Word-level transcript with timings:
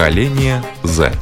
Поколение 0.00 0.62
Z. 0.82 1.12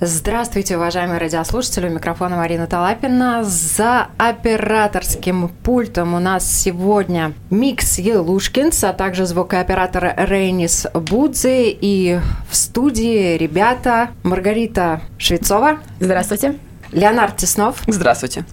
Здравствуйте, 0.00 0.78
уважаемые 0.78 1.18
радиослушатели. 1.18 1.88
У 1.88 1.90
микрофона 1.90 2.36
Марина 2.36 2.66
Талапина. 2.66 3.44
За 3.44 4.06
операторским 4.16 5.50
пультом 5.62 6.14
у 6.14 6.20
нас 6.20 6.50
сегодня 6.50 7.34
Микс 7.50 7.98
Елушкинс, 7.98 8.82
а 8.82 8.94
также 8.94 9.26
звукооператор 9.26 10.14
Рейнис 10.16 10.86
Будзе. 10.94 11.68
И 11.68 12.18
в 12.48 12.56
студии 12.56 13.36
ребята 13.36 14.08
Маргарита 14.22 15.02
Швецова. 15.18 15.80
Здравствуйте. 16.00 16.54
Леонард 16.92 17.36
Теснов. 17.36 17.82
Здравствуйте. 17.86 18.46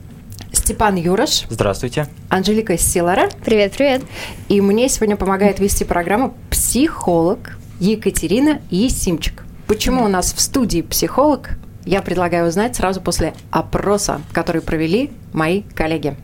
Степан 0.65 0.95
Юрош. 0.95 1.45
Здравствуйте. 1.47 2.07
Анжелика 2.27 2.75
Силара. 2.75 3.29
Привет, 3.45 3.73
привет. 3.77 4.01
И 4.49 4.61
мне 4.61 4.89
сегодня 4.89 5.15
помогает 5.15 5.59
вести 5.59 5.83
программу 5.83 6.35
психолог 6.49 7.59
Екатерина 7.79 8.63
Есимчик. 8.71 9.43
Почему 9.67 10.03
у 10.03 10.07
нас 10.07 10.33
в 10.33 10.39
студии 10.41 10.81
психолог, 10.81 11.51
я 11.85 12.01
предлагаю 12.01 12.47
узнать 12.47 12.75
сразу 12.75 12.99
после 12.99 13.35
опроса, 13.51 14.21
который 14.33 14.63
провели 14.63 15.11
мои 15.33 15.61
коллеги. 15.61 16.17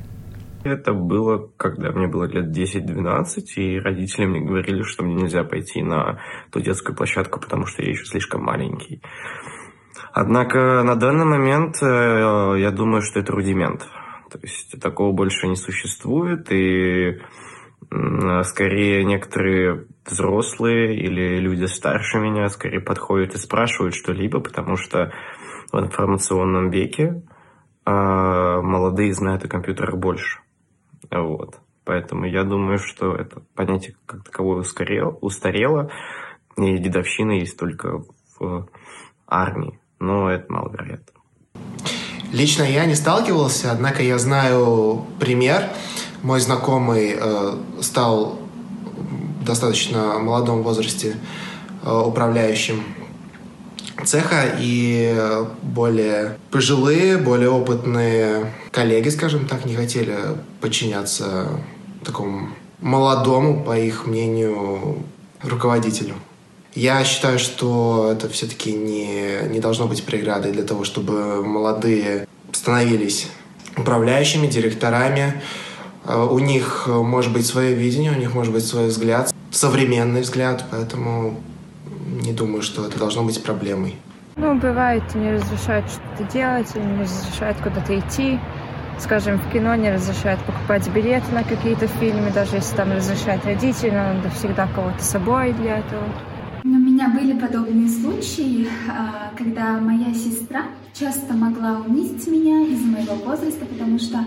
Это 0.64 0.92
было, 0.94 1.52
когда 1.56 1.92
мне 1.92 2.08
было 2.08 2.24
лет 2.24 2.46
10-12, 2.46 3.44
и 3.58 3.80
родители 3.80 4.26
мне 4.26 4.40
говорили, 4.40 4.82
что 4.82 5.04
мне 5.04 5.22
нельзя 5.22 5.44
пойти 5.44 5.84
на 5.84 6.20
ту 6.52 6.62
детскую 6.62 6.96
площадку, 6.96 7.40
потому 7.40 7.68
что 7.68 7.84
я 7.84 7.92
еще 7.92 8.06
слишком 8.06 8.42
маленький. 8.42 9.04
Однако 10.14 10.82
на 10.82 10.96
данный 10.96 11.26
момент 11.26 11.78
э, 11.84 12.56
я 12.58 12.72
думаю, 12.72 13.04
что 13.04 13.20
это 13.20 13.32
рудимент. 13.32 13.88
То 14.32 14.40
есть 14.42 14.80
такого 14.80 15.12
больше 15.12 15.48
не 15.48 15.56
существует, 15.56 16.52
и 16.52 17.20
скорее 18.44 19.04
некоторые 19.04 19.88
взрослые 20.06 20.96
или 20.96 21.40
люди 21.40 21.66
старше 21.66 22.20
меня 22.20 22.48
скорее 22.50 22.80
подходят 22.80 23.34
и 23.34 23.38
спрашивают 23.38 23.96
что-либо, 23.96 24.40
потому 24.40 24.78
что 24.78 25.12
в 25.74 25.80
информационном 25.80 26.70
веке 26.70 27.24
а, 27.86 28.62
молодые 28.62 29.14
знают 29.14 29.44
о 29.44 29.50
компьютерах 29.50 29.98
больше. 29.98 30.40
Вот. 31.10 31.60
Поэтому 31.84 32.26
я 32.26 32.44
думаю, 32.44 32.78
что 32.78 33.16
это 33.16 33.42
понятие 33.56 33.96
как 34.06 34.24
таковое 34.24 34.60
ускорело, 34.60 35.18
устарело, 35.22 35.92
и 36.58 36.78
дедовщина 36.78 37.32
есть 37.32 37.58
только 37.58 38.04
в 38.40 38.70
армии. 39.28 39.80
Но 40.00 40.30
это 40.30 40.52
маловероятно. 40.52 41.21
Лично 42.32 42.64
я 42.64 42.86
не 42.86 42.96
сталкивался, 42.96 43.72
однако 43.72 44.02
я 44.04 44.18
знаю 44.18 45.06
пример. 45.20 45.70
Мой 46.24 46.40
знакомый 46.40 47.16
э, 47.20 47.56
стал 47.82 48.40
в 49.42 49.44
достаточно 49.44 50.20
молодом 50.20 50.64
возрасте 50.64 51.18
э, 51.84 51.92
управляющим 51.92 52.84
цеха, 54.06 54.46
и 54.58 55.16
более 55.62 56.38
пожилые, 56.52 57.18
более 57.18 57.50
опытные 57.50 58.54
коллеги, 58.72 59.10
скажем 59.10 59.46
так, 59.48 59.66
не 59.66 59.76
хотели 59.76 60.16
подчиняться 60.62 61.50
такому 62.06 62.50
молодому, 62.80 63.64
по 63.64 63.78
их 63.78 64.08
мнению, 64.08 65.04
руководителю. 65.44 66.16
Я 66.74 67.04
считаю, 67.04 67.38
что 67.38 68.12
это 68.14 68.30
все-таки 68.30 68.72
не, 68.72 69.50
не 69.50 69.60
должно 69.60 69.88
быть 69.88 70.04
преградой 70.04 70.52
для 70.54 70.64
того, 70.64 70.86
чтобы 70.86 71.46
молодые 71.46 72.28
становились 72.54 73.28
управляющими, 73.76 74.48
директорами. 74.48 75.42
Э, 76.06 76.28
у 76.30 76.40
них 76.40 76.88
может 76.88 77.34
быть 77.34 77.46
свое 77.46 77.74
видение, 77.74 78.12
у 78.12 78.16
них 78.16 78.34
может 78.34 78.54
быть 78.54 78.66
свой 78.66 78.88
взгляд, 78.88 79.34
современный 79.52 80.22
взгляд, 80.22 80.64
поэтому 80.72 81.42
не 82.22 82.32
думаю, 82.32 82.62
что 82.62 82.86
это 82.86 82.98
должно 82.98 83.24
быть 83.24 83.44
проблемой. 83.44 83.96
Ну, 84.38 84.56
бывает, 84.58 85.04
не 85.14 85.32
разрешают 85.34 85.86
что-то 85.88 86.32
делать, 86.32 86.68
или 86.76 86.84
не 86.84 87.04
разрешают 87.04 87.58
куда-то 87.58 88.00
идти. 88.00 88.40
Скажем, 88.98 89.40
в 89.40 89.52
кино 89.52 89.76
не 89.76 89.92
разрешают 89.92 90.40
покупать 90.42 90.88
билеты 90.90 91.32
на 91.32 91.44
какие-то 91.44 91.88
фильмы, 91.88 92.32
даже 92.32 92.58
если 92.58 92.76
там 92.76 92.92
разрешают 92.92 93.44
родители, 93.46 93.90
надо 93.90 94.30
всегда 94.30 94.68
кого-то 94.68 95.04
с 95.04 95.10
собой 95.10 95.54
для 95.54 95.80
этого. 95.80 96.04
У 96.64 96.68
меня 96.68 97.10
были 97.10 97.34
подобные 97.34 97.90
случаи, 97.90 98.68
а, 98.88 99.32
когда 99.36 99.80
моя 99.80 100.14
сестра 100.14 100.66
часто 100.94 101.34
могла 101.34 101.82
унизить 101.82 102.28
меня 102.28 102.62
из-за 102.68 102.86
моего 102.86 103.16
возраста, 103.16 103.66
потому 103.66 103.98
что 103.98 104.26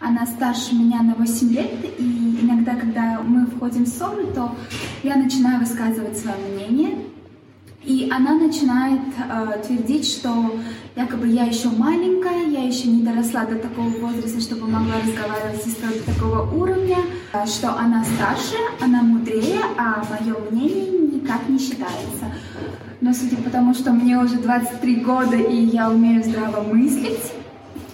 она 0.00 0.26
старше 0.26 0.74
меня 0.74 1.02
на 1.02 1.14
8 1.14 1.52
лет, 1.52 1.70
и 1.98 2.38
иногда, 2.42 2.74
когда 2.74 3.20
мы 3.22 3.46
входим 3.46 3.84
в 3.84 3.88
ссоры, 3.88 4.26
то 4.26 4.56
я 5.04 5.16
начинаю 5.16 5.60
высказывать 5.60 6.18
свое 6.18 6.36
мнение, 6.52 6.98
и 7.88 8.06
она 8.10 8.34
начинает 8.34 9.00
э, 9.18 9.62
твердить, 9.66 10.06
что 10.06 10.60
якобы 10.94 11.26
я 11.26 11.44
еще 11.44 11.70
маленькая, 11.70 12.46
я 12.46 12.64
еще 12.64 12.88
не 12.88 13.02
доросла 13.02 13.46
до 13.46 13.56
такого 13.56 13.88
возраста, 13.88 14.40
чтобы 14.42 14.68
могла 14.68 14.96
разговаривать 15.00 15.62
с 15.62 15.64
сестрой 15.64 15.94
до 15.94 16.12
такого 16.12 16.54
уровня, 16.54 16.98
э, 17.32 17.46
что 17.46 17.74
она 17.74 18.04
старше, 18.04 18.56
она 18.82 19.02
мудрее, 19.02 19.60
а 19.78 20.04
мое 20.10 20.36
мнение 20.50 20.90
никак 21.14 21.48
не 21.48 21.58
считается. 21.58 22.26
Но 23.00 23.14
судя 23.14 23.38
по 23.38 23.48
тому, 23.48 23.72
что 23.72 23.90
мне 23.92 24.18
уже 24.18 24.36
23 24.36 24.96
года 24.96 25.36
и 25.36 25.56
я 25.56 25.90
умею 25.90 26.22
здраво 26.22 26.62
мыслить, 26.62 27.32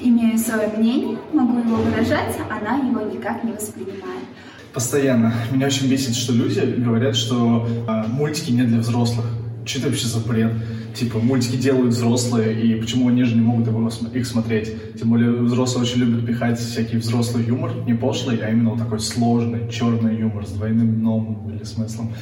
имею 0.01 0.37
свое 0.39 0.73
мнение, 0.77 1.19
могу 1.33 1.59
его 1.61 1.77
выражать, 1.77 2.37
она 2.51 2.79
его 2.79 3.01
никак 3.03 3.45
не 3.45 3.53
воспринимает. 3.53 4.25
Постоянно. 4.73 5.33
Меня 5.53 5.69
очень 5.69 5.89
бесит, 5.89 6.17
что 6.17 6.33
люди 6.33 6.59
говорят, 6.79 7.15
что 7.15 7.65
э, 7.87 8.09
мультики 8.09 8.51
не 8.51 8.65
для 8.65 8.81
взрослых. 8.81 9.27
Что 9.65 9.79
это 9.79 9.89
вообще 9.89 10.07
за 10.07 10.21
бред? 10.21 10.53
Типа, 10.95 11.19
мультики 11.19 11.57
делают 11.57 11.95
взрослые, 11.95 12.61
и 12.61 12.75
почему 12.79 13.09
они 13.09 13.25
же 13.25 13.35
не 13.35 13.41
могут 13.41 13.67
их 14.15 14.27
смотреть? 14.27 14.73
Тем 14.99 15.09
более, 15.11 15.31
взрослые 15.31 15.85
очень 15.85 16.01
любят 16.01 16.27
пихать 16.27 16.59
всякий 16.59 16.99
взрослый 16.99 17.45
юмор, 17.45 17.73
не 17.87 17.95
пошлый, 17.95 18.39
а 18.39 18.51
именно 18.51 18.71
вот 18.71 18.79
такой 18.79 19.01
сложный, 19.01 19.71
черный 19.71 20.19
юмор 20.19 20.47
с 20.47 20.51
двойным 20.51 21.01
дном 21.01 21.51
или 21.51 21.65
смыслом. 21.65 22.13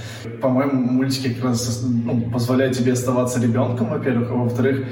По-моему, 0.40 0.72
мультики 0.72 1.34
как 1.34 1.44
раз 1.44 1.84
ну, 1.84 2.30
позволяют 2.30 2.76
тебе 2.76 2.92
оставаться 2.92 3.40
ребенком, 3.40 3.90
во-первых, 3.90 4.30
а 4.30 4.34
во-вторых, 4.34 4.86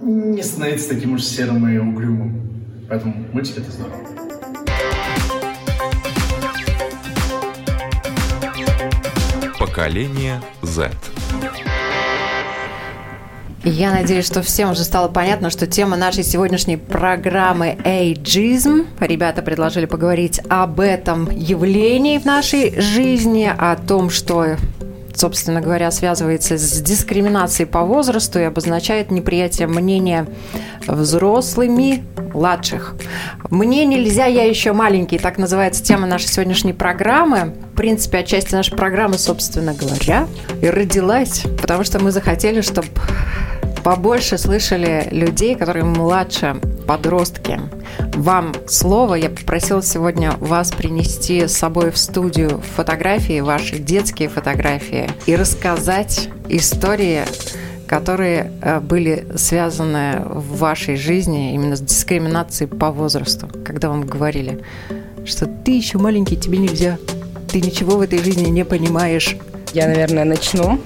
не 0.00 0.42
становиться 0.42 0.90
таким 0.90 1.14
уж 1.14 1.22
серым 1.22 1.66
и 1.66 1.78
угрюмым. 1.78 2.42
Поэтому 2.88 3.26
мультики— 3.32 3.58
это 3.60 3.72
здорово. 3.72 3.96
Поколение 9.58 10.40
Z. 10.62 10.90
Я 13.68 13.90
надеюсь, 13.90 14.24
что 14.24 14.42
всем 14.42 14.70
уже 14.70 14.84
стало 14.84 15.08
понятно, 15.08 15.50
что 15.50 15.66
тема 15.66 15.96
нашей 15.96 16.22
сегодняшней 16.22 16.76
программы 16.76 17.76
«Эйджизм». 17.84 18.86
Ребята 19.00 19.42
предложили 19.42 19.86
поговорить 19.86 20.40
об 20.48 20.78
этом 20.78 21.28
явлении 21.32 22.18
в 22.18 22.24
нашей 22.24 22.80
жизни, 22.80 23.52
о 23.58 23.74
том, 23.74 24.10
что 24.10 24.56
собственно 25.18 25.60
говоря, 25.60 25.90
связывается 25.90 26.56
с 26.56 26.80
дискриминацией 26.80 27.66
по 27.66 27.82
возрасту 27.82 28.38
и 28.38 28.42
обозначает 28.42 29.10
неприятие 29.10 29.66
мнения 29.68 30.26
взрослыми 30.86 32.04
младших. 32.32 32.94
«Мне 33.50 33.84
нельзя, 33.86 34.26
я 34.26 34.44
еще 34.44 34.72
маленький»– 34.72 35.18
так 35.26 35.38
называется 35.38 35.82
тема 35.82 36.06
нашей 36.06 36.28
сегодняшней 36.28 36.72
программы. 36.72 37.54
В 37.72 37.76
принципе, 37.76 38.18
отчасти 38.18 38.54
нашей 38.54 38.76
программы, 38.76 39.18
собственно 39.18 39.74
говоря, 39.74 40.28
и 40.62 40.68
родилась, 40.68 41.42
потому 41.60 41.84
что 41.84 41.98
мы 41.98 42.10
захотели, 42.10 42.60
чтобы 42.60 42.88
побольше 43.82 44.36
слышали 44.36 45.06
людей, 45.12 45.54
которые 45.54 45.84
младше, 45.84 46.56
подростки. 46.86 47.60
Вам 48.16 48.54
слово. 48.66 49.16
Я 49.16 49.28
попросила 49.28 49.82
сегодня 49.82 50.32
вас 50.40 50.72
принести 50.72 51.46
с 51.46 51.52
собой 51.52 51.90
в 51.90 51.98
студию 51.98 52.62
фотографии, 52.74 53.40
ваши 53.40 53.78
детские 53.78 54.30
фотографии, 54.30 55.10
и 55.26 55.36
рассказать 55.36 56.30
истории, 56.48 57.24
которые 57.86 58.52
э, 58.62 58.80
были 58.80 59.26
связаны 59.36 60.22
в 60.24 60.56
вашей 60.56 60.96
жизни 60.96 61.52
именно 61.52 61.76
с 61.76 61.80
дискриминацией 61.80 62.70
по 62.70 62.90
возрасту, 62.90 63.50
когда 63.66 63.90
вам 63.90 64.06
говорили, 64.06 64.64
что 65.26 65.44
ты 65.44 65.72
еще 65.72 65.98
маленький, 65.98 66.38
тебе 66.38 66.56
нельзя, 66.56 66.96
ты 67.52 67.60
ничего 67.60 67.98
в 67.98 68.00
этой 68.00 68.20
жизни 68.20 68.48
не 68.48 68.64
понимаешь. 68.64 69.36
Я, 69.74 69.88
наверное, 69.88 70.24
начну. 70.24 70.80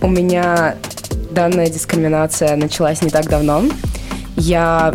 У 0.00 0.08
меня 0.08 0.76
данная 1.32 1.68
дискриминация 1.68 2.54
началась 2.54 3.02
не 3.02 3.10
так 3.10 3.28
давно. 3.28 3.64
Я 4.36 4.94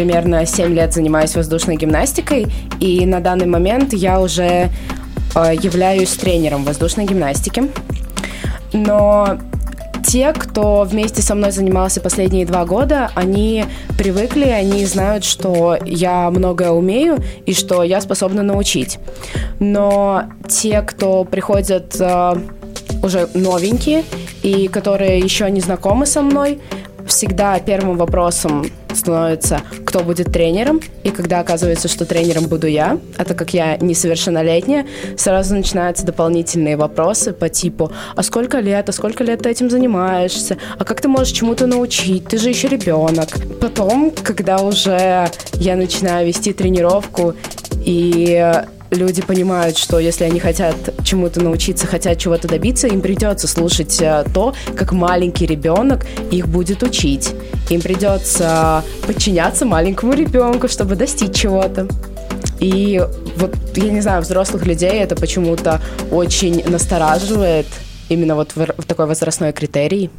примерно 0.00 0.46
7 0.46 0.72
лет 0.72 0.94
занимаюсь 0.94 1.36
воздушной 1.36 1.76
гимнастикой, 1.76 2.46
и 2.80 3.04
на 3.04 3.20
данный 3.20 3.44
момент 3.44 3.92
я 3.92 4.18
уже 4.18 4.70
э, 5.34 5.54
являюсь 5.60 6.08
тренером 6.12 6.64
воздушной 6.64 7.04
гимнастики. 7.04 7.64
Но 8.72 9.36
те, 10.06 10.32
кто 10.32 10.86
вместе 10.90 11.20
со 11.20 11.34
мной 11.34 11.52
занимался 11.52 12.00
последние 12.00 12.46
два 12.46 12.64
года, 12.64 13.10
они 13.14 13.66
привыкли, 13.98 14.46
они 14.46 14.86
знают, 14.86 15.24
что 15.24 15.76
я 15.84 16.30
многое 16.30 16.70
умею 16.70 17.18
и 17.44 17.52
что 17.52 17.82
я 17.82 18.00
способна 18.00 18.42
научить. 18.42 18.98
Но 19.58 20.22
те, 20.48 20.80
кто 20.80 21.24
приходят 21.24 21.94
э, 22.00 22.36
уже 23.02 23.28
новенькие 23.34 24.04
и 24.42 24.68
которые 24.68 25.18
еще 25.18 25.50
не 25.50 25.60
знакомы 25.60 26.06
со 26.06 26.22
мной, 26.22 26.58
всегда 27.10 27.58
первым 27.58 27.96
вопросом 27.96 28.66
становится, 28.94 29.60
кто 29.84 30.00
будет 30.00 30.32
тренером, 30.32 30.80
и 31.04 31.10
когда 31.10 31.40
оказывается, 31.40 31.88
что 31.88 32.06
тренером 32.06 32.46
буду 32.46 32.66
я, 32.66 32.98
а 33.18 33.24
так 33.24 33.36
как 33.36 33.52
я 33.52 33.76
несовершеннолетняя, 33.76 34.86
сразу 35.16 35.54
начинаются 35.54 36.06
дополнительные 36.06 36.76
вопросы 36.76 37.32
по 37.32 37.48
типу, 37.48 37.92
а 38.16 38.22
сколько 38.22 38.60
лет, 38.60 38.88
а 38.88 38.92
сколько 38.92 39.24
лет 39.24 39.42
ты 39.42 39.50
этим 39.50 39.70
занимаешься, 39.70 40.56
а 40.78 40.84
как 40.84 41.00
ты 41.00 41.08
можешь 41.08 41.32
чему-то 41.32 41.66
научить, 41.66 42.24
ты 42.24 42.38
же 42.38 42.48
еще 42.48 42.68
ребенок. 42.68 43.28
Потом, 43.60 44.12
когда 44.22 44.58
уже 44.58 45.28
я 45.54 45.76
начинаю 45.76 46.26
вести 46.26 46.52
тренировку, 46.52 47.34
и 47.84 48.52
люди 48.90 49.22
понимают, 49.22 49.76
что 49.76 49.98
если 49.98 50.24
они 50.24 50.40
хотят 50.40 50.74
чему-то 51.04 51.42
научиться, 51.42 51.86
хотят 51.86 52.18
чего-то 52.18 52.48
добиться, 52.48 52.88
им 52.88 53.00
придется 53.00 53.46
слушать 53.46 54.00
э, 54.00 54.24
то, 54.34 54.54
как 54.76 54.92
маленький 54.92 55.46
ребенок 55.46 56.06
их 56.30 56.48
будет 56.48 56.82
учить. 56.82 57.32
Им 57.70 57.80
придется 57.80 58.84
подчиняться 59.06 59.64
маленькому 59.64 60.12
ребенку, 60.14 60.68
чтобы 60.68 60.96
достичь 60.96 61.34
чего-то. 61.34 61.88
И 62.58 63.02
вот, 63.36 63.54
я 63.76 63.90
не 63.90 64.00
знаю, 64.00 64.22
взрослых 64.22 64.66
людей 64.66 65.00
это 65.00 65.16
почему-то 65.16 65.80
очень 66.10 66.62
настораживает, 66.68 67.66
именно 68.08 68.34
вот 68.34 68.54
в, 68.54 68.66
такой 68.84 69.06
возрастной 69.06 69.52
критерий. 69.52 70.10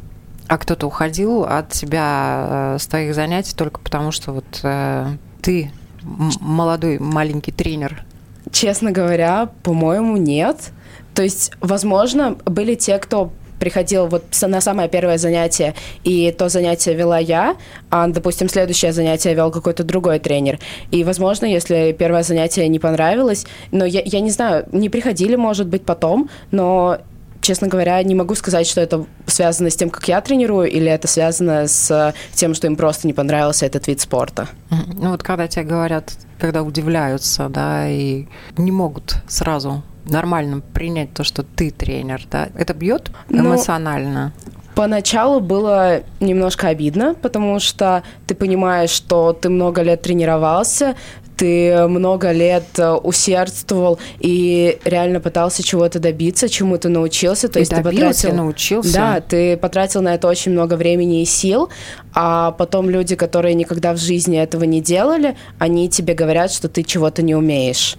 А 0.48 0.58
кто-то 0.58 0.86
уходил 0.86 1.44
от 1.44 1.70
тебя 1.70 2.74
э, 2.74 2.78
с 2.80 2.86
твоих 2.86 3.14
занятий 3.14 3.54
только 3.54 3.80
потому, 3.80 4.10
что 4.10 4.32
вот 4.32 4.60
э, 4.62 5.06
ты 5.40 5.70
молодой 6.02 6.98
маленький 6.98 7.52
тренер 7.52 8.04
Честно 8.52 8.92
говоря, 8.92 9.48
по-моему, 9.62 10.16
нет. 10.16 10.70
То 11.14 11.22
есть, 11.22 11.52
возможно, 11.60 12.36
были 12.44 12.74
те, 12.74 12.98
кто 12.98 13.32
приходил 13.58 14.08
вот 14.08 14.24
на 14.42 14.60
самое 14.60 14.88
первое 14.88 15.18
занятие, 15.18 15.74
и 16.02 16.32
то 16.36 16.48
занятие 16.48 16.94
вела 16.94 17.18
я, 17.18 17.56
а, 17.90 18.08
допустим, 18.08 18.48
следующее 18.48 18.92
занятие 18.92 19.34
вел 19.34 19.52
какой-то 19.52 19.84
другой 19.84 20.18
тренер. 20.18 20.58
И, 20.90 21.04
возможно, 21.04 21.46
если 21.46 21.94
первое 21.96 22.24
занятие 22.24 22.66
не 22.66 22.80
понравилось, 22.80 23.46
но 23.70 23.84
я, 23.84 24.02
я 24.04 24.18
не 24.18 24.30
знаю, 24.30 24.66
не 24.72 24.88
приходили, 24.88 25.36
может 25.36 25.68
быть, 25.68 25.84
потом, 25.84 26.28
но 26.50 26.98
честно 27.42 27.68
говоря, 27.68 28.02
не 28.02 28.14
могу 28.14 28.34
сказать, 28.34 28.66
что 28.66 28.80
это 28.80 29.04
связано 29.26 29.68
с 29.68 29.76
тем, 29.76 29.90
как 29.90 30.08
я 30.08 30.20
тренирую, 30.20 30.70
или 30.70 30.90
это 30.90 31.08
связано 31.08 31.66
с 31.66 32.14
тем, 32.32 32.54
что 32.54 32.66
им 32.66 32.76
просто 32.76 33.06
не 33.06 33.12
понравился 33.12 33.66
этот 33.66 33.86
вид 33.88 34.00
спорта. 34.00 34.48
Ну 34.70 35.10
вот 35.10 35.22
когда 35.22 35.48
тебе 35.48 35.64
говорят, 35.64 36.12
когда 36.38 36.62
удивляются, 36.62 37.48
да, 37.48 37.88
и 37.88 38.26
не 38.56 38.72
могут 38.72 39.16
сразу 39.28 39.82
нормально 40.04 40.62
принять 40.72 41.12
то, 41.12 41.24
что 41.24 41.42
ты 41.42 41.70
тренер, 41.70 42.22
да, 42.30 42.48
это 42.56 42.74
бьет 42.74 43.10
ну, 43.28 43.40
эмоционально? 43.40 44.32
Но... 44.44 44.52
Поначалу 44.74 45.40
было 45.40 46.00
немножко 46.20 46.68
обидно, 46.68 47.14
потому 47.14 47.60
что 47.60 48.02
ты 48.26 48.34
понимаешь, 48.34 48.90
что 48.90 49.34
ты 49.34 49.50
много 49.50 49.82
лет 49.82 50.00
тренировался, 50.00 50.96
ты 51.36 51.86
много 51.88 52.32
лет 52.32 52.64
э, 52.78 52.92
усердствовал 52.92 53.98
и 54.20 54.78
реально 54.84 55.20
пытался 55.20 55.62
чего-то 55.62 55.98
добиться, 55.98 56.48
чему-то 56.48 56.88
научился. 56.88 57.48
То 57.48 57.58
и 57.58 57.62
есть 57.62 57.72
добился, 57.72 57.92
ты 57.92 58.02
потратил, 58.02 58.34
научился. 58.34 58.92
Да, 58.92 59.20
ты 59.20 59.56
потратил 59.56 60.02
на 60.02 60.14
это 60.14 60.28
очень 60.28 60.52
много 60.52 60.74
времени 60.74 61.22
и 61.22 61.24
сил, 61.24 61.68
а 62.14 62.52
потом 62.52 62.90
люди, 62.90 63.16
которые 63.16 63.54
никогда 63.54 63.92
в 63.92 63.98
жизни 63.98 64.38
этого 64.38 64.64
не 64.64 64.80
делали, 64.80 65.36
они 65.58 65.88
тебе 65.88 66.14
говорят, 66.14 66.52
что 66.52 66.68
ты 66.68 66.82
чего-то 66.82 67.22
не 67.22 67.34
умеешь. 67.34 67.96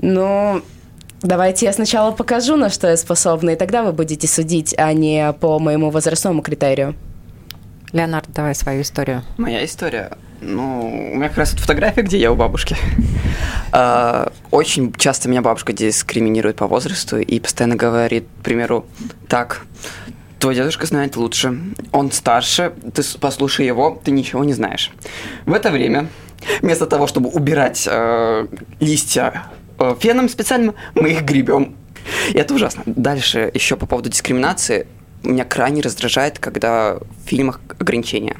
Ну, 0.00 0.62
Давайте 1.20 1.66
я 1.66 1.72
сначала 1.72 2.12
покажу, 2.12 2.54
на 2.56 2.70
что 2.70 2.88
я 2.88 2.96
способна, 2.96 3.50
и 3.50 3.56
тогда 3.56 3.82
вы 3.82 3.92
будете 3.92 4.28
судить, 4.28 4.72
а 4.78 4.92
не 4.92 5.32
по 5.32 5.58
моему 5.58 5.90
возрастному 5.90 6.42
критерию. 6.42 6.94
Леонард, 7.92 8.28
давай 8.32 8.54
свою 8.54 8.82
историю. 8.82 9.22
Моя 9.36 9.64
история. 9.64 10.12
Ну, 10.40 11.10
у 11.12 11.16
меня 11.16 11.28
как 11.28 11.38
раз 11.38 11.52
вот 11.52 11.60
фотография, 11.60 12.02
где 12.02 12.18
я 12.18 12.30
у 12.30 12.36
бабушки. 12.36 12.76
А, 13.72 14.32
очень 14.50 14.92
часто 14.94 15.28
меня 15.28 15.42
бабушка 15.42 15.72
дискриминирует 15.72 16.56
по 16.56 16.66
возрасту 16.66 17.18
и 17.18 17.40
постоянно 17.40 17.76
говорит, 17.76 18.24
к 18.40 18.44
примеру, 18.44 18.86
так, 19.28 19.66
твой 20.38 20.54
дедушка 20.54 20.86
знает 20.86 21.16
лучше, 21.16 21.58
он 21.92 22.10
старше, 22.12 22.72
ты 22.94 23.02
послушай 23.20 23.66
его, 23.66 24.00
ты 24.02 24.10
ничего 24.10 24.44
не 24.44 24.52
знаешь. 24.52 24.90
В 25.44 25.52
это 25.52 25.70
время, 25.70 26.08
вместо 26.60 26.86
того, 26.86 27.06
чтобы 27.06 27.28
убирать 27.30 27.86
э, 27.90 28.46
листья 28.80 29.44
э, 29.78 29.94
феном 30.00 30.28
специальным, 30.28 30.74
мы 30.94 31.10
их 31.10 31.22
гребем. 31.22 31.76
И 32.30 32.38
это 32.38 32.54
ужасно. 32.54 32.84
Дальше 32.86 33.50
еще 33.52 33.76
по 33.76 33.86
поводу 33.86 34.08
дискриминации. 34.08 34.86
Меня 35.22 35.44
крайне 35.44 35.82
раздражает, 35.82 36.38
когда 36.38 36.94
в 36.94 37.28
фильмах 37.28 37.60
ограничения. 37.78 38.36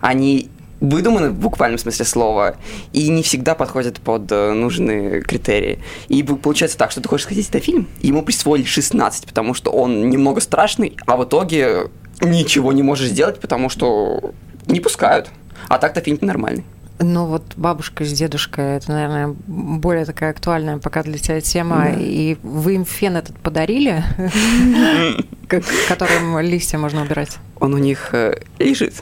Они 0.00 0.50
выдуманы 0.80 1.30
в 1.30 1.38
буквальном 1.38 1.78
смысле 1.78 2.04
слова 2.04 2.56
и 2.92 3.08
не 3.08 3.22
всегда 3.22 3.54
подходят 3.54 4.00
под 4.00 4.30
э, 4.30 4.52
нужные 4.52 5.22
критерии. 5.22 5.78
И 6.08 6.22
получается 6.22 6.76
так, 6.76 6.90
что 6.90 7.00
ты 7.00 7.08
хочешь 7.08 7.24
сходить 7.24 7.52
на 7.52 7.60
фильм, 7.60 7.88
ему 8.00 8.22
присвоили 8.22 8.64
16, 8.64 9.26
потому 9.26 9.54
что 9.54 9.70
он 9.70 10.10
немного 10.10 10.40
страшный, 10.40 10.96
а 11.06 11.16
в 11.16 11.24
итоге 11.24 11.90
ничего 12.20 12.72
не 12.72 12.82
можешь 12.82 13.08
сделать, 13.08 13.40
потому 13.40 13.68
что 13.68 14.32
не 14.66 14.80
пускают. 14.80 15.30
А 15.68 15.78
так-то 15.78 16.00
фильм 16.00 16.18
нормальный. 16.20 16.64
Ну 16.98 17.26
вот 17.26 17.42
бабушка 17.56 18.04
с 18.04 18.12
дедушкой, 18.12 18.76
это, 18.76 18.92
наверное, 18.92 19.34
более 19.46 20.04
такая 20.04 20.30
актуальная 20.30 20.78
пока 20.78 21.02
для 21.02 21.18
тебя 21.18 21.40
тема. 21.40 21.90
Да. 21.94 22.00
И 22.00 22.36
вы 22.42 22.74
им 22.74 22.84
фен 22.84 23.16
этот 23.16 23.38
подарили, 23.38 24.02
которым 25.88 26.38
листья 26.40 26.78
можно 26.78 27.02
убирать? 27.02 27.38
Он 27.60 27.74
у 27.74 27.78
них 27.78 28.10
э, 28.12 28.40
лежит 28.58 28.94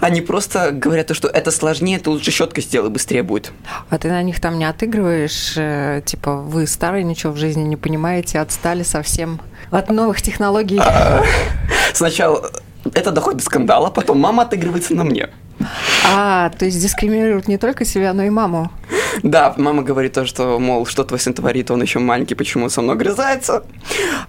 они 0.00 0.20
просто 0.20 0.72
говорят, 0.72 1.06
то, 1.06 1.14
что 1.14 1.28
это 1.28 1.50
сложнее, 1.50 1.98
ты 1.98 2.10
лучше 2.10 2.32
щеткой 2.32 2.64
сделай, 2.64 2.90
быстрее 2.90 3.22
будет. 3.22 3.52
А 3.88 3.98
ты 3.98 4.08
на 4.08 4.22
них 4.22 4.40
там 4.40 4.58
не 4.58 4.64
отыгрываешь? 4.64 5.54
Э, 5.56 6.02
типа, 6.04 6.36
вы 6.36 6.66
старые, 6.66 7.04
ничего 7.04 7.32
в 7.32 7.36
жизни 7.36 7.62
не 7.62 7.76
понимаете, 7.76 8.40
отстали 8.40 8.82
совсем 8.82 9.40
от 9.70 9.90
новых 9.90 10.20
технологий? 10.20 10.80
А, 10.80 11.22
сначала 11.92 12.50
это 12.94 13.12
доходит 13.12 13.38
до 13.38 13.44
скандала, 13.44 13.90
потом 13.90 14.18
мама 14.18 14.42
отыгрывается 14.42 14.94
на 14.94 15.04
мне. 15.04 15.28
А, 16.14 16.50
то 16.50 16.64
есть 16.64 16.80
дискриминируют 16.80 17.48
не 17.48 17.58
только 17.58 17.84
себя, 17.84 18.12
но 18.12 18.22
и 18.22 18.30
маму. 18.30 18.70
Да, 19.22 19.54
мама 19.56 19.82
говорит 19.82 20.12
то, 20.12 20.24
что, 20.26 20.58
мол, 20.58 20.86
что 20.86 21.04
твой 21.04 21.20
сын 21.20 21.34
творит, 21.34 21.70
он 21.70 21.82
еще 21.82 21.98
маленький, 21.98 22.34
почему 22.34 22.68
со 22.68 22.82
мной 22.82 22.96
грызается. 22.96 23.64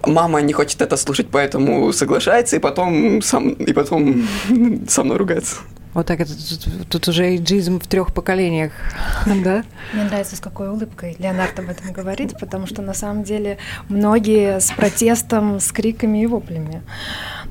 Мама 0.06 0.40
не 0.42 0.52
хочет 0.52 0.82
это 0.82 0.96
слушать, 0.96 1.28
поэтому 1.30 1.92
соглашается, 1.92 2.56
и 2.56 2.58
потом, 2.58 3.22
сам, 3.22 3.50
и 3.52 3.72
потом 3.72 4.28
со 4.88 5.02
мной 5.02 5.16
ругается. 5.16 5.56
Вот 5.94 6.06
так 6.06 6.20
это 6.20 6.32
тут, 6.32 6.88
тут 6.88 7.08
уже 7.08 7.24
эйджизм 7.24 7.78
в 7.78 7.86
трех 7.86 8.12
поколениях, 8.12 8.72
да? 9.26 9.64
Мне 9.92 10.04
нравится, 10.04 10.34
с 10.34 10.40
какой 10.40 10.68
улыбкой 10.68 11.14
Леонард 11.20 11.56
об 11.60 11.70
этом 11.70 11.92
говорит, 11.92 12.36
потому 12.40 12.66
что 12.66 12.82
на 12.82 12.94
самом 12.94 13.22
деле 13.22 13.58
многие 13.88 14.58
с 14.58 14.72
протестом, 14.72 15.60
с 15.60 15.70
криками 15.70 16.24
и 16.24 16.26
воплями. 16.26 16.82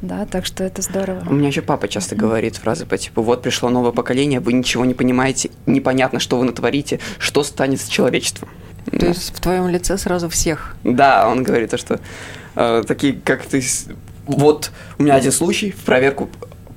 Да, 0.01 0.25
так 0.25 0.45
что 0.45 0.65
это 0.65 0.81
здорово. 0.81 1.23
У 1.29 1.33
меня 1.33 1.47
еще 1.47 1.61
папа 1.61 1.87
часто 1.87 2.15
говорит 2.17 2.57
фразы 2.57 2.85
по 2.85 2.97
типу 2.97 3.21
«Вот 3.21 3.41
пришло 3.41 3.69
новое 3.69 3.93
поколение, 3.93 4.41
вы 4.41 4.51
ничего 4.51 4.83
не 4.83 4.93
понимаете, 4.93 5.49
непонятно, 5.65 6.19
что 6.19 6.37
вы 6.37 6.43
натворите, 6.43 6.99
что 7.19 7.43
станет 7.43 7.79
с 7.79 7.87
человечеством». 7.87 8.49
То 8.91 8.99
да. 8.99 9.07
есть 9.07 9.33
в 9.33 9.39
твоем 9.39 9.69
лице 9.69 9.97
сразу 9.97 10.27
всех? 10.27 10.75
Да, 10.83 11.29
он 11.29 11.43
говорит 11.43 11.71
то, 11.71 11.77
что 11.77 12.01
э, 12.55 12.83
такие, 12.85 13.13
как 13.13 13.45
ты... 13.45 13.63
Вот 14.25 14.71
у 14.97 15.03
меня 15.03 15.15
один 15.15 15.31
случай 15.31 15.71
в 15.71 15.83
проверку 15.83 16.29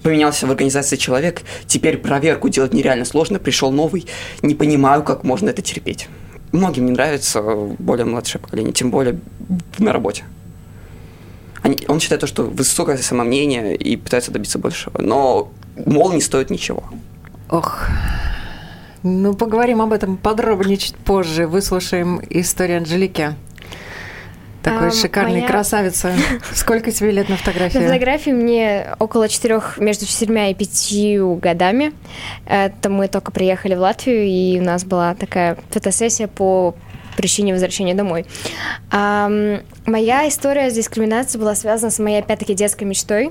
поменялся 0.06 0.46
в 0.46 0.50
организации 0.52 0.94
человек, 0.94 1.42
теперь 1.66 1.98
проверку 1.98 2.48
делать 2.48 2.72
нереально 2.72 3.04
сложно, 3.04 3.40
пришел 3.40 3.72
новый, 3.72 4.06
не 4.40 4.54
понимаю, 4.54 5.02
как 5.02 5.24
можно 5.24 5.48
это 5.48 5.62
терпеть. 5.62 6.08
Многим 6.52 6.84
не 6.84 6.92
нравится 6.92 7.42
более 7.42 8.06
младшее 8.06 8.40
поколение, 8.40 8.72
тем 8.72 8.92
более 8.92 9.18
на 9.80 9.92
работе. 9.92 10.22
Они, 11.60 11.76
он 11.88 11.98
считает 11.98 12.20
то, 12.20 12.28
что 12.28 12.44
высокое 12.44 12.98
самомнение 12.98 13.74
и 13.74 13.96
пытается 13.96 14.30
добиться 14.30 14.60
большего, 14.60 15.02
но 15.02 15.50
мол 15.84 16.12
не 16.12 16.20
стоит 16.20 16.50
ничего. 16.50 16.84
Ох, 17.50 17.88
ну 19.02 19.34
поговорим 19.34 19.82
об 19.82 19.92
этом 19.92 20.16
подробнее 20.16 20.76
чуть 20.76 20.94
позже. 20.94 21.48
Выслушаем 21.48 22.20
историю 22.30 22.78
Анжелики. 22.78 23.34
Такой 24.66 24.88
а, 24.88 24.90
шикарный 24.90 25.34
моя... 25.34 25.46
красавица. 25.46 26.12
Сколько 26.52 26.90
тебе 26.90 27.12
лет 27.12 27.28
на 27.28 27.36
фотографии? 27.36 27.78
На 27.78 27.84
фотографии 27.84 28.30
мне 28.30 28.96
около 28.98 29.28
четырех, 29.28 29.78
между 29.78 30.06
четырьмя 30.06 30.50
и 30.50 30.54
пятью 30.54 31.36
годами. 31.36 31.92
Это 32.46 32.90
мы 32.90 33.06
только 33.06 33.30
приехали 33.30 33.76
в 33.76 33.78
Латвию, 33.78 34.24
и 34.24 34.58
у 34.58 34.64
нас 34.64 34.84
была 34.84 35.14
такая 35.14 35.56
фотосессия 35.70 36.26
по 36.26 36.74
причине 37.16 37.52
возвращения 37.52 37.94
домой. 37.94 38.26
А, 38.90 39.30
моя 39.86 40.28
история 40.28 40.68
с 40.68 40.74
дискриминацией 40.74 41.40
была 41.40 41.54
связана 41.54 41.92
с 41.92 42.00
моей, 42.00 42.18
опять-таки, 42.18 42.54
детской 42.54 42.84
мечтой. 42.84 43.30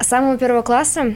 С 0.00 0.06
самого 0.06 0.38
первого 0.38 0.62
класса 0.62 1.14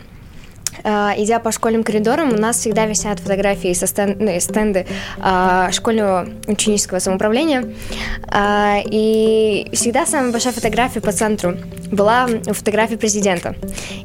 идя 0.85 1.39
по 1.41 1.53
школьным 1.53 1.83
коридорам, 1.83 2.33
у 2.33 2.37
нас 2.37 2.59
всегда 2.59 2.87
висят 2.87 3.21
фотографии 3.21 3.73
со 3.73 3.87
стен, 3.87 4.17
ну, 4.19 4.39
стенды 4.41 4.87
uh, 5.19 5.73
школьного 5.73 6.29
ученического 6.47 6.99
самоуправления. 6.99 7.65
Uh, 8.27 8.83
и 8.91 9.69
всегда 9.73 10.07
самая 10.07 10.33
большая 10.33 10.53
фотография 10.53 11.01
по 11.01 11.13
центру 11.13 11.57
была 11.91 12.29
фотография 12.47 12.97
президента. 12.97 13.55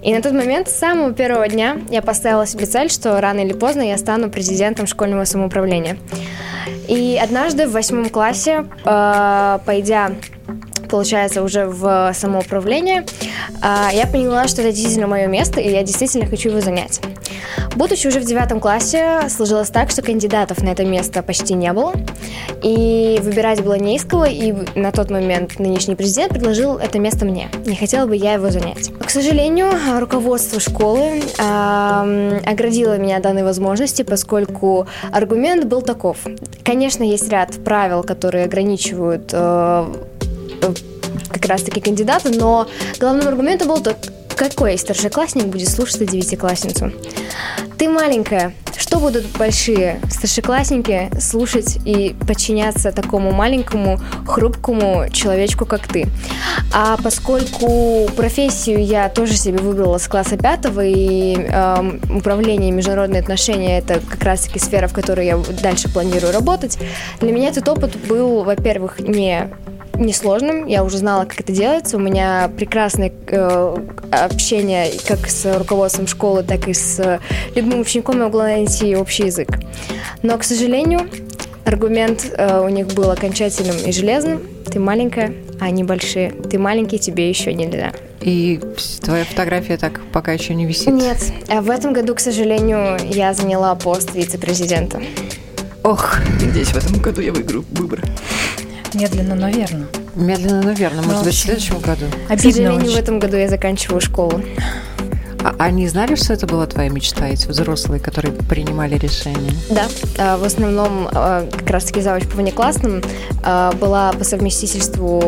И 0.01 0.13
на 0.13 0.22
тот 0.22 0.34
момент, 0.34 0.70
с 0.70 0.75
самого 0.75 1.13
первого 1.13 1.48
дня, 1.48 1.77
я 1.89 2.01
поставила 2.01 2.46
себе 2.46 2.65
цель, 2.65 2.89
что 2.89 3.20
рано 3.20 3.39
или 3.39 3.53
поздно 3.53 3.82
я 3.82 3.98
стану 3.98 4.30
президентом 4.30 4.88
школьного 4.88 5.25
самоуправления. 5.25 5.98
И 6.88 7.20
однажды 7.22 7.68
в 7.68 7.72
восьмом 7.72 8.10
классе, 8.10 8.65
пойдя 8.84 10.12
получается, 10.93 11.41
уже 11.41 11.65
в 11.65 12.12
самоуправление, 12.13 13.03
а, 13.63 13.89
я 13.91 14.05
поняла, 14.05 14.47
что 14.47 14.62
это 14.62 14.71
действительно 14.71 15.07
мое 15.07 15.25
место, 15.25 15.59
и 15.59 15.71
я 15.71 15.81
действительно 15.81 16.27
хочу 16.27 16.50
его 16.50 16.62
занять. 16.62 17.01
Будучи 17.75 18.05
уже 18.05 18.19
в 18.19 18.25
девятом 18.25 18.59
классе, 18.59 19.21
сложилось 19.27 19.69
так, 19.69 19.89
что 19.89 20.03
кандидатов 20.03 20.62
на 20.62 20.69
это 20.69 20.85
место 20.85 21.23
почти 21.23 21.55
не 21.55 21.73
было, 21.73 21.93
и 22.62 23.19
выбирать 23.23 23.63
было 23.63 23.73
не 23.73 23.95
из 23.95 24.05
кого, 24.05 24.25
и 24.25 24.53
на 24.75 24.91
тот 24.91 25.09
момент 25.09 25.57
нынешний 25.57 25.95
президент 25.95 26.31
предложил 26.31 26.77
это 26.77 27.00
место 27.00 27.25
мне. 27.25 27.50
Не 27.65 27.75
хотела 27.75 28.05
бы 28.05 28.15
я 28.15 28.33
его 28.33 28.51
занять. 28.51 28.91
К 29.00 29.09
сожалению, 29.09 29.71
руководство 30.00 30.59
школы 30.59 31.23
э, 31.39 32.39
оградило 32.45 33.00
меня 33.00 33.19
данной 33.19 33.43
возможности, 33.43 34.03
поскольку 34.03 34.85
аргумент 35.12 35.65
был 35.65 35.81
таков. 35.81 36.17
Конечно, 36.63 37.03
есть 37.03 37.27
ряд 37.29 37.63
правил, 37.63 38.03
которые 38.03 38.45
ограничивают 38.45 39.31
э, 39.33 39.85
как 41.29 41.46
раз-таки 41.46 41.82
кандидата, 41.82 42.29
но 42.29 42.67
главным 43.00 43.27
аргументом 43.27 43.67
был 43.67 43.82
тот, 43.82 44.12
какой 44.36 44.77
старшеклассник 44.77 45.46
будет 45.46 45.70
слушаться 45.70 46.05
девятиклассницу. 46.05 46.91
Ты 47.77 47.89
маленькая, 47.89 48.53
что 48.77 49.00
будут 49.00 49.25
большие 49.38 50.00
старшеклассники 50.10 51.10
слушать 51.20 51.79
и 51.86 52.15
подчиняться 52.27 52.91
такому 52.91 53.32
маленькому, 53.32 54.00
хрупкому 54.25 55.10
человечку, 55.12 55.65
как 55.65 55.88
ты? 55.88 56.08
А 56.74 56.98
поскольку 57.03 58.08
профессию 58.15 58.84
я 58.86 59.10
тоже 59.10 59.36
себе 59.36 59.58
выбрала 59.58 59.98
с 59.98 60.08
класса 60.08 60.38
пятого, 60.38 60.82
и 60.86 61.36
э, 61.38 62.00
управление 62.15 62.72
международные 62.72 63.22
отношения 63.22 63.79
это 63.79 64.00
как 64.00 64.24
раз-таки 64.24 64.60
сфера, 64.60 64.88
в 64.88 64.93
которой 64.93 65.25
я 65.25 65.38
дальше 65.38 65.89
планирую 65.91 66.32
работать, 66.32 66.77
для 67.20 67.32
меня 67.32 67.50
этот 67.50 67.67
опыт 67.67 67.96
был, 68.08 68.43
во-первых, 68.43 69.00
не 69.00 69.50
несложным, 70.05 70.67
я 70.67 70.83
уже 70.83 70.98
знала, 70.98 71.25
как 71.25 71.41
это 71.41 71.51
делается. 71.51 71.98
У 71.98 72.00
меня 72.00 72.50
прекрасное 72.55 73.12
э, 73.27 73.77
общение 74.12 74.91
как 75.07 75.27
с 75.27 75.57
руководством 75.57 76.07
школы, 76.07 76.43
так 76.43 76.67
и 76.67 76.74
с 76.74 77.19
любым 77.55 77.81
учеником 77.81 78.17
я 78.17 78.24
могла 78.25 78.43
найти 78.43 78.95
общий 78.95 79.25
язык. 79.25 79.50
Но, 80.22 80.38
к 80.38 80.43
сожалению, 80.43 81.10
аргумент 81.65 82.31
э, 82.38 82.60
у 82.60 82.69
них 82.69 82.88
был 82.88 83.12
окончательным 83.12 83.77
и 83.86 83.91
железным. 83.91 84.41
Ты 84.72 84.79
маленькая, 84.79 85.33
а 85.60 85.65
они 85.65 85.83
большие. 85.83 86.31
Ты 86.31 86.57
маленький, 86.57 87.00
тебе 87.00 87.29
еще 87.29 87.53
нельзя. 87.53 87.93
И 88.22 88.60
твоя 89.01 89.25
фотография 89.25 89.77
так 89.77 90.00
пока 90.12 90.31
еще 90.31 90.55
не 90.55 90.65
висит? 90.65 90.88
Нет. 90.88 91.17
А 91.50 91.62
в 91.62 91.69
этом 91.69 91.93
году, 91.93 92.15
к 92.15 92.19
сожалению, 92.19 92.98
я 93.03 93.33
заняла 93.33 93.75
пост 93.75 94.13
вице-президента. 94.15 95.01
Ох. 95.83 96.15
Надеюсь, 96.41 96.69
в 96.69 96.77
этом 96.77 97.01
году 97.01 97.22
я 97.22 97.33
выиграю 97.33 97.65
выборы. 97.72 98.03
Медленно, 98.93 99.35
но 99.35 99.50
верно. 99.50 99.88
Медленно, 100.15 100.62
но 100.62 100.71
верно. 100.71 101.01
Может 101.01 101.23
быть, 101.23 101.33
в 101.33 101.39
следующем 101.39 101.79
году. 101.79 102.05
Обидно 102.29 102.35
К 102.38 102.41
сожалению, 102.41 102.81
очень. 102.83 102.95
в 102.95 103.00
этом 103.00 103.19
году 103.19 103.38
я 103.38 103.50
заканчиваю 103.50 104.00
школу. 104.01 104.41
А 105.43 105.55
они 105.59 105.88
знали, 105.88 106.15
что 106.15 106.33
это 106.33 106.47
была 106.47 106.65
твоя 106.65 106.89
мечта, 106.89 107.27
эти 107.27 107.47
взрослые, 107.47 108.00
которые 108.00 108.33
принимали 108.33 108.97
решения? 108.97 109.51
Да, 109.69 109.88
а, 110.17 110.38
в 110.38 110.43
основном 110.43 111.09
а, 111.12 111.45
как 111.50 111.69
раз-таки 111.69 112.01
завуч 112.01 112.27
по 112.27 112.38
внеклассным 112.38 113.03
а, 113.43 113.73
была 113.73 114.13
по 114.13 114.23
совместительству 114.23 115.21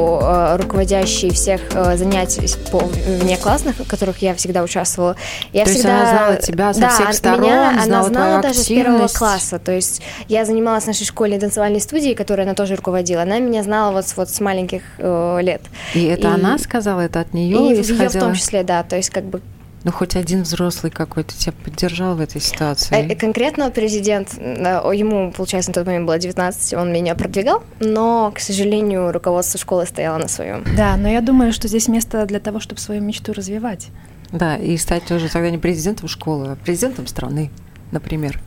руководящей 0.57 1.31
всех 1.31 1.61
занятий 1.95 2.49
по 2.71 2.79
внеклассных, 2.79 3.77
в 3.77 3.87
которых 3.87 4.19
я 4.19 4.33
всегда 4.35 4.63
участвовала. 4.63 5.15
Я 5.51 5.65
то 5.65 5.71
всегда... 5.71 5.99
есть 5.99 6.03
она 6.03 6.17
знала 6.17 6.35
тебя 6.37 6.73
со 6.73 6.79
да, 6.79 6.89
всех 6.89 7.13
сторон, 7.13 7.41
меня 7.41 7.71
знала 7.83 7.83
она 7.83 8.03
знала 8.03 8.41
даже 8.41 8.59
активность. 8.61 8.63
с 8.63 8.67
первого 8.67 9.07
класса. 9.07 9.59
То 9.59 9.71
есть 9.71 10.01
я 10.27 10.45
занималась 10.45 10.85
в 10.85 10.87
нашей 10.87 11.05
школьной 11.05 11.39
танцевальной 11.39 11.81
студии, 11.81 12.13
которой 12.13 12.41
она 12.41 12.53
тоже 12.53 12.75
руководила. 12.75 13.23
Она 13.23 13.39
меня 13.39 13.63
знала 13.63 13.91
вот, 13.91 14.05
вот 14.15 14.29
с 14.29 14.39
маленьких 14.39 14.81
э, 14.97 15.39
лет. 15.41 15.61
И 15.93 16.05
это 16.05 16.29
и... 16.29 16.31
она 16.31 16.57
сказала, 16.57 17.01
это 17.01 17.19
от 17.19 17.33
нее 17.33 17.75
и 17.75 17.81
исходило? 17.81 18.03
ее 18.03 18.09
в 18.09 18.19
том 18.19 18.33
числе, 18.33 18.63
да. 18.63 18.83
То 18.83 18.95
есть 18.95 19.09
как 19.09 19.25
бы 19.25 19.41
ну, 19.85 19.91
хоть 19.91 20.15
один 20.15 20.41
взрослый 20.41 20.91
какой-то 20.91 21.35
тебя 21.37 21.53
поддержал 21.63 22.15
в 22.15 22.19
этой 22.19 22.41
ситуации. 22.41 23.07
Э, 23.07 23.15
конкретно 23.15 23.69
президент, 23.69 24.33
ему, 24.33 25.31
получается, 25.31 25.69
на 25.69 25.75
тот 25.75 25.85
момент 25.85 26.07
было 26.07 26.17
19, 26.17 26.73
он 26.73 26.91
меня 26.91 27.13
продвигал, 27.13 27.63
но, 27.79 28.31
к 28.33 28.39
сожалению, 28.39 29.11
руководство 29.11 29.59
школы 29.59 29.85
стояло 29.85 30.17
на 30.17 30.27
своем. 30.27 30.63
Да, 30.75 30.97
но 30.97 31.07
я 31.07 31.21
думаю, 31.21 31.53
что 31.53 31.67
здесь 31.67 31.87
место 31.87 32.25
для 32.25 32.39
того, 32.39 32.59
чтобы 32.59 32.81
свою 32.81 32.99
мечту 33.01 33.31
развивать. 33.31 33.89
Да, 34.31 34.57
и 34.57 34.75
стать 34.77 35.05
тоже 35.05 35.29
тогда 35.29 35.51
не 35.51 35.59
президентом 35.59 36.07
школы, 36.07 36.53
а 36.53 36.55
президентом 36.55 37.05
страны, 37.05 37.51
например. 37.91 38.39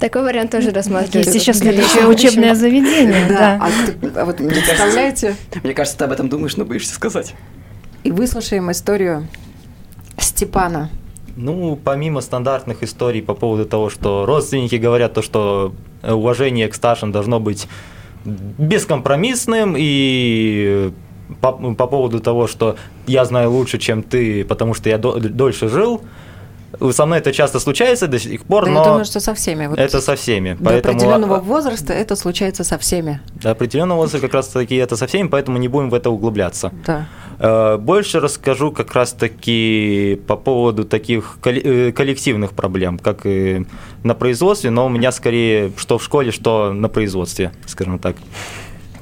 Такой 0.00 0.24
вариант 0.24 0.50
тоже 0.50 0.72
рассматривается. 0.72 1.30
Есть 1.30 1.46
еще 1.46 1.56
следующее 1.56 2.08
учебное 2.08 2.56
заведение. 2.56 3.28
Да. 3.28 3.60
А, 3.62 4.20
а 4.20 4.24
вот 4.24 4.38
представляете? 4.38 5.36
Мне 5.62 5.72
кажется, 5.72 5.98
ты 5.98 6.04
об 6.04 6.10
этом 6.10 6.28
думаешь, 6.28 6.56
но 6.56 6.64
боишься 6.64 6.94
сказать. 6.94 7.32
И 8.02 8.10
выслушаем 8.10 8.72
историю 8.72 9.28
Степана? 10.18 10.90
Ну, 11.36 11.78
помимо 11.82 12.20
стандартных 12.20 12.82
историй 12.82 13.22
по 13.22 13.34
поводу 13.34 13.66
того, 13.66 13.90
что 13.90 14.24
родственники 14.26 14.76
говорят 14.76 15.14
то, 15.14 15.22
что 15.22 15.74
уважение 16.02 16.68
к 16.68 16.74
старшим 16.74 17.12
должно 17.12 17.40
быть 17.40 17.66
бескомпромиссным 18.24 19.74
и 19.76 20.92
по, 21.40 21.52
по 21.52 21.86
поводу 21.86 22.20
того, 22.20 22.46
что 22.46 22.76
я 23.06 23.24
знаю 23.24 23.50
лучше, 23.50 23.78
чем 23.78 24.02
ты, 24.02 24.44
потому 24.44 24.74
что 24.74 24.88
я 24.88 24.98
до, 24.98 25.18
дольше 25.18 25.68
жил, 25.68 26.02
со 26.92 27.06
мной 27.06 27.18
это 27.18 27.32
часто 27.32 27.60
случается 27.60 28.06
до 28.08 28.18
сих 28.18 28.44
пор, 28.44 28.64
да, 28.64 28.70
но... 28.70 28.78
Я 28.78 28.84
думаю, 28.84 29.04
что 29.04 29.20
со 29.20 29.34
всеми. 29.34 29.66
Вот 29.66 29.78
это 29.78 30.00
со 30.00 30.16
всеми. 30.16 30.54
До 30.54 30.64
поэтому... 30.64 30.96
определенного 30.96 31.40
возраста 31.40 31.92
это 31.92 32.16
случается 32.16 32.64
со 32.64 32.78
всеми. 32.78 33.20
До 33.42 33.50
определенного 33.50 33.98
возраста 33.98 34.20
как 34.20 34.34
раз-таки 34.34 34.76
это 34.76 34.96
со 34.96 35.06
всеми, 35.06 35.28
поэтому 35.28 35.58
не 35.58 35.68
будем 35.68 35.90
в 35.90 35.94
это 35.94 36.10
углубляться. 36.10 36.72
Да. 36.86 37.06
Э, 37.38 37.76
больше 37.76 38.20
расскажу 38.20 38.70
как 38.72 38.94
раз-таки 38.94 40.20
по 40.26 40.36
поводу 40.36 40.84
таких 40.84 41.38
э, 41.44 41.92
коллективных 41.92 42.52
проблем, 42.52 42.98
как 42.98 43.26
и 43.26 43.66
на 44.02 44.14
производстве, 44.14 44.70
но 44.70 44.86
у 44.86 44.88
меня 44.88 45.12
скорее 45.12 45.72
что 45.76 45.98
в 45.98 46.04
школе, 46.04 46.30
что 46.30 46.72
на 46.72 46.88
производстве, 46.88 47.52
скажем 47.66 47.98
так. 47.98 48.16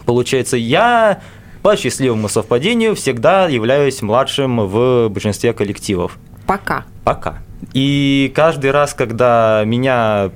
Получается, 0.06 0.56
я 0.56 1.22
по 1.62 1.76
счастливому 1.76 2.28
совпадению 2.28 2.94
всегда 2.94 3.48
являюсь 3.48 4.02
младшим 4.02 4.66
в 4.66 5.08
большинстве 5.08 5.52
коллективов. 5.52 6.18
Пока. 6.46 6.84
Пока. 7.04 7.38
И 7.72 8.32
каждый 8.34 8.72
раз, 8.72 8.94
когда 8.94 9.62
меня 9.64 10.32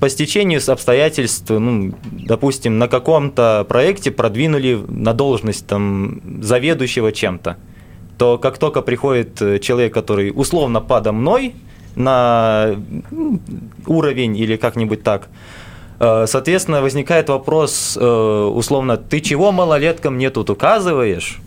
по 0.00 0.08
стечению 0.08 0.60
обстоятельств, 0.66 1.50
ну, 1.50 1.94
допустим, 2.02 2.78
на 2.78 2.88
каком-то 2.88 3.64
проекте 3.68 4.10
продвинули 4.10 4.78
на 4.88 5.12
должность 5.12 5.66
там, 5.66 6.20
заведующего 6.42 7.12
чем-то, 7.12 7.56
то 8.18 8.38
как 8.38 8.58
только 8.58 8.82
приходит 8.82 9.40
э, 9.42 9.58
человек, 9.58 9.92
который 9.92 10.32
условно 10.34 10.80
подо 10.80 11.12
мной 11.12 11.54
на 11.94 12.76
ну, 13.10 13.40
уровень 13.86 14.36
или 14.36 14.56
как-нибудь 14.56 15.02
так, 15.02 15.28
э, 16.00 16.26
соответственно, 16.26 16.82
возникает 16.82 17.28
вопрос, 17.28 17.98
э, 18.00 18.50
условно, 18.54 18.96
ты 18.96 19.20
чего 19.20 19.52
малолеткам 19.52 20.14
мне 20.14 20.30
тут 20.30 20.50
указываешь? 20.50 21.38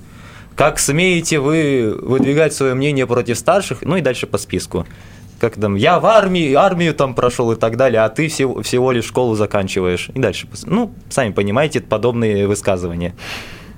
Как 0.55 0.77
смеете 0.77 1.39
вы 1.39 1.97
выдвигать 2.01 2.53
свое 2.53 2.73
мнение 2.73 3.07
против 3.07 3.37
старших? 3.37 3.81
Ну 3.81 3.95
и 3.95 4.01
дальше 4.01 4.27
по 4.27 4.37
списку 4.37 4.85
как 5.39 5.55
там, 5.55 5.75
я 5.75 5.99
в 5.99 6.05
армии, 6.05 6.53
армию 6.53 6.93
там 6.93 7.15
прошел 7.15 7.51
и 7.51 7.55
так 7.55 7.77
далее, 7.77 8.01
а 8.01 8.09
ты 8.09 8.27
всего, 8.27 8.61
всего 8.61 8.91
лишь 8.91 9.05
школу 9.05 9.35
заканчиваешь. 9.35 10.09
И 10.13 10.19
дальше, 10.19 10.47
ну, 10.65 10.91
сами 11.09 11.31
понимаете, 11.31 11.81
подобные 11.81 12.47
высказывания. 12.47 13.15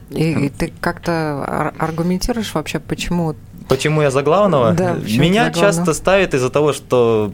И, 0.09 0.31
и 0.31 0.49
ты 0.49 0.73
как-то 0.81 1.71
аргументируешь 1.77 2.53
вообще, 2.53 2.79
почему? 2.79 3.35
Почему 3.69 4.01
я 4.01 4.11
за 4.11 4.23
главного? 4.23 4.73
Да, 4.73 4.95
Меня 4.95 5.45
за 5.53 5.59
часто 5.59 5.93
ставят 5.93 6.33
из-за 6.33 6.49
того, 6.49 6.73
что 6.73 7.31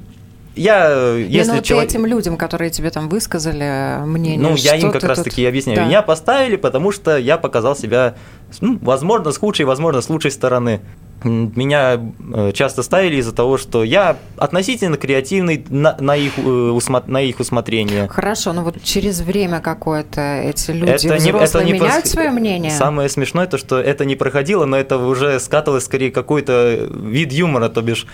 я, 0.57 1.13
если 1.15 1.57
ну, 1.57 1.61
человек... 1.61 1.89
этим 1.89 2.05
людям, 2.05 2.35
которые 2.35 2.71
тебе 2.71 2.89
там 2.89 3.09
высказали 3.09 4.03
мнение, 4.05 4.39
Ну, 4.39 4.55
я 4.55 4.75
им 4.75 4.91
как 4.91 5.03
раз-таки 5.03 5.45
объясняю. 5.45 5.79
Да. 5.79 5.85
Меня 5.85 6.01
поставили, 6.01 6.55
потому 6.55 6.91
что 6.91 7.17
я 7.17 7.37
показал 7.37 7.75
себя, 7.75 8.15
ну, 8.59 8.79
возможно, 8.81 9.31
с 9.31 9.37
худшей, 9.37 9.65
возможно, 9.65 10.01
с 10.01 10.09
лучшей 10.09 10.31
стороны. 10.31 10.81
Меня 11.23 11.99
э, 12.33 12.51
часто 12.53 12.83
ставили 12.83 13.17
из-за 13.17 13.33
того, 13.33 13.57
что 13.57 13.83
я 13.83 14.17
относительно 14.37 14.97
креативный 14.97 15.65
на, 15.69 15.95
на, 15.99 16.15
их, 16.15 16.33
э, 16.37 16.79
на 17.07 17.21
их 17.21 17.39
усмотрение. 17.39 18.07
Хорошо, 18.07 18.53
но 18.53 18.63
вот 18.63 18.81
через 18.83 19.21
время 19.21 19.59
какое-то 19.59 20.21
эти 20.21 20.71
люди 20.71 20.91
это 20.91 21.17
не, 21.19 21.31
это 21.31 21.63
не 21.63 21.73
меняют 21.73 22.03
пос... 22.03 22.11
свое 22.11 22.29
мнение? 22.29 22.71
Самое 22.71 23.09
смешное 23.09 23.47
то, 23.47 23.57
что 23.57 23.79
это 23.79 24.05
не 24.05 24.15
проходило, 24.15 24.65
но 24.65 24.77
это 24.77 24.97
уже 24.97 25.39
скатывалось 25.39 25.85
скорее 25.85 26.11
какой-то 26.11 26.87
вид 26.91 27.31
юмора, 27.31 27.69
то 27.69 27.81
бишь 27.81 28.05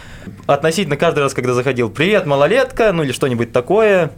относительно 0.45 0.98
каждый 0.98 1.19
раз, 1.19 1.33
когда 1.33 1.53
заходил 1.53 1.89
«Привет, 1.89 2.25
малолетка», 2.25 2.91
ну 2.93 3.03
или 3.03 3.12
что-нибудь 3.12 3.51
такое, 3.51 4.12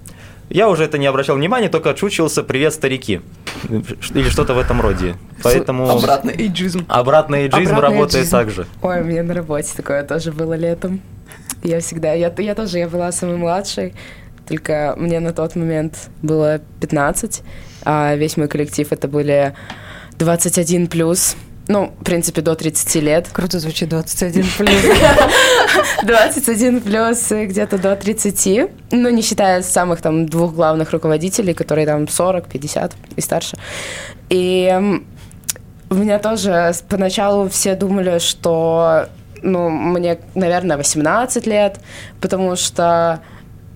я 0.50 0.70
уже 0.70 0.84
это 0.84 0.98
не 0.98 1.08
обращал 1.08 1.36
внимания, 1.36 1.70
только 1.70 1.90
отшучивался 1.90 2.44
«Привет, 2.44 2.74
старики» 2.74 3.22
или 3.70 4.30
что-то 4.30 4.54
в 4.54 4.60
этом 4.60 4.82
роде. 4.82 5.16
Поэтому... 5.42 5.90
Обратный 5.90 6.34
эйджизм. 6.34 6.86
Обратный 6.88 7.44
эйджизм 7.44 7.76
Обратный 7.76 7.82
работает 7.82 8.16
эйджизм. 8.16 8.38
так 8.38 8.50
же. 8.52 8.68
Ой, 8.82 9.02
у 9.02 9.04
меня 9.04 9.24
на 9.24 9.34
работе 9.34 9.72
такое 9.76 10.04
тоже 10.04 10.32
было 10.32 10.54
летом. 10.54 11.02
Я 11.64 11.80
всегда... 11.80 12.14
Я, 12.14 12.34
я 12.38 12.56
тоже, 12.56 12.80
я 12.80 12.88
была 12.88 13.12
самой 13.12 13.38
младшей, 13.38 13.96
только 14.48 14.94
мне 14.98 15.20
на 15.20 15.34
тот 15.34 15.56
момент 15.56 16.10
было 16.22 16.60
15, 16.80 17.42
а 17.84 18.16
весь 18.16 18.38
мой 18.38 18.48
коллектив 18.48 18.92
это 18.92 19.08
были 19.08 19.56
21 20.18 20.88
плюс. 20.88 21.36
Ну, 21.68 21.92
в 22.00 22.04
принципе, 22.04 22.42
до 22.42 22.56
30 22.56 22.96
лет. 23.02 23.28
Круто 23.32 23.60
звучит 23.60 23.90
21 23.90 24.46
плюс. 24.58 24.72
21 26.04 26.82
плюс 26.82 27.32
где-то 27.32 27.78
до 27.78 27.96
30. 27.96 28.70
Ну, 28.92 29.10
не 29.10 29.22
считая 29.22 29.64
самых 29.64 30.02
там 30.02 30.28
двух 30.28 30.54
главных 30.54 30.92
руководителей, 30.92 31.54
которые 31.54 31.88
там 31.88 32.08
40, 32.08 32.48
50 32.48 32.94
и 33.16 33.22
старше. 33.22 33.58
И 34.30 35.02
у 35.90 35.96
меня 35.96 36.20
тоже 36.20 36.74
поначалу 36.88 37.50
все 37.50 37.76
думали, 37.76 38.20
что 38.20 39.08
ну, 39.42 39.70
мне, 39.70 40.20
наверное, 40.36 40.78
18 40.78 41.48
лет, 41.48 41.80
потому 42.22 42.56
что 42.56 43.22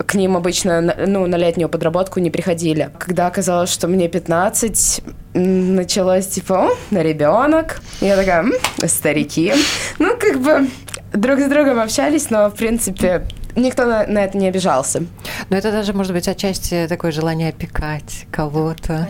к 0.05 0.15
ним 0.15 0.37
обычно 0.37 0.81
ну, 0.81 1.27
на 1.27 1.35
летнюю 1.35 1.69
подработку 1.69 2.19
не 2.19 2.31
приходили. 2.31 2.89
Когда 2.97 3.27
оказалось, 3.27 3.71
что 3.71 3.87
мне 3.87 4.07
15, 4.07 5.01
началось 5.33 6.27
типа, 6.27 6.69
о, 6.69 6.95
ребенок. 6.95 7.81
Я 8.01 8.15
такая, 8.15 8.45
старики. 8.85 9.53
Ну, 9.99 10.17
как 10.17 10.39
бы 10.39 10.67
друг 11.13 11.39
с 11.39 11.49
другом 11.49 11.79
общались, 11.79 12.29
но, 12.29 12.49
в 12.49 12.55
принципе, 12.55 13.27
никто 13.59 13.85
на, 13.85 14.07
на 14.07 14.19
это 14.19 14.37
не 14.37 14.47
обижался. 14.47 15.03
Но 15.49 15.57
это 15.57 15.71
даже 15.71 15.93
может 15.93 16.13
быть 16.13 16.27
отчасти 16.27 16.87
такое 16.87 17.11
желание 17.11 17.49
опекать 17.49 18.25
кого-то, 18.31 19.07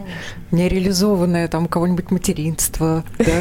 нереализованное 0.52 1.48
там 1.48 1.68
кого-нибудь 1.68 2.12
материнство? 2.12 3.04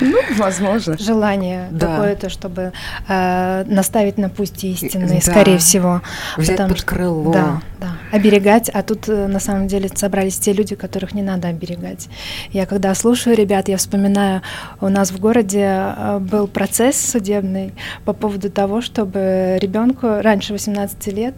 Ну, 0.00 0.18
возможно. 0.36 0.96
Желание 0.98 1.68
какое-то, 1.78 2.28
чтобы 2.28 2.72
э, 3.08 3.64
наставить 3.66 4.18
на 4.18 4.28
путь 4.28 4.62
истинный, 4.64 5.22
скорее 5.22 5.58
всего. 5.58 6.02
Взять 6.36 6.58
под 6.58 6.82
крыло. 6.82 7.32
Да, 7.32 7.62
да. 7.80 7.92
Оберегать, 8.10 8.68
а 8.68 8.82
тут 8.82 9.08
э, 9.08 9.26
на 9.26 9.38
самом 9.38 9.68
деле 9.68 9.88
собрались 9.94 10.38
те 10.38 10.52
люди, 10.52 10.74
которых 10.74 11.14
не 11.14 11.22
надо 11.22 11.48
оберегать. 11.48 12.08
Я 12.50 12.66
когда 12.66 12.94
слушаю 12.94 13.36
ребят, 13.36 13.68
я 13.68 13.76
вспоминаю, 13.76 14.42
у 14.80 14.88
нас 14.88 15.10
в 15.10 15.20
городе 15.20 15.94
э, 15.96 16.18
был 16.18 16.46
процесс 16.48 16.96
судебный 17.00 17.72
по 18.04 18.12
поводу 18.12 18.50
того, 18.50 18.80
чтобы 18.80 19.58
ребенку 19.82 20.22
раньше 20.22 20.52
18 20.52 21.06
лет 21.08 21.34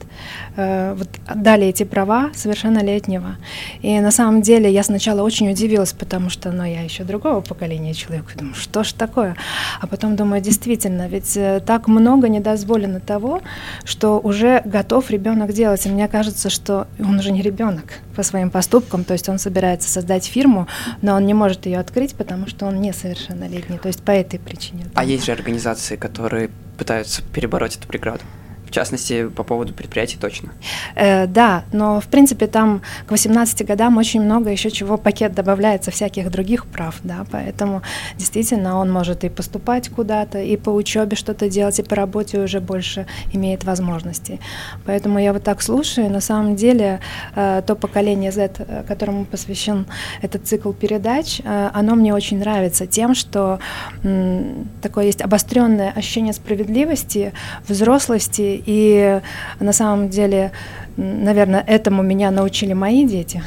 э, 0.57 0.95
вот, 0.95 1.09
дали 1.35 1.67
эти 1.67 1.85
права 1.85 2.31
совершеннолетнего. 2.35 3.37
И 3.83 4.01
на 4.01 4.11
самом 4.11 4.43
деле 4.43 4.71
я 4.71 4.83
сначала 4.83 5.23
очень 5.23 5.51
удивилась, 5.51 5.93
потому 5.93 6.31
что 6.31 6.53
ну, 6.53 6.65
я 6.65 6.83
еще 6.83 7.05
другого 7.05 7.41
поколения 7.41 7.95
человек. 7.95 8.25
Думаю, 8.37 8.55
что 8.55 8.85
ж 8.85 8.93
такое? 8.93 9.37
А 9.81 9.87
потом 9.87 10.17
думаю, 10.17 10.43
действительно, 10.43 11.09
ведь 11.09 11.37
э, 11.37 11.61
так 11.65 11.89
много 11.89 12.29
недозволено 12.29 13.01
того, 13.01 13.41
что 13.85 14.21
уже 14.21 14.63
готов 14.65 15.11
ребенок 15.11 15.53
делать. 15.53 15.87
И 15.87 15.89
мне 15.89 16.09
кажется, 16.09 16.51
что 16.51 16.87
он 16.99 17.19
уже 17.19 17.33
не 17.33 17.43
ребенок 17.43 18.01
по 18.17 18.23
своим 18.23 18.51
поступкам, 18.51 19.05
то 19.05 19.13
есть 19.13 19.29
он 19.29 19.39
собирается 19.39 19.89
создать 19.89 20.25
фирму, 20.25 20.67
но 21.03 21.15
он 21.15 21.27
не 21.27 21.35
может 21.35 21.67
ее 21.67 21.79
открыть, 21.79 22.15
потому 22.15 22.47
что 22.47 22.67
он 22.67 22.81
несовершеннолетний. 22.81 23.79
То 23.79 23.89
есть 23.89 24.03
по 24.03 24.11
этой 24.11 24.39
причине. 24.39 24.87
А 24.95 25.05
есть 25.05 25.25
же 25.25 25.33
организации, 25.33 25.97
которые 25.97 26.51
пытаются 26.77 27.23
перебороть 27.23 27.77
эту 27.77 27.87
преграду? 27.89 28.23
Частности, 28.75 29.29
по 29.29 29.45
поводу 29.45 29.73
предприятий 29.73 30.19
точно. 30.21 30.51
Э, 30.95 31.27
да, 31.27 31.65
но, 31.73 32.01
в 32.01 32.07
принципе, 32.07 32.47
там 32.47 32.83
к 33.07 33.11
18 33.11 33.67
годам 33.67 33.97
очень 33.97 34.23
много 34.23 34.51
еще 34.51 34.71
чего 34.71 34.97
пакет 34.97 35.35
добавляется 35.35 35.91
всяких 35.91 36.31
других 36.31 36.67
прав, 36.67 36.97
да, 37.03 37.25
поэтому 37.31 37.83
действительно 38.17 38.79
он 38.79 38.93
может 38.93 39.25
и 39.25 39.29
поступать 39.29 39.89
куда-то, 39.89 40.39
и 40.41 40.57
по 40.57 40.71
учебе 40.71 41.17
что-то 41.17 41.49
делать, 41.49 41.79
и 41.79 41.83
по 41.83 41.97
работе 41.97 42.41
уже 42.41 42.61
больше 42.61 43.07
имеет 43.33 43.65
возможностей. 43.65 44.41
Поэтому 44.85 45.19
я 45.19 45.33
вот 45.33 45.45
так 45.45 45.63
слушаю, 45.63 46.11
на 46.11 46.21
самом 46.21 46.57
деле 46.57 47.01
э, 47.35 47.63
то 47.67 47.75
поколение 47.77 48.33
Z, 48.33 48.51
э, 48.59 48.83
которому 48.89 49.25
посвящен 49.25 49.87
этот 50.23 50.47
цикл 50.47 50.73
передач, 50.73 51.41
э, 51.45 51.71
оно 51.73 51.95
мне 51.95 52.15
очень 52.15 52.39
нравится 52.39 52.87
тем, 52.87 53.15
что 53.15 53.59
такое 54.83 55.07
есть 55.07 55.23
обостренное 55.23 55.91
ощущение 55.91 56.33
справедливости, 56.33 57.33
взрослости 57.69 58.63
и 58.67 59.21
на 59.61 59.73
самом 59.73 60.09
деле, 60.09 60.53
наверное, 60.97 61.65
этому 61.67 62.03
меня 62.03 62.31
научили 62.31 62.73
мои 62.73 63.07
дети. 63.07 63.43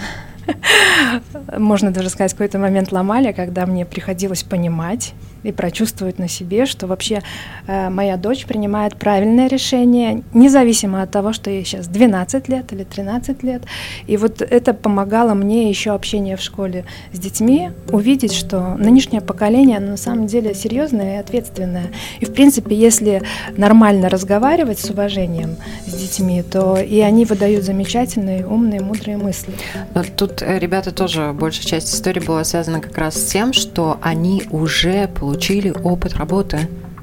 Можно 1.58 1.91
даже 1.91 2.10
сказать, 2.10 2.32
какой-то 2.32 2.60
момент 2.60 2.91
ломали, 2.91 3.32
когда 3.32 3.65
мне 3.65 3.86
приходилось 3.86 4.43
понимать, 4.43 5.13
и 5.43 5.52
прочувствовать 5.52 6.19
на 6.19 6.28
себе, 6.28 6.65
что 6.65 6.88
вообще 6.88 7.21
э, 7.67 7.89
моя 7.89 8.17
дочь 8.17 8.45
принимает 8.45 8.95
правильное 8.97 9.47
решение, 9.47 10.23
независимо 10.34 11.02
от 11.02 11.12
того, 11.12 11.34
что 11.34 11.50
ей 11.50 11.63
сейчас 11.63 11.88
12 11.88 12.50
лет 12.50 12.73
или 12.73 12.84
13 12.84 13.43
лет. 13.43 13.63
И 14.08 14.17
вот 14.17 14.41
это 14.41 14.73
помогало 14.73 15.34
мне 15.34 15.69
еще 15.69 15.91
общение 15.91 16.38
в 16.38 16.41
школе 16.41 16.86
с 17.13 17.19
детьми, 17.19 17.71
увидеть, 17.89 18.34
что 18.34 18.76
нынешнее 18.76 19.21
поколение 19.21 19.78
оно 19.78 19.91
на 19.91 19.97
самом 19.97 20.28
деле 20.28 20.54
серьезное 20.54 21.17
и 21.17 21.19
ответственное. 21.19 21.88
И 22.19 22.26
в 22.26 22.34
принципе, 22.34 22.76
если 22.76 23.21
нормально 23.56 24.10
разговаривать 24.10 24.80
с 24.80 24.89
уважением 24.89 25.56
с 25.86 25.93
детьми, 25.93 26.43
то 26.43 26.78
и 26.78 27.00
они 27.00 27.26
выдают 27.26 27.63
замечательные, 27.63 28.45
умные, 28.45 28.82
мудрые 28.82 29.17
мысли. 29.17 29.54
Но 29.93 30.04
тут 30.04 30.41
э, 30.41 30.60
ребята 30.60 30.91
тоже 30.91 31.34
большая 31.34 31.65
часть 31.65 31.93
истории 31.93 32.19
была 32.19 32.43
связана 32.43 32.80
как 32.80 32.97
раз 32.97 33.15
с 33.15 33.26
тем, 33.26 33.54
что 33.54 33.97
они 34.02 34.43
уже 34.52 35.08
получили 35.08 35.26
получили 35.27 35.73
опыт 35.83 36.13
работы, 36.13 36.55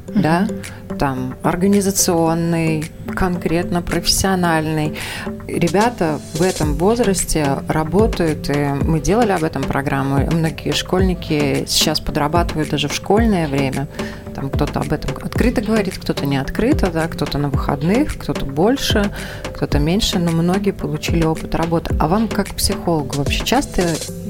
mm-hmm. 0.07 0.21
да, 0.23 0.49
там 0.99 1.35
организационный, 1.43 2.91
конкретно 3.15 3.83
профессиональный. 3.83 4.97
Ребята 5.47 6.19
в 6.33 6.41
этом 6.41 6.73
возрасте 6.77 7.59
работают, 7.69 8.49
и 8.49 8.69
мы 8.83 9.01
делали 9.01 9.33
об 9.33 9.45
этом 9.45 9.63
программу. 9.63 10.25
Многие 10.31 10.73
школьники 10.73 11.67
сейчас 11.69 12.01
подрабатывают 12.01 12.71
даже 12.71 12.89
в 12.89 12.95
школьное 12.95 13.47
время. 13.47 13.89
Там 14.35 14.49
кто-то 14.49 14.81
об 14.81 14.91
этом 14.91 15.11
открыто 15.23 15.61
говорит, 15.61 15.99
кто-то 15.99 16.25
не 16.25 16.39
открыто, 16.39 16.91
да, 16.91 17.09
кто-то 17.09 17.37
на 17.37 17.51
выходных, 17.51 18.17
кто-то 18.17 18.47
больше, 18.47 19.13
кто-то 19.55 19.79
меньше, 19.79 20.19
но 20.19 20.31
многие 20.31 20.71
получили 20.71 21.25
опыт 21.25 21.55
работы. 21.55 21.95
А 22.01 22.09
вам 22.09 22.29
как 22.29 22.55
психологу 22.55 23.17
вообще 23.17 23.45
часто 23.45 23.83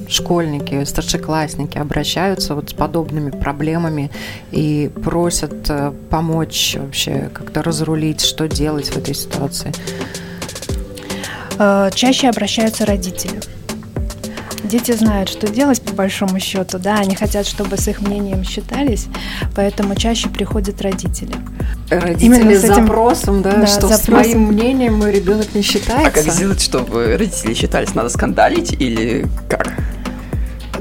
школьники, 0.08 0.84
старшеклассники 0.84 1.78
обращаются 1.78 2.54
вот 2.54 2.70
с 2.70 2.72
подобными 2.72 3.30
проблемами 3.30 4.10
и 4.50 4.90
просят 5.02 5.68
э, 5.68 5.92
помочь 6.10 6.76
вообще 6.78 7.30
как-то 7.32 7.62
разрулить, 7.62 8.20
что 8.20 8.48
делать 8.48 8.88
в 8.88 8.96
этой 8.96 9.14
ситуации? 9.14 9.72
Э, 11.58 11.90
чаще 11.94 12.28
обращаются 12.28 12.84
родители. 12.84 13.40
Дети 14.64 14.92
знают, 14.92 15.28
что 15.28 15.46
делать 15.46 15.82
по 15.82 15.92
большому 15.92 16.40
счету, 16.40 16.78
да, 16.78 16.96
они 16.96 17.14
хотят, 17.14 17.46
чтобы 17.46 17.76
с 17.76 17.86
их 17.86 18.00
мнением 18.00 18.44
считались, 18.44 19.06
поэтому 19.54 19.94
чаще 19.94 20.30
приходят 20.30 20.80
родители. 20.80 21.34
Родители 21.90 22.24
Именно 22.24 22.58
с 22.58 22.64
этим 22.64 22.86
запросом, 22.86 23.42
да, 23.42 23.56
да 23.56 23.66
что 23.66 23.88
запросом. 23.88 24.06
с 24.06 24.08
моим 24.08 24.46
мнением 24.46 24.94
мой 24.94 25.12
ребенок 25.12 25.54
не 25.54 25.60
считается. 25.60 26.08
А 26.08 26.10
как 26.10 26.32
сделать, 26.32 26.62
чтобы 26.62 27.16
родители 27.18 27.52
считались? 27.52 27.94
Надо 27.94 28.08
скандалить 28.08 28.72
или 28.72 29.26
как? 29.48 29.68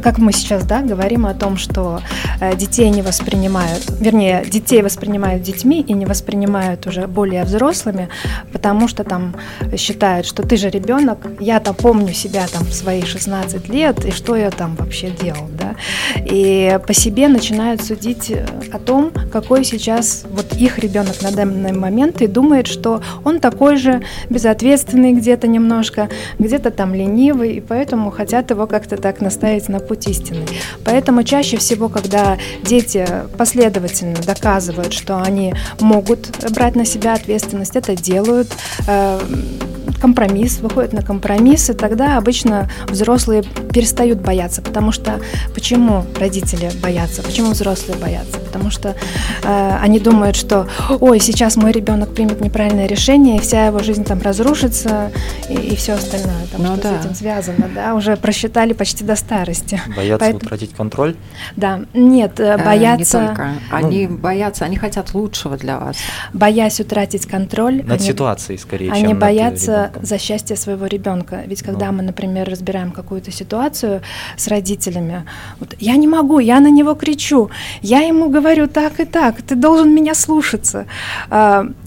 Как 0.04 0.18
мы 0.18 0.34
сейчас 0.34 0.66
да, 0.66 0.82
говорим 0.82 1.26
о 1.26 1.34
том, 1.34 1.58
что 1.58 2.02
э, 2.40 2.56
детей 2.56 2.90
не 2.90 3.02
воспринимают, 3.02 3.84
вернее, 4.00 4.44
детей 4.46 4.82
воспринимают 4.82 5.42
детьми 5.42 5.82
и 5.82 5.94
не 5.94 6.06
воспринимают 6.06 6.86
уже 6.88 7.08
более 7.08 7.44
взрослыми, 7.44 8.10
потому 8.52 8.88
что 8.88 9.04
там 9.04 9.36
считают, 9.78 10.26
что 10.26 10.44
ты 10.44 10.58
же 10.58 10.70
ребенок, 10.70 11.20
я-то 11.40 11.74
помню 11.74 12.14
себя 12.14 12.46
там 12.48 12.64
в 12.64 12.74
свои 12.74 13.04
16 13.04 13.70
лет, 13.70 14.06
и 14.06 14.12
что 14.12 14.36
я 14.36 14.52
там 14.52 14.76
вообще 14.76 15.10
делал, 15.10 15.50
да. 15.58 15.64
да, 15.64 15.76
и 16.26 16.80
по 16.86 16.94
себе 16.94 17.28
начинают 17.28 17.82
судить 17.82 18.30
э, 18.32 18.46
о 18.72 18.80
том, 18.80 19.12
какой 19.32 19.64
сейчас 19.64 20.26
вот 20.30 20.54
их 20.54 20.80
ребенок 20.80 21.22
на 21.22 21.32
данный 21.32 21.72
момент 21.72 22.22
и 22.22 22.28
думает, 22.28 22.68
что 22.68 23.02
он 23.24 23.40
такой 23.40 23.78
же 23.78 24.02
безответственный 24.30 25.14
где-то 25.14 25.48
немножко, 25.48 26.10
где-то 26.40 26.72
там 26.72 26.94
ленивый, 26.94 27.54
и 27.54 27.62
поэтому 27.62 28.12
хотят 28.12 28.52
его 28.52 28.68
как-то 28.68 28.98
так 28.98 29.22
наставить 29.22 29.70
на 29.70 29.80
путь 29.80 29.93
истины. 30.08 30.46
Поэтому 30.84 31.24
чаще 31.24 31.58
всего, 31.58 31.90
когда 31.90 32.38
дети 32.64 33.06
последовательно 33.38 34.18
доказывают, 34.26 34.94
что 34.94 35.22
они 35.22 35.54
могут 35.80 36.30
брать 36.52 36.76
на 36.76 36.86
себя 36.86 37.14
ответственность, 37.14 37.76
это 37.76 37.96
делают, 37.96 38.50
э, 38.88 39.20
компромисс, 40.04 40.60
выходят 40.60 40.92
на 40.92 41.02
компромисс, 41.02 41.70
и 41.70 41.74
тогда 41.74 42.18
обычно 42.18 42.70
взрослые 42.90 43.42
перестают 43.72 44.20
бояться. 44.20 44.62
Потому 44.62 44.92
что 44.92 45.22
почему 45.54 46.04
родители 46.20 46.70
боятся? 46.82 47.24
Почему 47.24 47.52
взрослые 47.52 47.98
боятся? 47.98 48.38
Потому 48.40 48.70
что 48.70 48.96
э, 49.44 49.78
они 49.82 50.02
думают, 50.02 50.36
что 50.36 50.68
ой, 51.00 51.22
сейчас 51.22 51.56
мой 51.56 51.72
ребенок 51.72 52.14
примет 52.14 52.42
неправильное 52.42 52.86
решение, 52.86 53.38
и 53.38 53.40
вся 53.40 53.68
его 53.68 53.80
жизнь 53.80 54.04
там 54.04 54.22
разрушится, 54.22 55.10
и, 55.48 55.54
и 55.54 55.76
все 55.78 55.94
остальное, 55.94 56.48
там, 56.52 56.64
ну, 56.64 56.76
что 56.76 56.84
да. 56.84 57.02
с 57.02 57.06
этим 57.06 57.16
связано, 57.16 57.70
да, 57.74 57.96
уже 57.96 58.18
просчитали 58.18 58.74
почти 58.74 59.06
до 59.06 59.16
старости. 59.16 59.82
Боятся 59.96 60.26
Поэтому... 60.26 60.46
утратить 60.46 60.74
контроль? 60.74 61.16
Да, 61.56 61.80
нет, 61.94 62.42
э, 62.42 62.58
боятся... 62.58 63.22
не 63.22 63.28
только. 63.28 63.52
Они 63.72 64.08
ну... 64.08 64.18
боятся, 64.18 64.66
они 64.66 64.76
хотят 64.76 65.14
лучшего 65.14 65.56
для 65.56 65.80
вас. 65.80 65.96
Боясь 66.34 66.82
утратить 66.82 67.26
контроль... 67.26 67.78
Над 67.78 68.02
они... 68.02 68.10
ситуацией, 68.10 68.58
скорее, 68.58 68.92
Они 68.92 69.04
чем 69.08 69.20
боятся 69.94 70.14
за 70.14 70.18
счастье 70.20 70.56
своего 70.56 70.88
ребенка. 70.88 71.44
Ведь 71.48 71.64
когда 71.64 71.92
ну. 71.92 71.98
мы, 71.98 72.04
например, 72.04 72.50
разбираем 72.50 72.92
какую-то 72.92 73.32
ситуацию 73.32 74.02
с 74.38 74.48
родителями, 74.48 75.24
вот, 75.60 75.76
я 75.80 75.96
не 75.98 76.08
могу, 76.08 76.40
я 76.40 76.60
на 76.60 76.72
него 76.72 76.96
кричу, 76.96 77.50
я 77.82 78.08
ему 78.08 78.30
говорю 78.30 78.68
так 78.68 79.00
и 79.00 79.06
так, 79.06 79.42
ты 79.42 79.56
должен 79.56 79.94
меня 79.94 80.16
слушаться. 80.16 80.86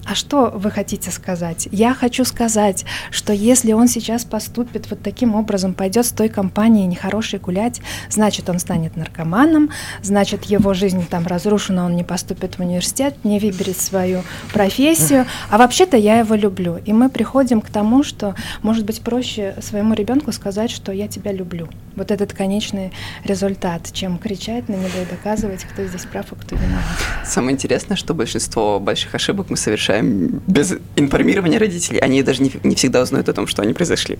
А, 0.09 0.15
что 0.15 0.51
вы 0.55 0.71
хотите 0.71 1.11
сказать? 1.11 1.67
Я 1.69 1.93
хочу 1.93 2.23
сказать, 2.23 2.85
что 3.11 3.33
если 3.33 3.73
он 3.73 3.89
сейчас 3.89 4.23
поступит 4.23 4.89
вот 4.89 5.01
таким 5.01 5.35
образом, 5.35 5.73
пойдет 5.73 6.05
с 6.05 6.11
той 6.11 6.29
компанией 6.29 6.87
нехорошей 6.87 7.39
гулять, 7.39 7.81
значит, 8.09 8.49
он 8.49 8.59
станет 8.59 8.95
наркоманом, 8.95 9.69
значит, 10.01 10.45
его 10.45 10.73
жизнь 10.73 11.05
там 11.09 11.27
разрушена, 11.27 11.85
он 11.85 11.97
не 11.97 12.05
поступит 12.05 12.57
в 12.57 12.61
университет, 12.61 13.15
не 13.25 13.37
выберет 13.37 13.77
свою 13.77 14.23
профессию, 14.53 15.25
а 15.49 15.57
вообще-то 15.57 15.97
я 15.97 16.19
его 16.19 16.35
люблю. 16.35 16.77
И 16.85 16.93
мы 16.93 17.09
приходим 17.09 17.59
к 17.59 17.69
тому, 17.69 18.03
что, 18.03 18.33
может 18.61 18.85
быть, 18.85 19.01
проще 19.01 19.55
своему 19.59 19.93
ребенку 19.93 20.31
сказать, 20.31 20.71
что 20.71 20.93
я 20.93 21.09
тебя 21.09 21.33
люблю. 21.33 21.67
Вот 21.97 22.11
этот 22.11 22.31
конечный 22.31 22.93
результат, 23.25 23.91
чем 23.91 24.19
кричать 24.19 24.69
на 24.69 24.75
него 24.75 25.01
и 25.01 25.05
доказывать, 25.11 25.65
кто 25.65 25.83
здесь 25.83 26.05
прав, 26.05 26.27
а 26.31 26.35
кто 26.35 26.55
виноват. 26.55 26.85
Самое 27.25 27.55
интересное, 27.55 27.97
что 27.97 28.13
большинство 28.13 28.79
больших 28.79 29.13
ошибок 29.13 29.49
мы 29.49 29.57
совершаем 29.57 29.96
без 30.01 30.75
информирования 30.95 31.59
родителей. 31.59 31.99
Они 31.99 32.23
даже 32.23 32.43
не, 32.43 32.51
не 32.63 32.75
всегда 32.75 33.01
узнают 33.01 33.29
о 33.29 33.33
том, 33.33 33.47
что 33.47 33.61
они 33.61 33.73
произошли. 33.73 34.19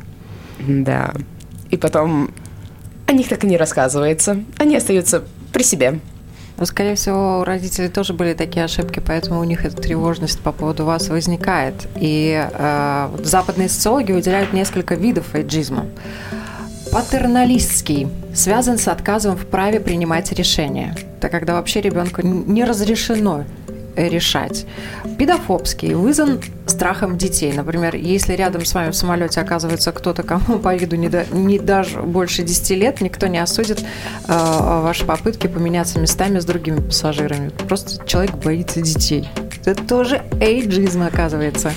Да. 0.67 1.13
И 1.69 1.77
потом 1.77 2.31
о 3.07 3.13
них 3.13 3.27
так 3.27 3.43
и 3.43 3.47
не 3.47 3.57
рассказывается. 3.57 4.43
Они 4.57 4.75
остаются 4.75 5.23
при 5.53 5.63
себе. 5.63 5.99
Но, 6.57 6.65
скорее 6.65 6.95
всего, 6.95 7.39
у 7.39 7.43
родителей 7.43 7.87
тоже 7.87 8.13
были 8.13 8.33
такие 8.33 8.65
ошибки, 8.65 8.99
поэтому 9.05 9.39
у 9.39 9.43
них 9.43 9.63
эта 9.63 9.77
тревожность 9.77 10.39
по 10.39 10.51
поводу 10.51 10.85
вас 10.85 11.07
возникает. 11.07 11.87
И 11.95 12.49
э, 12.51 13.09
западные 13.23 13.69
социологи 13.69 14.11
выделяют 14.11 14.53
несколько 14.53 14.95
видов 14.95 15.35
эйджизма. 15.35 15.85
Патерналистский 16.91 18.07
связан 18.33 18.79
с 18.79 18.87
отказом 18.87 19.37
в 19.37 19.45
праве 19.45 19.79
принимать 19.79 20.31
решения. 20.31 20.95
Это 21.17 21.29
когда 21.29 21.53
вообще 21.53 21.81
ребенку 21.81 22.21
не 22.23 22.63
разрешено 22.63 23.43
решать. 23.97 24.65
Педофобский 25.17 25.93
вызван 25.93 26.41
страхом 26.67 27.17
детей. 27.17 27.51
Например, 27.53 27.95
если 27.95 28.33
рядом 28.33 28.63
с 28.65 28.73
вами 28.73 28.91
в 28.91 28.95
самолете 28.95 29.41
оказывается 29.41 29.91
кто-то, 29.91 30.23
кому 30.23 30.59
по 30.59 30.75
виду 30.75 30.95
не, 30.95 31.09
до, 31.09 31.25
не 31.31 31.59
даже 31.59 32.01
больше 32.01 32.43
10 32.43 32.69
лет, 32.71 33.01
никто 33.01 33.27
не 33.27 33.39
осудит 33.39 33.79
э, 33.79 33.81
ваши 34.27 35.05
попытки 35.05 35.47
поменяться 35.47 35.99
местами 35.99 36.39
с 36.39 36.45
другими 36.45 36.81
пассажирами. 36.81 37.49
Просто 37.67 38.05
человек 38.05 38.35
боится 38.35 38.81
детей. 38.81 39.27
Это 39.65 39.83
тоже 39.83 40.21
эйджизм, 40.39 41.01
оказывается. 41.01 41.73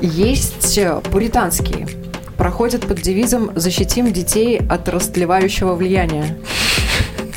Есть 0.00 0.80
пуританские. 1.12 1.86
Проходят 2.36 2.86
под 2.86 3.02
девизом 3.02 3.50
«Защитим 3.56 4.12
детей 4.12 4.60
от 4.68 4.88
растлевающего 4.88 5.74
влияния» 5.74 6.38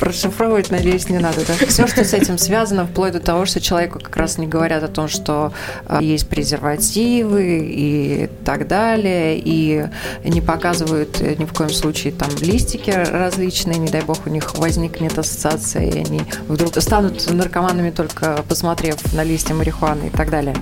расшифровывать, 0.02 0.70
надеюсь, 0.70 1.08
не 1.08 1.18
надо. 1.18 1.38
Да? 1.46 1.66
Все, 1.66 1.86
что 1.86 2.04
с 2.04 2.12
этим 2.12 2.38
связано, 2.38 2.86
вплоть 2.86 3.12
до 3.12 3.20
того, 3.20 3.46
что 3.46 3.60
человеку 3.60 3.98
как 4.00 4.16
раз 4.16 4.38
не 4.38 4.46
говорят 4.46 4.82
о 4.82 4.88
том, 4.88 5.08
что 5.08 5.52
э, 5.86 5.98
есть 6.02 6.28
презервативы 6.28 7.60
и 7.64 8.30
так 8.44 8.66
далее, 8.66 9.40
и 9.42 9.86
не 10.24 10.40
показывают 10.40 11.20
э, 11.20 11.34
ни 11.38 11.44
в 11.44 11.52
коем 11.52 11.70
случае 11.70 12.12
там 12.12 12.30
листики 12.40 12.90
различные, 12.90 13.78
не 13.78 13.88
дай 13.88 14.02
бог 14.02 14.26
у 14.26 14.30
них 14.30 14.54
возникнет 14.58 15.18
ассоциация, 15.18 15.88
и 15.88 15.98
они 15.98 16.22
вдруг 16.48 16.76
станут 16.80 17.30
наркоманами 17.30 17.90
только 17.90 18.44
посмотрев 18.48 19.12
на 19.12 19.24
листья 19.24 19.54
марихуаны 19.54 20.06
и 20.06 20.10
так 20.10 20.30
далее. 20.30 20.56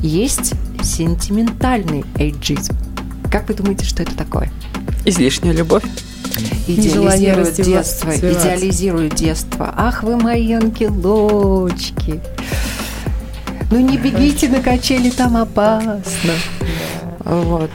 Есть 0.00 0.52
сентиментальный 0.82 2.04
эйджизм. 2.18 2.76
Как 3.30 3.48
вы 3.48 3.54
думаете, 3.54 3.84
что 3.84 4.02
это 4.02 4.16
такое? 4.16 4.50
Излишняя 5.04 5.52
любовь 5.52 5.84
идеализируют 6.66 7.54
детство, 7.54 8.10
идеализируют 8.16 9.14
детство. 9.14 9.72
Ах 9.76 10.02
вы 10.02 10.16
мои 10.16 10.52
ангелочки. 10.52 12.20
Ну 13.70 13.80
не 13.80 13.96
бегите 13.96 14.48
на 14.48 14.60
качели, 14.60 15.10
там 15.10 15.36
опасно. 15.36 16.32
Вот. 17.20 17.70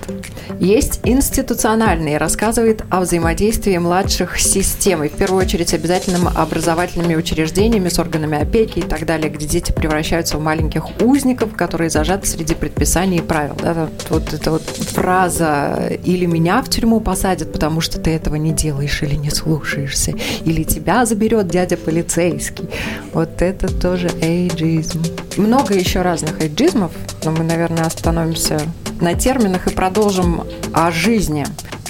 Есть 0.60 1.00
институциональный, 1.04 2.18
рассказывает 2.18 2.84
о 2.90 3.02
взаимодействии 3.02 3.78
младших 3.78 4.40
с 4.40 4.44
системой, 4.44 5.10
в 5.10 5.14
первую 5.14 5.44
очередь 5.44 5.74
обязательным 5.74 6.28
образовательными 6.28 7.16
учреждениями 7.16 7.90
с 7.90 8.00
органами 8.00 8.42
опеки 8.42 8.80
и 8.80 8.84
так 8.84 9.06
далее, 9.06 9.30
где 9.30 9.46
дети 9.46 9.72
превращаются 9.72 10.38
в 10.38 10.42
маленьких 10.42 11.02
узников, 11.02 11.56
которые 11.56 11.90
зажаты 11.90 12.28
среди 12.28 12.54
предписаний 12.54 13.20
и 13.20 13.22
правил. 13.22 13.56
Да, 13.62 13.90
вот 14.10 14.34
эта 14.34 14.52
вот 14.52 14.64
фраза 14.64 15.92
«или 16.04 16.26
меня 16.26 16.62
в 16.62 16.70
тюрьму 16.70 17.00
посадят, 17.00 17.52
потому 17.52 17.82
что 17.82 18.00
ты 18.00 18.12
этого 18.12 18.36
не 18.36 18.52
делаешь 18.52 19.02
или 19.02 19.16
не 19.16 19.30
слушаешься», 19.30 20.14
или 20.46 20.64
«тебя 20.64 21.06
заберет 21.06 21.48
дядя 21.48 21.78
полицейский». 21.78 22.70
Вот 23.14 23.42
это 23.42 23.68
тоже 23.68 24.10
эйджизм. 24.22 25.04
Много 25.38 25.74
еще 25.74 26.02
разных 26.02 26.42
эйджизмов, 26.42 26.92
но 27.24 27.32
мы, 27.32 27.44
наверное, 27.44 27.86
остановимся 27.86 28.62
на 29.02 29.16
терминах 29.16 29.68
и 29.68 29.72
продолжим 29.72 30.44
о 30.74 30.92
жизни. 30.92 31.46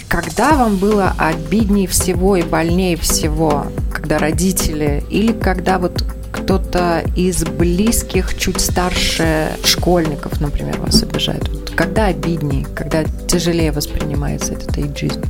Когда 0.08 0.52
вам 0.52 0.78
было 0.78 1.14
обиднее 1.18 1.88
всего 1.88 2.36
и 2.36 2.42
больнее 2.42 2.98
всего, 2.98 3.68
когда 3.94 4.18
родители 4.18 5.04
или 5.10 5.32
когда 5.32 5.78
вот 5.78 6.04
кто-то 6.32 7.04
из 7.16 7.44
близких, 7.44 8.38
чуть 8.38 8.60
старше 8.60 9.52
школьников, 9.64 10.42
например, 10.42 10.80
вас 10.80 11.04
обижает? 11.04 11.48
Вот 11.50 11.70
когда 11.72 12.08
обиднее, 12.08 12.66
когда 12.76 13.04
тяжелее 13.04 13.72
воспринимается 13.72 14.54
этот 14.54 14.78
эйджизм? 14.78 15.22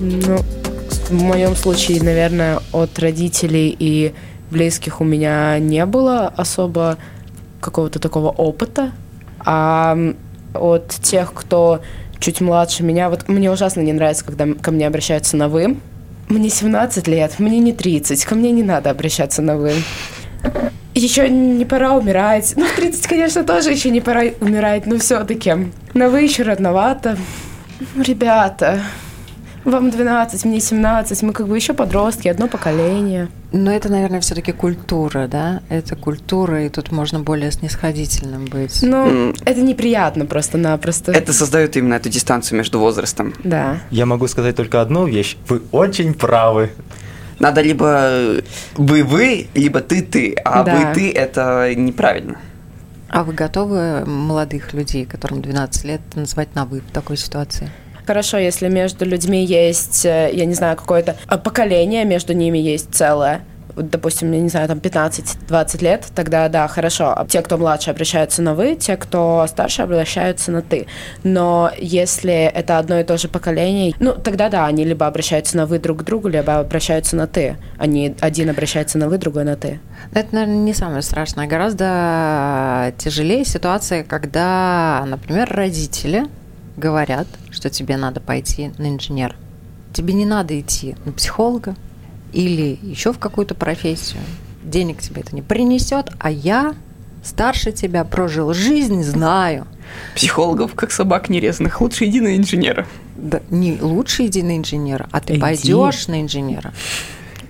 Ну, 0.00 0.38
в 1.10 1.22
моем 1.22 1.54
случае, 1.56 2.02
наверное, 2.02 2.60
от 2.72 2.98
родителей 2.98 3.74
и 3.78 4.14
близких 4.50 5.00
у 5.00 5.04
меня 5.04 5.58
не 5.58 5.84
было 5.86 6.28
особо 6.28 6.98
какого-то 7.60 7.98
такого 7.98 8.30
опыта. 8.30 8.92
А 9.40 9.96
от 10.58 10.88
тех, 10.88 11.32
кто 11.32 11.80
чуть 12.18 12.40
младше 12.40 12.82
меня. 12.82 13.10
Вот 13.10 13.28
мне 13.28 13.50
ужасно 13.50 13.80
не 13.80 13.92
нравится, 13.92 14.24
когда 14.24 14.46
ко 14.60 14.70
мне 14.70 14.86
обращаются 14.86 15.36
на 15.36 15.48
«вы». 15.48 15.76
Мне 16.28 16.50
17 16.50 17.06
лет, 17.06 17.38
мне 17.38 17.58
не 17.60 17.72
30, 17.72 18.24
ко 18.24 18.34
мне 18.34 18.50
не 18.50 18.62
надо 18.62 18.90
обращаться 18.90 19.42
на 19.42 19.56
«вы». 19.56 19.74
Еще 20.94 21.28
не 21.28 21.64
пора 21.64 21.92
умирать. 21.92 22.54
Ну, 22.56 22.64
в 22.64 22.72
30, 22.72 23.06
конечно, 23.06 23.44
тоже 23.44 23.70
еще 23.70 23.90
не 23.90 24.00
пора 24.00 24.22
умирать, 24.40 24.86
но 24.86 24.98
все-таки. 24.98 25.70
На 25.94 26.08
«вы» 26.08 26.22
еще 26.22 26.42
родновато. 26.42 27.18
Ребята, 27.96 28.80
вам 29.66 29.90
12, 29.90 30.44
мне 30.44 30.60
17, 30.60 31.22
мы 31.22 31.32
как 31.32 31.48
бы 31.48 31.56
еще 31.56 31.74
подростки, 31.74 32.28
одно 32.28 32.48
поколение. 32.48 33.28
Но 33.52 33.70
это, 33.70 33.88
наверное, 33.88 34.20
все-таки 34.20 34.52
культура, 34.52 35.28
да? 35.28 35.62
Это 35.68 35.96
культура, 35.96 36.64
и 36.64 36.68
тут 36.68 36.92
можно 36.92 37.20
более 37.20 37.50
снисходительным 37.50 38.46
быть. 38.46 38.82
Ну, 38.82 39.06
mm. 39.06 39.42
это 39.44 39.60
неприятно 39.60 40.26
просто-напросто. 40.26 41.12
Это 41.12 41.32
создает 41.32 41.76
именно 41.76 41.94
эту 41.94 42.08
дистанцию 42.08 42.58
между 42.58 42.78
возрастом. 42.78 43.34
Да. 43.44 43.80
Я 43.90 44.06
могу 44.06 44.28
сказать 44.28 44.56
только 44.56 44.80
одну 44.80 45.06
вещь. 45.06 45.36
Вы 45.48 45.62
очень 45.72 46.14
правы. 46.14 46.70
Надо 47.38 47.60
либо 47.60 48.42
вы-вы, 48.76 49.48
либо 49.54 49.80
ты-ты. 49.80 50.34
А 50.44 50.62
да. 50.62 50.76
вы-ты– 50.76 51.10
это 51.12 51.74
неправильно. 51.74 52.38
А 53.08 53.24
вы 53.24 53.32
готовы 53.32 54.04
молодых 54.04 54.72
людей, 54.74 55.06
которым 55.06 55.42
12 55.42 55.84
лет, 55.84 56.00
назвать 56.14 56.54
на 56.54 56.64
«вы» 56.64 56.80
в 56.80 56.90
такой 56.90 57.16
ситуации? 57.16 57.70
Хорошо, 58.06 58.38
если 58.38 58.68
между 58.68 59.04
людьми 59.04 59.44
есть, 59.44 60.06
э, 60.06 60.30
я 60.32 60.44
не 60.44 60.54
знаю, 60.54 60.76
какое-то 60.76 61.16
э, 61.28 61.38
поколение, 61.38 62.04
между 62.04 62.32
ними 62.32 62.58
есть 62.58 62.94
целое, 62.94 63.42
допустим, 63.76 64.32
я 64.32 64.40
не 64.40 64.48
знаю, 64.48 64.68
там 64.68 64.78
15-20 64.78 65.82
лет, 65.82 66.06
тогда 66.14 66.48
да, 66.48 66.66
хорошо. 66.68 67.12
А 67.16 67.26
те, 67.26 67.42
кто 67.42 67.58
младше, 67.58 67.90
обращаются 67.90 68.42
на 68.42 68.54
вы, 68.54 68.76
те, 68.76 68.96
кто 68.96 69.44
старше, 69.48 69.82
обращаются 69.82 70.50
на 70.50 70.62
ты. 70.62 70.86
Но 71.24 71.70
если 71.78 72.32
это 72.32 72.78
одно 72.78 72.98
и 72.98 73.04
то 73.04 73.18
же 73.18 73.28
поколение, 73.28 73.94
ну, 74.00 74.12
тогда 74.12 74.48
да, 74.48 74.66
они 74.66 74.84
либо 74.84 75.06
обращаются 75.06 75.56
на 75.56 75.66
вы 75.66 75.78
друг 75.78 76.00
к 76.00 76.02
другу, 76.04 76.28
либо 76.28 76.58
обращаются 76.58 77.16
на 77.16 77.26
ты. 77.26 77.56
Они 77.78 78.14
один 78.20 78.50
обращается 78.50 78.98
на 78.98 79.08
вы, 79.08 79.18
другой 79.18 79.44
на 79.44 79.56
ты. 79.56 79.80
Это, 80.12 80.34
наверное, 80.34 80.56
не 80.56 80.74
самое 80.74 81.02
страшное. 81.02 81.46
Гораздо 81.46 82.94
тяжелее 82.98 83.44
ситуация, 83.44 84.04
когда, 84.04 85.04
например, 85.06 85.48
родители 85.50 86.26
говорят, 86.76 87.26
что 87.50 87.70
тебе 87.70 87.96
надо 87.96 88.20
пойти 88.20 88.72
на 88.78 88.88
инженер. 88.88 89.36
Тебе 89.92 90.14
не 90.14 90.26
надо 90.26 90.58
идти 90.60 90.94
на 91.04 91.12
психолога, 91.12 91.74
или 92.32 92.78
еще 92.82 93.12
в 93.12 93.18
какую-то 93.18 93.54
профессию, 93.54 94.20
денег 94.62 95.00
тебе 95.00 95.22
это 95.22 95.34
не 95.34 95.42
принесет, 95.42 96.10
а 96.18 96.30
я 96.30 96.74
старше 97.22 97.72
тебя 97.72 98.04
прожил 98.04 98.52
жизнь, 98.52 99.02
знаю. 99.02 99.66
Психологов, 100.14 100.74
как 100.74 100.90
собак 100.92 101.28
нерезанных, 101.28 101.80
лучше 101.80 102.06
иди 102.06 102.20
на 102.20 102.36
инженера. 102.36 102.86
Да, 103.16 103.40
не 103.50 103.78
лучше 103.80 104.26
иди 104.26 104.42
на 104.42 104.56
инженера, 104.56 105.08
а 105.12 105.20
ты 105.20 105.34
иди. 105.34 105.40
пойдешь 105.40 106.08
на 106.08 106.20
инженера. 106.20 106.72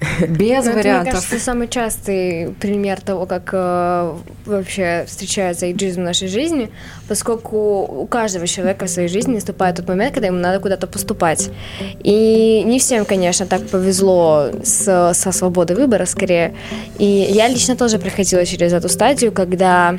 Без 0.29 0.65
Но 0.65 0.73
вариантов. 0.73 0.85
Это, 0.85 1.03
мне 1.03 1.11
кажется, 1.13 1.39
самый 1.39 1.69
частый 1.69 2.55
пример 2.61 3.01
того, 3.01 3.27
как 3.27 3.51
э, 3.53 4.15
вообще 4.45 5.05
встречается 5.07 5.67
эйджизм 5.67 6.03
в 6.03 6.05
нашей 6.05 6.29
жизни, 6.29 6.71
поскольку 7.09 7.83
у 7.83 8.07
каждого 8.07 8.47
человека 8.47 8.87
в 8.87 8.91
своей 8.91 9.09
жизни 9.09 9.35
наступает 9.35 9.77
тот 9.77 9.89
момент, 9.89 10.15
когда 10.15 10.29
ему 10.29 10.39
надо 10.39 10.61
куда-то 10.61 10.87
поступать. 10.87 11.51
И 12.03 12.63
не 12.67 12.79
всем, 12.79 13.05
конечно, 13.05 13.47
так 13.47 13.67
повезло 13.69 14.51
с, 14.63 15.13
со 15.15 15.33
свободой 15.33 15.77
выбора, 15.77 16.07
скорее. 16.07 16.55
И 16.99 17.07
я 17.07 17.49
лично 17.49 17.77
тоже 17.77 17.99
проходила 17.99 18.45
через 18.45 18.73
эту 18.73 18.89
стадию, 18.89 19.33
когда 19.33 19.99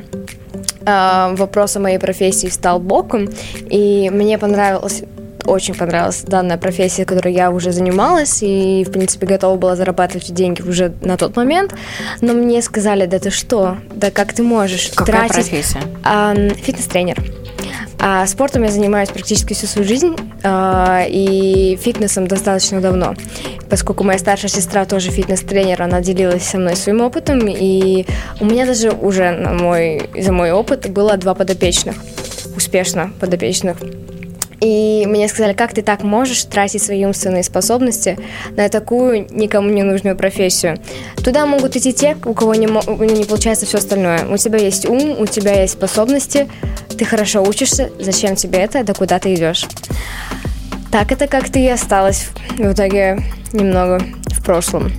э, 0.86 1.36
вопрос 1.36 1.76
о 1.76 1.80
моей 1.80 1.98
профессии 1.98 2.48
стал 2.48 2.80
боком, 2.80 3.30
и 3.70 4.10
мне 4.12 4.38
понравилось 4.38 5.04
очень 5.48 5.74
понравилась 5.74 6.22
данная 6.22 6.58
профессия, 6.58 7.06
которой 7.06 7.34
я 7.34 7.52
уже 7.52 7.72
занималась, 7.72 8.40
и, 8.42 8.84
в 8.84 8.92
принципе, 8.92 9.26
готова 9.26 9.58
была 9.58 9.76
зарабатывать 9.76 10.34
деньги 10.34 10.62
уже 10.62 10.94
на 11.02 11.18
тот 11.18 11.36
момент. 11.36 11.74
Но 12.22 12.34
мне 12.34 12.62
сказали, 12.62 13.06
да 13.06 13.20
ты 13.20 13.30
что, 13.30 13.78
да 13.94 14.12
как 14.12 14.34
ты 14.34 14.44
можешь 14.44 14.92
Какая 14.94 15.28
тратить... 15.28 15.50
профессия? 15.50 15.82
А, 16.04 16.36
фитнес-тренер. 16.36 17.24
А 18.00 18.28
спортом 18.28 18.64
я 18.64 18.70
занимаюсь 18.70 19.10
практически 19.10 19.54
всю 19.54 19.66
свою 19.66 19.88
жизнь 19.88 20.16
а, 20.44 21.04
и 21.08 21.78
фитнесом 21.82 22.28
достаточно 22.28 22.80
давно, 22.80 23.16
поскольку 23.70 24.04
моя 24.04 24.20
старшая 24.20 24.52
сестра 24.52 24.86
тоже 24.86 25.10
фитнес-тренер, 25.10 25.82
она 25.82 26.02
делилась 26.02 26.44
со 26.44 26.58
мной 26.58 26.76
своим 26.76 27.02
опытом, 27.02 27.48
и 27.48 28.06
у 28.40 28.46
меня 28.46 28.68
даже 28.68 28.92
уже 28.92 29.32
на 29.32 29.54
мой, 29.54 30.10
за 30.16 30.32
мой 30.32 30.52
опыт 30.52 30.90
было 30.92 31.18
два 31.18 31.34
подопечных, 31.34 31.96
успешно 32.56 33.12
подопечных. 33.20 33.78
И 34.60 35.06
мне 35.08 35.28
сказали, 35.28 35.54
как 35.54 35.74
ты 35.74 35.82
так 35.82 36.04
можешь 36.04 36.44
тратить 36.44 36.82
свои 36.82 37.06
умственные 37.06 37.44
способности 37.44 38.18
на 38.56 38.70
такую 38.70 39.28
никому 39.30 39.70
не 39.70 39.84
нужную 39.84 40.16
профессию. 40.16 40.78
Туда 41.24 41.46
могут 41.46 41.76
идти 41.76 41.94
те, 41.94 42.18
у 42.26 42.34
кого 42.34 42.56
не, 42.56 42.66
не 42.66 43.26
получается 43.26 43.66
все 43.66 43.78
остальное. 43.78 44.28
У 44.28 44.38
тебя 44.38 44.60
есть 44.60 44.88
ум, 44.88 45.20
у 45.20 45.26
тебя 45.26 45.62
есть 45.62 45.74
способности, 45.74 46.50
ты 46.98 47.06
хорошо 47.06 47.44
учишься, 47.44 47.92
зачем 48.00 48.36
тебе 48.36 48.60
это, 48.60 48.84
да 48.84 48.94
куда 48.94 49.20
ты 49.20 49.34
идешь. 49.34 49.66
Так 50.92 51.12
это 51.12 51.28
как-то 51.28 51.60
и 51.60 51.68
осталось 51.68 52.30
в 52.58 52.72
итоге 52.72 53.20
немного 53.54 54.02
в 54.32 54.44
прошлом. 54.44 54.92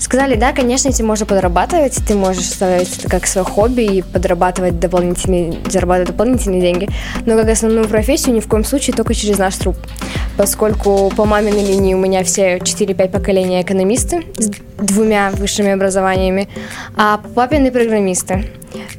Сказали, 0.00 0.34
да, 0.34 0.52
конечно, 0.52 0.88
этим 0.88 1.06
можно 1.06 1.26
подрабатывать, 1.26 1.94
ты 2.08 2.14
можешь 2.14 2.46
ставить 2.46 2.98
это 2.98 3.08
как 3.08 3.26
свое 3.26 3.46
хобби 3.46 3.82
и 3.82 4.02
подрабатывать 4.02 4.80
дополнительные, 4.80 5.58
зарабатывать 5.68 6.12
дополнительные 6.12 6.62
деньги, 6.62 6.88
но 7.26 7.36
как 7.36 7.50
основную 7.50 7.86
профессию 7.86 8.34
ни 8.34 8.40
в 8.40 8.48
коем 8.48 8.64
случае 8.64 8.96
только 8.96 9.12
через 9.12 9.36
наш 9.36 9.56
труп. 9.56 9.76
Поскольку 10.38 11.12
по 11.14 11.26
маминой 11.26 11.66
линии 11.66 11.92
у 11.92 11.98
меня 11.98 12.24
все 12.24 12.56
4-5 12.56 13.10
поколения 13.10 13.60
экономисты 13.60 14.24
с 14.38 14.50
двумя 14.78 15.30
высшими 15.32 15.70
образованиями, 15.70 16.48
а 16.96 17.18
по 17.18 17.28
папиной 17.28 17.70
программисты. 17.70 18.46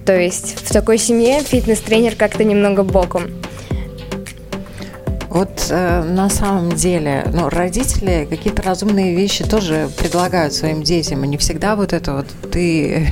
То 0.06 0.16
есть 0.16 0.56
в 0.64 0.72
такой 0.72 1.00
семье 1.00 1.42
фитнес-тренер 1.42 2.14
как-то 2.16 2.44
немного 2.44 2.84
боком. 2.84 3.24
Вот 5.32 5.68
э, 5.70 6.04
на 6.04 6.30
самом 6.30 6.74
деле, 6.74 7.26
ну, 7.34 7.48
родители 7.48 8.28
какие-то 8.30 8.64
разумные 8.64 9.16
вещи 9.16 9.46
тоже 9.46 9.90
предлагают 9.98 10.54
своим 10.54 10.84
детям, 10.84 11.24
и 11.24 11.28
не 11.28 11.38
всегда 11.38 11.78
вот 11.78 11.94
это 11.94 12.16
вот 12.16 12.26
ты 12.52 13.08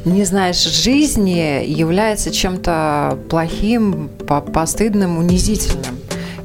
не 0.04 0.24
знаешь 0.24 0.60
жизни 0.60 1.64
является 1.64 2.32
чем-то 2.32 3.16
плохим, 3.30 4.10
постыдным, 4.52 5.18
унизительным. 5.18 5.98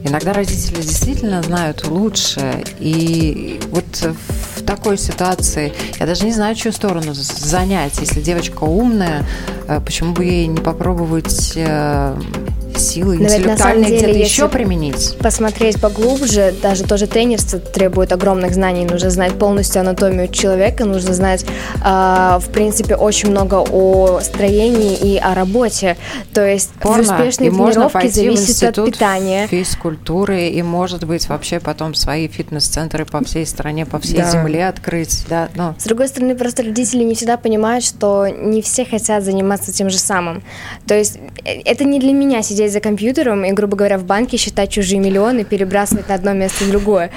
Иногда 0.03 0.33
родители 0.33 0.81
действительно 0.83 1.41
знают 1.41 1.87
лучше, 1.87 2.63
и 2.79 3.59
вот 3.71 4.07
в 4.55 4.63
такой 4.65 4.99
ситуации 4.99 5.73
я 5.99 6.05
даже 6.05 6.25
не 6.25 6.31
знаю, 6.31 6.53
чью 6.53 6.71
сторону 6.71 7.15
занять. 7.15 7.97
Если 7.99 8.21
девочка 8.21 8.65
умная, 8.65 9.25
э, 9.67 9.81
почему 9.83 10.13
бы 10.13 10.25
ей 10.25 10.45
не 10.45 10.59
попробовать 10.59 11.57
силы 12.77 13.17
интеллектуальные 13.17 13.97
где-то 13.97 14.17
еще 14.17 14.47
применить? 14.47 15.17
Посмотреть 15.19 15.79
поглубже, 15.81 16.53
даже 16.61 16.83
тоже 16.83 17.07
тренерство 17.07 17.59
требует 17.59 18.11
огромных 18.11 18.53
знаний. 18.53 18.85
Нужно 18.85 19.09
знать 19.09 19.33
полностью 19.33 19.81
анатомию 19.81 20.27
человека, 20.27 20.85
нужно 20.85 21.13
знать, 21.13 21.45
э, 21.83 22.39
в 22.39 22.49
принципе, 22.51 22.95
очень 22.95 23.29
много 23.29 23.55
о 23.55 24.19
строении 24.21 24.95
и 24.95 25.17
о 25.17 25.33
работе. 25.33 25.97
То 26.33 26.45
есть 26.45 26.71
Порно. 26.81 27.01
успешные 27.01 27.49
и 27.49 27.51
тренировки 27.51 28.07
зависят 28.07 28.77
от 28.77 28.85
питания. 28.85 29.47
физкультуры 29.47 30.47
и, 30.47 30.61
может 30.61 31.03
быть, 31.03 31.27
вообще 31.29 31.59
потом 31.59 31.93
свои 31.93 32.27
фитнес-центры 32.27 33.05
по 33.05 33.23
всей 33.23 33.45
стране, 33.45 33.85
по 33.85 33.99
всей 33.99 34.17
да. 34.17 34.31
земле 34.31 34.67
открыть. 34.67 35.25
Да, 35.29 35.49
но... 35.55 35.75
С 35.77 35.83
другой 35.83 36.07
стороны, 36.07 36.35
просто 36.35 36.63
родители 36.63 37.03
не 37.03 37.15
всегда 37.15 37.37
понимают, 37.37 37.83
что 37.83 38.27
не 38.27 38.61
все 38.61 38.85
хотят 38.85 39.23
заниматься 39.23 39.71
тем 39.71 39.89
же 39.89 39.97
самым. 39.97 40.43
То 40.87 40.95
есть 40.95 41.17
э, 41.43 41.61
это 41.65 41.83
не 41.83 41.99
для 41.99 42.13
меня 42.13 42.41
сидеть 42.41 42.66
сидеть 42.67 42.73
за 42.73 42.79
компьютером 42.79 43.43
и, 43.45 43.51
грубо 43.51 43.77
говоря, 43.77 43.97
в 43.97 44.03
банке 44.03 44.37
считать 44.37 44.69
чужие 44.69 44.99
миллионы, 44.99 45.43
перебрасывать 45.43 46.09
на 46.09 46.15
одно 46.15 46.33
место 46.33 46.65
в 46.65 46.69
другое. 46.69 47.11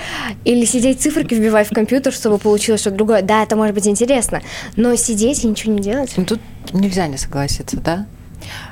Или 0.45 0.65
сидеть 0.65 1.01
циферки 1.01 1.35
вбивать 1.35 1.69
в 1.69 1.75
компьютер, 1.75 2.13
чтобы 2.13 2.39
получилось 2.39 2.81
что-то 2.81 2.97
другое. 2.97 3.23
Да, 3.23 3.43
это 3.43 3.57
может 3.57 3.75
быть 3.75 3.87
интересно, 3.87 4.41
но 4.77 4.95
сидеть 4.97 5.45
и 5.45 5.49
ничего 5.49 5.73
не 5.73 5.81
делать. 5.81 6.13
Ну, 6.17 6.25
тут 6.25 6.41
нельзя 6.73 7.07
не 7.07 7.17
согласиться, 7.17 7.77
да? 7.79 8.07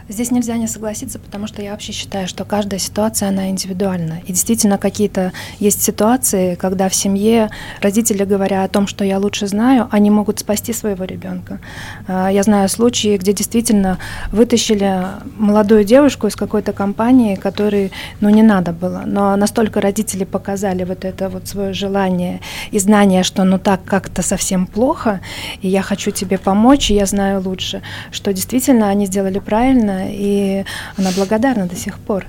Здесь 0.08 0.30
нельзя 0.30 0.56
не 0.56 0.66
согласиться, 0.66 1.18
потому 1.18 1.46
что 1.46 1.60
я 1.60 1.72
вообще 1.72 1.92
считаю, 1.92 2.26
что 2.28 2.46
каждая 2.46 2.80
ситуация, 2.80 3.28
она 3.28 3.50
индивидуальна. 3.50 4.22
И 4.26 4.32
действительно 4.32 4.78
какие-то 4.78 5.32
есть 5.58 5.82
ситуации, 5.82 6.54
когда 6.54 6.88
в 6.88 6.94
семье 6.94 7.50
родители, 7.82 8.24
говоря 8.24 8.64
о 8.64 8.68
том, 8.68 8.86
что 8.86 9.04
я 9.04 9.18
лучше 9.18 9.46
знаю, 9.46 9.86
они 9.90 10.10
могут 10.10 10.38
спасти 10.38 10.72
своего 10.72 11.04
ребенка. 11.04 11.60
А, 12.06 12.28
я 12.28 12.42
знаю 12.42 12.70
случаи, 12.70 13.18
где 13.18 13.34
действительно 13.34 13.98
вытащили 14.32 15.04
молодую 15.36 15.84
девушку 15.84 16.26
из 16.26 16.36
какой-то 16.36 16.72
компании, 16.72 17.34
которой, 17.34 17.92
ну, 18.20 18.30
не 18.30 18.42
надо 18.42 18.72
было. 18.72 19.02
Но 19.04 19.36
настолько 19.36 19.82
родители 19.82 20.24
показали 20.24 20.84
вот 20.84 21.04
это 21.04 21.28
вот 21.28 21.48
свое 21.48 21.74
желание 21.74 22.40
и 22.70 22.78
знание, 22.78 23.24
что 23.24 23.44
ну 23.44 23.58
так 23.58 23.84
как-то 23.84 24.22
совсем 24.22 24.66
плохо, 24.66 25.20
и 25.60 25.68
я 25.68 25.82
хочу 25.82 26.12
тебе 26.12 26.38
помочь, 26.38 26.90
и 26.90 26.94
я 26.94 27.04
знаю 27.04 27.42
лучше, 27.42 27.82
что 28.10 28.32
действительно 28.32 28.88
они 28.88 29.04
сделали 29.04 29.38
правильно, 29.38 29.97
и 30.06 30.64
она 30.96 31.10
благодарна 31.16 31.66
до 31.66 31.76
сих 31.76 31.98
пор. 31.98 32.24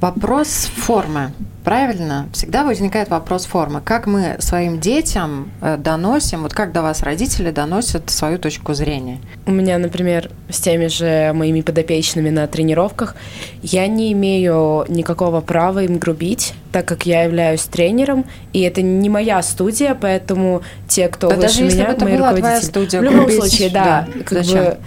Вопрос 0.00 0.70
формы. 0.76 1.32
Правильно? 1.64 2.28
Всегда 2.32 2.64
возникает 2.64 3.08
вопрос 3.08 3.46
формы. 3.46 3.80
Как 3.80 4.06
мы 4.06 4.36
своим 4.38 4.78
детям 4.78 5.50
э, 5.60 5.76
доносим, 5.76 6.42
вот 6.42 6.54
как 6.54 6.70
до 6.72 6.82
вас 6.82 7.02
родители 7.02 7.50
доносят 7.50 8.08
свою 8.10 8.38
точку 8.38 8.74
зрения? 8.74 9.18
У 9.46 9.50
меня, 9.50 9.76
например, 9.78 10.30
с 10.48 10.60
теми 10.60 10.86
же 10.86 11.32
моими 11.34 11.62
подопечными 11.62 12.30
на 12.30 12.46
тренировках, 12.46 13.16
я 13.62 13.88
не 13.88 14.12
имею 14.12 14.84
никакого 14.88 15.40
права 15.40 15.82
им 15.82 15.98
грубить, 15.98 16.54
так 16.70 16.86
как 16.86 17.04
я 17.04 17.24
являюсь 17.24 17.62
тренером, 17.62 18.26
и 18.52 18.60
это 18.60 18.82
не 18.82 19.08
моя 19.08 19.42
студия, 19.42 19.96
поэтому 20.00 20.62
те, 20.86 21.08
кто 21.08 21.28
да 21.30 21.36
выше 21.36 21.48
даже 21.48 21.64
если 21.64 21.78
меня, 21.78 21.88
бы 21.88 21.92
это 21.94 22.04
мои 22.04 22.16
была 22.16 22.30
руководители. 22.30 22.60
твоя 22.60 22.62
студия, 22.62 23.00
в 23.00 23.02
любом 23.02 23.18
грубить, 23.26 23.38
случае, 23.40 23.70
да, 23.70 24.06
да. 24.06 24.22
как 24.22 24.44
Зачем? 24.44 24.64
бы 24.64 24.78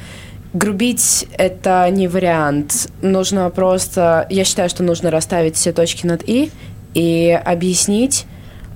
Грубить— 0.53 1.27
это 1.38 1.88
не 1.91 2.07
вариант. 2.07 2.89
Нужно 3.01 3.49
просто... 3.49 4.25
Я 4.29 4.43
считаю, 4.43 4.69
что 4.69 4.83
нужно 4.83 5.12
расставить 5.12 5.55
все 5.55 5.71
точки 5.71 6.05
над 6.05 6.27
«и» 6.27 6.51
и 6.95 7.39
объяснить, 7.45 8.25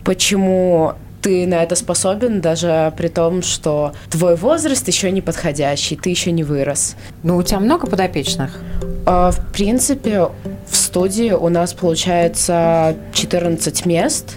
почему 0.04 0.94
ты 1.24 1.48
на 1.48 1.64
это 1.64 1.76
способен, 1.76 2.42
даже 2.42 2.94
при 2.98 3.08
том, 3.08 3.42
что 3.42 3.94
твой 4.12 4.36
возраст 4.36 4.88
еще 4.88 5.10
не 5.10 5.22
подходящий, 5.22 5.96
ты 5.96 6.10
еще 6.10 6.32
не 6.32 6.44
вырос. 6.44 6.96
Ну, 7.24 7.38
у 7.38 7.44
тебя 7.44 7.60
много 7.60 7.88
подопечных? 7.88 8.60
А, 9.06 9.32
в 9.32 9.52
принципе, 9.52 10.28
в 10.70 10.76
студии 10.76 11.32
у 11.32 11.50
нас 11.50 11.74
получается 11.74 12.96
14 13.14 13.86
мест, 13.86 14.36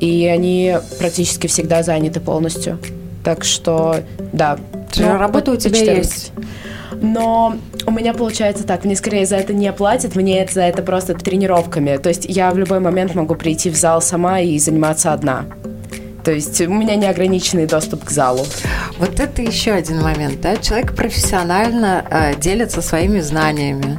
и 0.00 0.26
они 0.26 0.78
практически 0.98 1.46
всегда 1.46 1.82
заняты 1.82 2.20
полностью. 2.20 2.78
Так 3.22 3.44
что, 3.44 4.00
да. 4.32 4.58
Ну, 5.02 5.18
работа 5.18 5.52
у 5.52 5.56
тебя 5.56 5.78
14. 5.78 5.98
есть. 5.98 6.32
Но 7.00 7.56
у 7.86 7.90
меня 7.90 8.14
получается 8.14 8.64
так, 8.64 8.84
мне 8.84 8.96
скорее 8.96 9.26
за 9.26 9.36
это 9.36 9.52
не 9.52 9.72
платят, 9.72 10.16
мне 10.16 10.46
за 10.50 10.62
это 10.62 10.82
просто 10.82 11.14
тренировками. 11.14 11.96
То 11.96 12.08
есть 12.08 12.24
я 12.28 12.50
в 12.50 12.58
любой 12.58 12.80
момент 12.80 13.14
могу 13.14 13.34
прийти 13.34 13.70
в 13.70 13.76
зал 13.76 14.00
сама 14.00 14.40
и 14.40 14.58
заниматься 14.58 15.12
одна. 15.12 15.44
То 16.24 16.32
есть 16.32 16.58
у 16.62 16.72
меня 16.72 16.96
неограниченный 16.96 17.66
доступ 17.66 18.04
к 18.04 18.10
залу. 18.10 18.46
Вот 18.98 19.20
это 19.20 19.42
еще 19.42 19.72
один 19.72 20.00
момент, 20.00 20.40
да? 20.40 20.56
Человек 20.56 20.94
профессионально 20.94 22.04
э, 22.08 22.34
делится 22.36 22.80
своими 22.80 23.20
знаниями. 23.20 23.98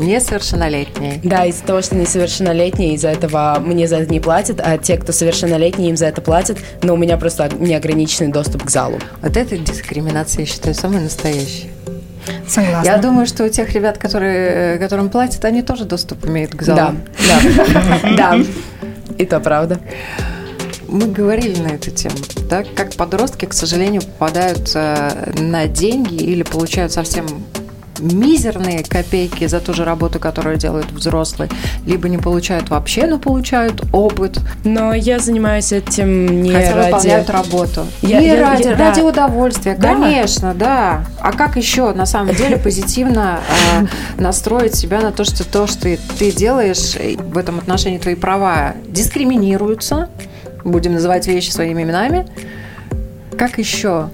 Несовершеннолетние. 0.00 1.20
Да, 1.22 1.44
из-за 1.46 1.62
того, 1.64 1.82
что 1.82 1.94
несовершеннолетние, 1.94 2.94
из-за 2.94 3.08
этого 3.08 3.58
мне 3.60 3.86
за 3.86 3.96
это 3.96 4.12
не 4.12 4.20
платят, 4.20 4.60
а 4.60 4.78
те, 4.78 4.96
кто 4.96 5.12
совершеннолетние, 5.12 5.90
им 5.90 5.96
за 5.96 6.06
это 6.06 6.20
платят, 6.20 6.58
но 6.82 6.94
у 6.94 6.96
меня 6.96 7.16
просто 7.16 7.50
неограниченный 7.58 8.32
доступ 8.32 8.64
к 8.64 8.70
залу. 8.70 8.98
Вот 9.22 9.36
это 9.36 9.56
дискриминация, 9.58 10.40
я 10.40 10.46
считаю, 10.46 10.74
самая 10.74 11.02
настоящая. 11.02 11.68
Согласна. 12.46 12.86
Я 12.86 12.98
думаю, 12.98 13.26
что 13.26 13.44
у 13.44 13.48
тех 13.48 13.72
ребят, 13.72 13.98
которые, 13.98 14.78
которым 14.78 15.10
платят, 15.10 15.44
они 15.44 15.62
тоже 15.62 15.84
доступ 15.84 16.26
имеют 16.26 16.54
к 16.54 16.62
залу. 16.62 16.96
Да, 17.28 17.40
да, 17.74 18.16
да. 18.16 18.38
И 19.18 19.26
то 19.26 19.40
правда 19.40 19.80
мы 20.90 21.06
говорили 21.06 21.60
на 21.60 21.68
эту 21.68 21.90
тему, 21.90 22.16
да, 22.48 22.64
как 22.74 22.94
подростки, 22.94 23.46
к 23.46 23.52
сожалению, 23.52 24.02
попадают 24.02 24.72
э, 24.74 25.32
на 25.38 25.66
деньги 25.66 26.16
или 26.16 26.42
получают 26.42 26.92
совсем 26.92 27.26
мизерные 28.00 28.84
копейки 28.84 29.46
за 29.46 29.60
ту 29.60 29.74
же 29.74 29.84
работу, 29.84 30.18
которую 30.18 30.56
делают 30.56 30.90
взрослые, 30.92 31.50
либо 31.86 32.08
не 32.08 32.18
получают 32.18 32.70
вообще, 32.70 33.06
но 33.06 33.18
получают 33.18 33.82
опыт. 33.92 34.38
Но 34.64 34.94
я 34.94 35.18
занимаюсь 35.18 35.72
этим 35.72 36.42
не 36.42 36.52
Хотя 36.52 36.74
ради... 36.74 36.86
выполняют 36.86 37.30
работу. 37.30 37.86
Я, 38.02 38.20
не 38.20 38.26
я, 38.26 38.40
ради, 38.40 38.68
я, 38.68 38.76
ради 38.76 39.00
да. 39.00 39.06
удовольствия, 39.06 39.76
да. 39.76 39.94
конечно, 39.94 40.54
да. 40.54 41.04
А 41.20 41.32
как 41.32 41.56
еще 41.56 41.92
на 41.92 42.06
самом 42.06 42.34
деле 42.34 42.56
позитивно 42.56 43.40
э, 43.78 43.86
настроить 44.20 44.74
себя 44.74 45.00
на 45.00 45.12
то, 45.12 45.24
что 45.24 45.44
то, 45.44 45.66
что 45.66 45.96
ты 46.18 46.32
делаешь, 46.32 46.96
в 47.18 47.38
этом 47.38 47.58
отношении 47.58 47.98
твои 47.98 48.14
права 48.14 48.74
дискриминируются, 48.88 50.08
будем 50.64 50.94
называть 50.94 51.26
вещи 51.26 51.50
своими 51.50 51.82
именами. 51.82 52.26
Как 53.36 53.58
еще? 53.58 54.10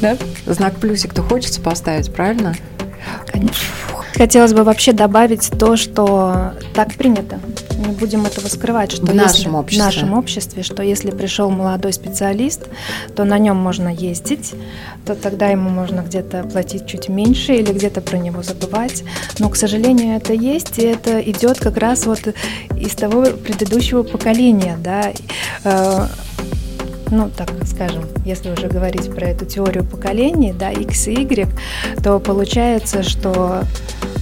Да? 0.00 0.16
Знак 0.46 0.76
плюсик-то 0.76 1.22
хочется 1.22 1.60
поставить, 1.60 2.12
правильно? 2.12 2.54
Конечно. 3.26 3.66
Хотелось 4.14 4.52
бы 4.52 4.64
вообще 4.64 4.92
добавить 4.92 5.50
то, 5.58 5.76
что 5.76 6.52
так 6.74 6.94
принято. 6.94 7.40
Не 7.78 7.94
будем 7.94 8.26
этого 8.26 8.48
скрывать, 8.48 8.92
что 8.92 9.06
в 9.06 9.14
нашем 9.14 9.54
обществе. 9.54 9.82
в 9.82 9.86
нашем 9.86 10.12
обществе, 10.12 10.62
что 10.62 10.82
если 10.82 11.10
пришел 11.10 11.48
молодой 11.48 11.94
специалист, 11.94 12.66
то 13.16 13.24
на 13.24 13.38
нем 13.38 13.56
можно 13.56 13.88
ездить, 13.88 14.52
то 15.06 15.14
тогда 15.14 15.48
ему 15.48 15.70
можно 15.70 16.00
где-то 16.00 16.42
платить 16.44 16.86
чуть 16.86 17.08
меньше 17.08 17.54
или 17.54 17.72
где-то 17.72 18.02
про 18.02 18.18
него 18.18 18.42
забывать. 18.42 19.04
Но, 19.38 19.48
к 19.48 19.56
сожалению, 19.56 20.16
это 20.16 20.34
есть, 20.34 20.78
и 20.78 20.82
это 20.82 21.20
идет 21.22 21.58
как 21.58 21.78
раз 21.78 22.04
вот 22.04 22.20
из 22.76 22.94
того 22.94 23.24
предыдущего 23.24 24.02
поколения, 24.02 24.76
да 24.82 25.12
э, 25.64 26.06
ну, 27.10 27.30
так 27.30 27.50
скажем, 27.66 28.04
если 28.24 28.50
уже 28.50 28.68
говорить 28.68 29.12
про 29.14 29.28
эту 29.28 29.44
теорию 29.44 29.84
поколений, 29.84 30.52
да, 30.52 30.70
X 30.70 31.08
и 31.08 31.14
Y, 31.14 31.48
то 32.02 32.18
получается, 32.20 33.02
что 33.02 33.62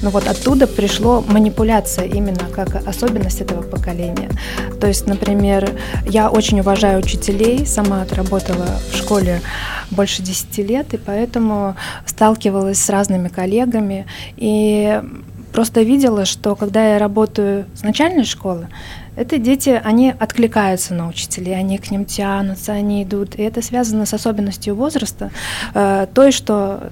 ну 0.03 0.11
вот 0.11 0.29
оттуда 0.29 0.66
пришло 0.66 1.24
манипуляция 1.27 2.07
именно 2.07 2.48
как 2.55 2.87
особенность 2.87 3.40
этого 3.40 3.62
поколения. 3.62 4.31
То 4.81 4.87
есть, 4.87 5.07
например, 5.07 5.70
я 6.07 6.31
очень 6.31 6.61
уважаю 6.61 7.01
учителей, 7.01 7.66
сама 7.66 8.03
отработала 8.03 8.66
в 8.92 8.96
школе 8.96 9.40
больше 9.90 10.22
10 10.22 10.59
лет, 10.59 10.94
и 10.94 10.98
поэтому 10.98 11.77
сталкивалась 12.07 12.81
с 12.81 12.88
разными 12.88 13.29
коллегами, 13.29 14.07
и 14.37 15.01
просто 15.53 15.83
видела, 15.83 16.24
что 16.24 16.55
когда 16.55 16.92
я 16.92 16.98
работаю 16.98 17.66
с 17.74 17.83
начальной 17.83 18.24
школы, 18.24 18.68
это 19.19 19.39
дети, 19.39 19.81
они 19.85 20.15
откликаются 20.17 20.95
на 20.95 21.09
учителей, 21.09 21.57
они 21.57 21.79
к 21.79 21.91
ним 21.91 22.05
тянутся, 22.05 22.73
они 22.73 23.03
идут. 23.03 23.35
И 23.35 23.43
это 23.43 23.63
связано 23.63 24.07
с 24.07 24.15
особенностью 24.15 24.77
возраста, 24.77 25.31
э, 25.75 26.07
той, 26.15 26.31
что 26.31 26.91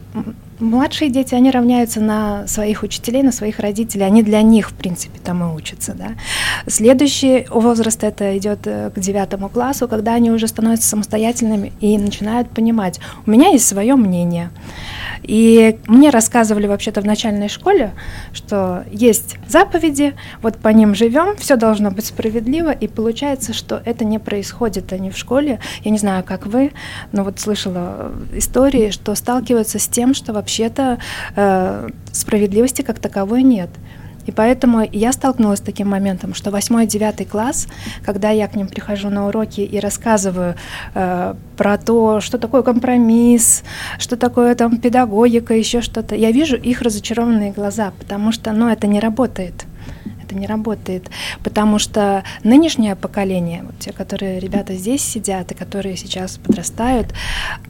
младшие 0.59 1.11
дети, 1.11 1.35
они 1.35 1.51
равняются 1.51 2.01
на 2.01 2.47
своих 2.47 2.83
учителей, 2.83 3.23
на 3.23 3.33
своих 3.33 3.59
родителей, 3.61 4.05
они 4.05 4.23
для 4.23 4.43
них, 4.43 4.71
в 4.71 4.75
принципе, 4.75 5.19
там 5.23 5.43
и 5.43 5.55
учатся, 5.55 5.95
да. 5.95 6.11
Следующий 6.67 7.47
возраст 7.51 8.03
это 8.05 8.37
идет 8.39 8.61
э, 8.67 8.91
к 8.95 8.99
девятому 8.99 9.49
классу, 9.49 9.89
когда 9.89 10.15
они 10.15 10.31
уже 10.31 10.49
становятся 10.49 10.89
самостоятельными 10.89 11.73
и 11.81 11.99
начинают 11.99 12.51
понимать, 12.51 13.01
у 13.27 13.31
меня 13.31 13.49
есть 13.49 13.67
свое 13.67 13.97
мнение, 13.97 14.51
и 15.23 15.79
мне 15.87 16.11
рассказывали 16.11 16.67
вообще-то 16.67 17.01
в 17.01 17.05
начальной 17.05 17.49
школе, 17.49 17.93
что 18.33 18.85
есть 18.91 19.37
заповеди, 19.49 20.15
вот 20.43 20.57
по 20.57 20.69
ним 20.69 20.95
живем, 20.95 21.37
все 21.37 21.57
должно 21.57 21.91
быть 21.91 22.07
справедливо, 22.07 22.71
и 22.71 22.87
получается, 22.87 23.53
что 23.53 23.83
это 23.85 24.05
не 24.05 24.19
происходит 24.19 24.93
они 24.93 25.11
в 25.11 25.19
школе. 25.19 25.61
Я 25.83 25.91
не 25.91 25.99
знаю, 25.99 26.25
как 26.25 26.47
вы, 26.47 26.73
но 27.13 27.25
вот 27.25 27.41
слышала 27.41 28.13
истории, 28.33 28.91
что 28.91 29.15
сталкиваются 29.15 29.79
с 29.79 29.89
тем, 29.89 30.15
что 30.15 30.33
вообще-то 30.47 30.99
э, 31.35 31.89
справедливости 32.13 32.83
как 32.83 33.01
таковой 33.01 33.43
нет. 33.43 33.69
И 34.29 34.33
поэтому 34.33 34.89
я 34.93 35.13
столкнулась 35.13 35.59
с 35.59 35.63
таким 35.63 35.89
моментом, 35.89 36.35
что 36.35 36.51
8-9 36.51 37.27
класс, 37.27 37.69
когда 38.05 38.31
я 38.31 38.49
к 38.49 38.57
ним 38.57 38.67
прихожу 38.67 39.09
на 39.09 39.29
уроки 39.29 39.61
и 39.61 39.81
рассказываю 39.81 40.55
э, 40.95 41.35
про 41.57 41.79
то, 41.79 42.21
что 42.21 42.39
такое 42.39 42.63
компромисс, 42.63 43.63
что 43.99 44.17
такое 44.17 44.55
там 44.55 44.79
педагогика, 44.79 45.55
еще 45.55 45.81
что-то, 45.81 46.15
я 46.15 46.33
вижу 46.33 46.57
их 46.57 46.83
разочарованные 46.83 47.53
глаза, 47.53 47.93
потому 47.99 48.33
что, 48.33 48.53
ну, 48.53 48.69
это 48.69 48.87
не 48.87 49.01
работает 49.01 49.65
это 50.27 50.35
не 50.35 50.47
работает, 50.47 51.09
потому 51.43 51.79
что 51.79 52.25
нынешнее 52.43 52.97
поколение, 52.97 53.63
вот 53.65 53.79
те, 53.79 53.93
которые 53.93 54.41
ребята 54.41 54.75
здесь 54.75 55.03
сидят 55.03 55.53
и 55.53 55.55
которые 55.55 55.97
сейчас 55.97 56.39
подрастают, 56.39 57.15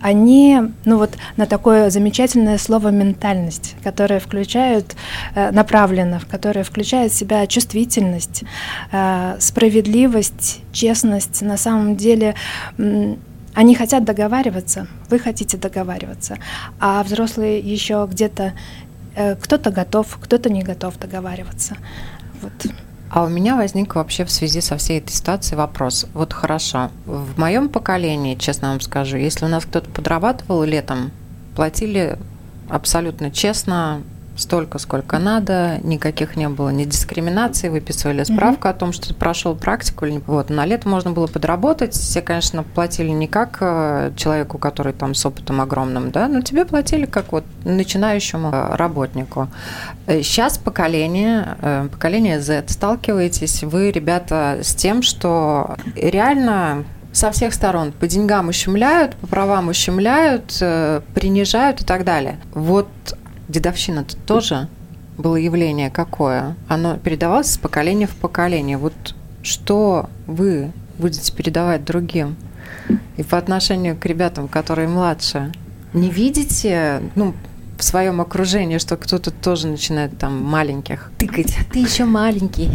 они, 0.01 0.61
ну 0.85 0.99
вот 0.99 1.16
на 1.37 1.47
такое 1.47 1.90
замечательное 1.90 2.59
слово 2.59 2.88
ментальность, 2.88 3.77
которое 3.83 4.21
включают 4.21 4.97
э, 5.35 5.51
направленно, 5.51 6.21
которое 6.31 6.64
включает 6.64 7.12
в 7.12 7.16
себя 7.16 7.47
чувствительность, 7.47 8.42
э, 8.92 9.37
справедливость, 9.38 10.61
честность. 10.73 11.42
На 11.42 11.57
самом 11.57 11.97
деле 11.97 12.35
они 13.55 13.75
хотят 13.75 14.05
договариваться, 14.05 14.87
вы 15.11 15.19
хотите 15.19 15.57
договариваться, 15.57 16.37
а 16.79 17.03
взрослые 17.03 17.59
еще 17.59 18.07
где-то 18.11 18.53
э, 19.14 19.35
кто-то 19.37 19.71
готов, 19.71 20.19
кто-то 20.21 20.51
не 20.51 20.62
готов 20.62 20.99
договариваться. 20.99 21.77
Вот. 22.42 22.53
А 23.11 23.25
у 23.25 23.29
меня 23.29 23.57
возник 23.57 23.94
вообще 23.94 24.25
в 24.25 24.31
связи 24.31 24.61
со 24.61 24.77
всей 24.77 24.99
этой 24.99 25.12
ситуацией 25.12 25.57
вопрос. 25.57 26.07
Вот 26.12 26.33
хорошо, 26.33 26.90
в 27.05 27.38
моем 27.38 27.68
поколении, 27.68 28.35
честно 28.35 28.70
вам 28.70 28.81
скажу, 28.81 29.16
если 29.16 29.44
у 29.44 29.49
нас 29.49 29.64
кто-то 29.64 29.88
подрабатывал 29.90 30.64
летом, 30.64 31.12
платили 31.55 32.18
абсолютно 32.68 33.31
честно, 33.31 34.03
столько, 34.37 34.79
сколько 34.79 35.18
надо, 35.18 35.79
никаких 35.83 36.37
не 36.37 36.49
было 36.49 36.68
ни 36.68 36.85
дискриминации, 36.85 37.68
выписывали 37.68 38.25
справку 38.25 38.68
mm-hmm. 38.68 38.70
о 38.70 38.75
том, 38.75 38.92
что 38.92 39.09
ты 39.09 39.14
прошел 39.14 39.55
практику. 39.57 40.07
Вот, 40.27 40.51
на 40.51 40.66
лето 40.66 40.88
можно 40.88 41.11
было 41.11 41.27
подработать, 41.27 41.94
все, 41.94 42.20
конечно, 42.20 42.62
платили 42.62 43.09
не 43.09 43.27
как 43.27 43.59
э, 43.61 44.12
человеку, 44.16 44.59
который 44.59 44.92
там 44.92 45.14
с 45.14 45.25
опытом 45.25 45.61
огромным, 45.61 46.11
да, 46.11 46.29
но 46.29 46.42
тебе 46.42 46.64
платили 46.64 47.07
как 47.07 47.33
вот 47.33 47.44
начинающему 47.64 48.51
э, 48.53 48.77
работнику. 48.77 49.49
Сейчас 50.07 50.59
э, 50.59 50.61
поколение, 50.62 51.57
поколение 51.90 52.40
Z, 52.40 52.64
сталкиваетесь 52.68 53.62
вы, 53.62 53.90
ребята, 53.90 54.59
с 54.62 54.75
тем, 54.75 55.03
что 55.03 55.77
реально 55.94 56.85
со 57.12 57.31
всех 57.31 57.55
сторон 57.55 57.92
по 57.92 58.07
деньгам 58.07 58.49
ущемляют, 58.49 59.16
по 59.16 59.27
правам 59.27 59.68
ущемляют, 59.68 60.53
принижают 61.14 61.81
и 61.81 61.85
так 61.85 62.05
далее. 62.05 62.38
Вот 62.53 62.88
дедовщина-то 63.48 64.16
тоже 64.16 64.68
было 65.18 65.37
явление 65.37 65.90
какое? 65.90 66.56
Оно 66.68 66.96
передавалось 66.96 67.52
с 67.52 67.59
поколения 67.59 68.06
в 68.06 68.16
поколение. 68.16 68.76
Вот 68.76 68.94
что 69.42 70.11
вы 70.26 70.72
будете 70.98 71.32
передавать 71.32 71.85
другим? 71.85 72.37
И 73.16 73.22
по 73.22 73.38
отношению 73.38 73.96
к 73.96 74.04
ребятам, 74.06 74.48
которые 74.48 74.88
младше, 74.88 75.52
не 75.92 76.11
видите, 76.11 77.02
ну, 77.14 77.35
в 77.78 77.84
своем 77.84 78.20
окружении, 78.20 78.78
что 78.78 78.96
кто-то 78.96 79.30
тоже 79.30 79.66
начинает 79.66 80.18
там 80.18 80.42
маленьких 80.42 81.10
тыкать. 81.18 81.56
Ты 81.72 81.80
еще 81.80 82.04
маленький. 82.04 82.70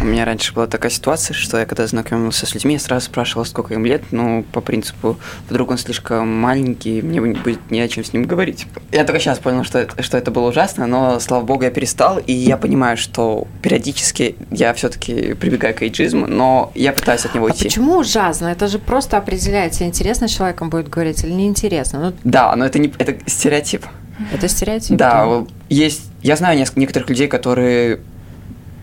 У 0.00 0.04
меня 0.04 0.24
раньше 0.24 0.52
была 0.52 0.66
такая 0.66 0.90
ситуация, 0.90 1.34
что 1.34 1.58
я 1.58 1.66
когда 1.66 1.86
знакомился 1.86 2.46
с 2.46 2.54
людьми, 2.54 2.74
я 2.74 2.80
сразу 2.80 3.06
спрашивал, 3.06 3.44
сколько 3.44 3.74
им 3.74 3.84
лет, 3.84 4.02
ну, 4.10 4.44
по 4.52 4.60
принципу, 4.60 5.18
вдруг 5.48 5.70
он 5.70 5.78
слишком 5.78 6.28
маленький, 6.28 7.02
мне 7.02 7.20
будет 7.20 7.70
не 7.70 7.80
о 7.80 7.88
чем 7.88 8.04
с 8.04 8.12
ним 8.12 8.24
говорить. 8.24 8.66
Я 8.92 9.04
только 9.04 9.20
сейчас 9.20 9.38
понял, 9.38 9.64
что 9.64 9.78
это, 9.78 10.02
что 10.02 10.18
это 10.18 10.30
было 10.30 10.48
ужасно, 10.48 10.86
но, 10.86 11.18
слава 11.20 11.44
богу, 11.44 11.64
я 11.64 11.70
перестал, 11.70 12.18
и 12.18 12.32
я 12.32 12.56
понимаю, 12.56 12.96
что 12.96 13.46
периодически 13.62 14.36
я 14.50 14.74
все-таки 14.74 15.34
прибегаю 15.34 15.74
к 15.74 15.82
эйджизму, 15.82 16.26
но 16.26 16.72
я 16.74 16.92
пытаюсь 16.92 17.24
от 17.24 17.34
него 17.34 17.46
а 17.46 17.50
уйти. 17.50 17.64
почему 17.64 17.98
ужасно? 17.98 18.46
Это 18.46 18.68
же 18.68 18.78
просто 18.78 19.16
определяется, 19.16 19.84
интересно 19.84 20.28
человеком 20.28 20.70
будет 20.70 20.88
говорить 20.88 21.24
или 21.24 21.32
неинтересно. 21.32 22.00
Ну, 22.00 22.12
Да, 22.24 22.54
но 22.56 22.66
это 22.66 22.78
не 22.78 22.92
это 22.98 23.16
стереотип. 23.26 23.84
Это 24.32 24.48
стереотип. 24.48 24.96
Да, 24.96 25.44
есть. 25.68 26.10
Я 26.22 26.36
знаю 26.36 26.64
некоторых 26.76 27.08
людей, 27.08 27.28
которые 27.28 28.00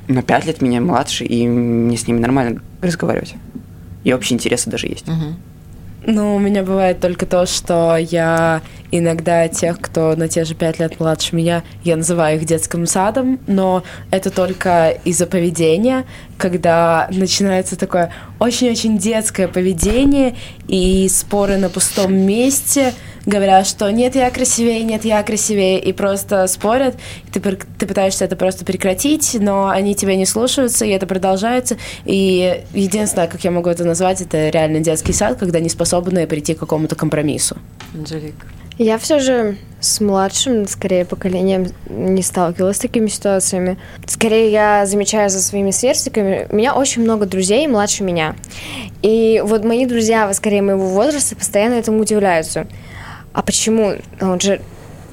на 0.08 0.22
5 0.22 0.46
лет 0.46 0.62
меня 0.62 0.82
младше, 0.82 1.26
и 1.26 1.48
мне 1.48 1.98
с 1.98 2.08
ними 2.08 2.20
нормально 2.20 2.62
разговаривать. 2.82 3.36
И 4.04 4.14
общие 4.14 4.36
интересы 4.36 4.70
даже 4.70 4.88
есть. 4.88 5.08
Мгм. 5.08 5.38
Ну, 6.06 6.36
у 6.36 6.40
меня 6.40 6.64
бывает 6.64 7.00
только 7.00 7.26
то, 7.26 7.46
что 7.46 7.96
я 7.96 8.62
иногда 8.92 9.48
тех, 9.48 9.80
кто 9.80 10.16
на 10.18 10.28
те 10.28 10.44
же 10.44 10.54
пять 10.54 10.78
лет 10.78 11.00
младше 11.00 11.34
меня, 11.34 11.64
я 11.86 11.96
называю 11.96 12.38
их 12.38 12.46
детским 12.46 12.86
садом, 12.86 13.40
но 13.48 13.84
это 14.12 14.30
только 14.30 14.90
из-за 15.06 15.26
поведения, 15.26 16.04
когда 16.38 17.08
начинается 17.10 17.78
такое 17.78 18.12
очень-очень 18.40 18.98
детское 18.98 19.48
поведение 19.48 20.36
и 20.68 21.08
споры 21.08 21.56
на 21.56 21.70
пустом 21.70 22.14
месте, 22.14 22.94
говорят, 23.26 23.68
что 23.68 23.90
нет, 23.92 24.16
я 24.16 24.30
красивее, 24.32 24.84
нет, 24.84 25.06
я 25.06 25.24
красивее, 25.24 25.80
и 25.80 25.94
просто 25.94 26.48
спорят, 26.48 26.96
и 27.28 27.32
ты, 27.32 27.40
ты 27.40 27.86
пытаешься 27.88 28.26
это 28.26 28.36
просто 28.36 28.66
прекратить, 28.66 29.38
но 29.40 29.70
они 29.70 29.96
тебя 29.96 30.16
не 30.16 30.26
слушаются, 30.26 30.86
и 30.86 30.90
это 30.90 31.08
продолжается, 31.08 31.78
и 32.06 32.64
единственное, 32.74 33.28
как 33.28 33.44
я 33.44 33.52
могу 33.52 33.70
это 33.70 33.86
назвать, 33.86 34.22
это 34.22 34.50
реально 34.50 34.80
детский 34.80 35.14
сад, 35.14 35.38
когда 35.38 35.60
не 35.60 35.70
способны 35.70 36.28
прийти 36.28 36.54
к 36.54 36.60
какому-то 36.60 36.96
компромиссу. 36.96 37.58
Анжелика. 37.94 38.48
Я 38.80 38.98
все 38.98 39.20
же 39.20 39.58
с 39.82 40.02
младшим, 40.02 40.68
скорее, 40.68 41.06
поколением 41.06 41.68
не 41.88 42.24
сталкивалась 42.24 42.78
с 42.78 42.80
такими 42.80 43.08
ситуациями. 43.08 43.78
Скорее, 44.08 44.52
я 44.52 44.88
замечаю 44.88 45.30
за 45.30 45.42
своими 45.42 45.70
сверстниками. 45.70 46.48
У 46.50 46.56
меня 46.56 46.74
очень 46.74 47.04
много 47.04 47.28
друзей 47.28 47.68
младше 47.68 48.04
меня. 48.04 48.36
И 49.04 49.44
вот 49.46 49.64
мои 49.64 49.86
друзья, 49.86 50.32
скорее, 50.34 50.64
моего 50.64 50.88
возраста, 50.88 51.36
постоянно 51.36 51.76
этому 51.76 52.00
удивляются. 52.00 52.66
А 53.34 53.42
почему? 53.42 53.96
Он 54.22 54.40
же 54.40 54.62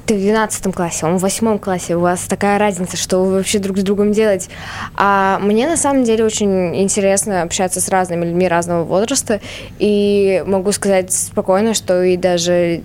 ты 0.05 0.15
в 0.15 0.19
12 0.19 0.73
классе, 0.75 1.05
он 1.05 1.17
в 1.17 1.21
8 1.21 1.59
классе, 1.59 1.95
у 1.95 1.99
вас 1.99 2.21
такая 2.23 2.57
разница, 2.57 2.97
что 2.97 3.19
вы 3.23 3.33
вообще 3.33 3.59
друг 3.59 3.77
с 3.77 3.83
другом 3.83 4.11
делаете. 4.11 4.49
А 4.95 5.39
мне 5.39 5.67
на 5.67 5.77
самом 5.77 6.03
деле 6.03 6.25
очень 6.25 6.75
интересно 6.75 7.43
общаться 7.43 7.79
с 7.79 7.87
разными 7.87 8.25
людьми 8.25 8.47
разного 8.47 8.83
возраста, 8.83 9.39
и 9.79 10.43
могу 10.45 10.71
сказать 10.71 11.13
спокойно, 11.13 11.73
что 11.73 12.03
и 12.03 12.17
даже 12.17 12.81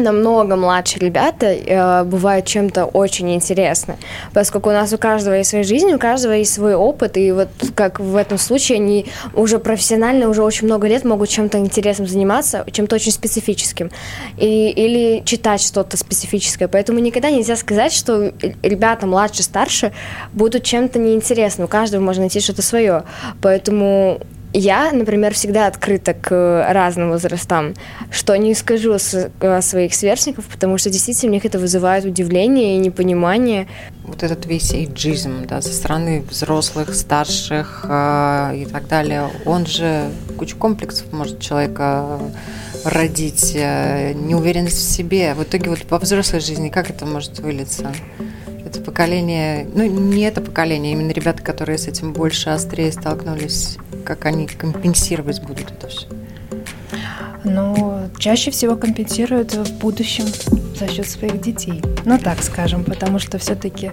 намного 0.00 0.56
младше 0.56 0.98
ребята 0.98 1.46
э, 1.46 2.04
бывают 2.04 2.46
чем-то 2.46 2.84
очень 2.84 3.34
интересны, 3.34 3.96
поскольку 4.32 4.70
у 4.70 4.72
нас 4.72 4.92
у 4.92 4.98
каждого 4.98 5.34
есть 5.34 5.50
своя 5.50 5.64
жизнь, 5.64 5.92
у 5.92 5.98
каждого 5.98 6.32
есть 6.32 6.52
свой 6.52 6.74
опыт, 6.74 7.16
и 7.16 7.32
вот 7.32 7.48
как 7.74 8.00
в 8.00 8.16
этом 8.16 8.38
случае 8.38 8.76
они 8.76 9.06
уже 9.34 9.58
профессионально, 9.58 10.28
уже 10.28 10.42
очень 10.42 10.66
много 10.66 10.88
лет 10.88 11.04
могут 11.04 11.28
чем-то 11.28 11.58
интересным 11.58 12.06
заниматься, 12.06 12.64
чем-то 12.70 12.96
очень 12.96 13.12
специфическим, 13.12 13.90
и, 14.36 14.70
или 14.70 15.22
читать 15.24 15.60
что-то 15.60 15.96
специфическое, 15.96 16.68
поэтому 16.68 16.98
никогда 16.98 17.30
нельзя 17.30 17.56
сказать, 17.56 17.92
что 17.92 18.32
ребята 18.62 19.06
младше, 19.06 19.42
старше 19.42 19.92
будут 20.32 20.64
чем-то 20.64 20.98
неинтересным, 20.98 21.66
у 21.66 21.68
каждого 21.68 22.02
можно 22.02 22.22
найти 22.22 22.40
что-то 22.40 22.62
свое, 22.62 23.04
поэтому 23.42 24.20
я, 24.52 24.90
например, 24.92 25.32
всегда 25.34 25.66
открыта 25.66 26.12
к 26.12 26.66
разным 26.70 27.10
возрастам, 27.10 27.74
что 28.10 28.36
не 28.36 28.54
скажу 28.54 28.94
о 28.94 29.62
своих 29.62 29.94
сверстников, 29.94 30.46
потому 30.46 30.76
что 30.78 30.90
действительно 30.90 31.30
у 31.30 31.34
них 31.34 31.44
это 31.44 31.58
вызывает 31.58 32.04
удивление 32.04 32.76
и 32.76 32.78
непонимание. 32.78 33.68
Вот 34.04 34.22
этот 34.22 34.46
весь 34.46 34.72
эйджизм, 34.72 35.46
да, 35.46 35.62
со 35.62 35.72
стороны 35.72 36.24
взрослых, 36.28 36.94
старших 36.94 37.84
э, 37.88 38.56
и 38.56 38.66
так 38.66 38.88
далее, 38.88 39.30
он 39.44 39.66
же 39.66 40.10
кучу 40.36 40.56
комплексов 40.56 41.12
может 41.12 41.38
человека 41.38 42.18
родить, 42.84 43.52
э, 43.54 44.14
неуверенность 44.14 44.78
в 44.78 44.90
себе. 44.90 45.34
В 45.34 45.44
итоге 45.44 45.70
вот 45.70 45.80
во 45.88 45.98
взрослой 45.98 46.40
жизни 46.40 46.70
как 46.70 46.90
это 46.90 47.06
может 47.06 47.38
вылиться? 47.38 47.92
Это 48.64 48.80
поколение, 48.80 49.66
ну 49.74 49.84
не 49.84 50.22
это 50.22 50.40
поколение, 50.40 50.92
именно 50.92 51.10
ребята, 51.10 51.42
которые 51.42 51.78
с 51.78 51.88
этим 51.88 52.12
больше 52.12 52.50
острее 52.50 52.92
столкнулись, 52.92 53.78
как 54.04 54.26
они 54.26 54.46
компенсировать 54.46 55.42
будут 55.42 55.70
это 55.70 55.88
все? 55.88 56.06
Но 57.44 58.08
чаще 58.18 58.50
всего 58.50 58.76
компенсируют 58.76 59.54
в 59.54 59.78
будущем 59.78 60.26
за 60.78 60.88
счет 60.88 61.08
своих 61.08 61.40
детей. 61.40 61.82
Ну 62.04 62.18
так 62.18 62.42
скажем, 62.42 62.84
потому 62.84 63.18
что 63.18 63.38
все-таки 63.38 63.92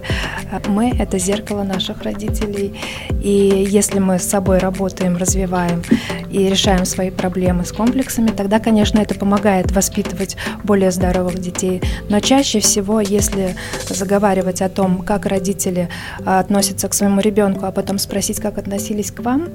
мы 0.68 0.90
это 0.90 1.18
зеркало 1.18 1.62
наших 1.62 2.02
родителей. 2.02 2.80
И 3.22 3.66
если 3.68 3.98
мы 3.98 4.18
с 4.18 4.24
собой 4.24 4.58
работаем, 4.58 5.16
развиваем 5.16 5.82
и 6.30 6.48
решаем 6.48 6.86
свои 6.86 7.10
проблемы 7.10 7.64
с 7.64 7.72
комплексами, 7.72 8.28
тогда, 8.28 8.58
конечно, 8.58 8.98
это 8.98 9.14
помогает 9.14 9.70
воспитывать 9.72 10.36
более 10.64 10.90
здоровых 10.90 11.38
детей. 11.38 11.82
Но 12.08 12.20
чаще 12.20 12.60
всего, 12.60 13.00
если 13.00 13.54
заговаривать 13.88 14.62
о 14.62 14.68
том, 14.68 15.02
как 15.02 15.26
родители 15.26 15.88
а, 16.24 16.40
относятся 16.40 16.88
к 16.88 16.94
своему 16.94 17.20
ребенку, 17.20 17.66
а 17.66 17.72
потом 17.72 17.98
спросить, 17.98 18.40
как 18.40 18.56
относились 18.58 19.10
к 19.10 19.20
вам, 19.20 19.48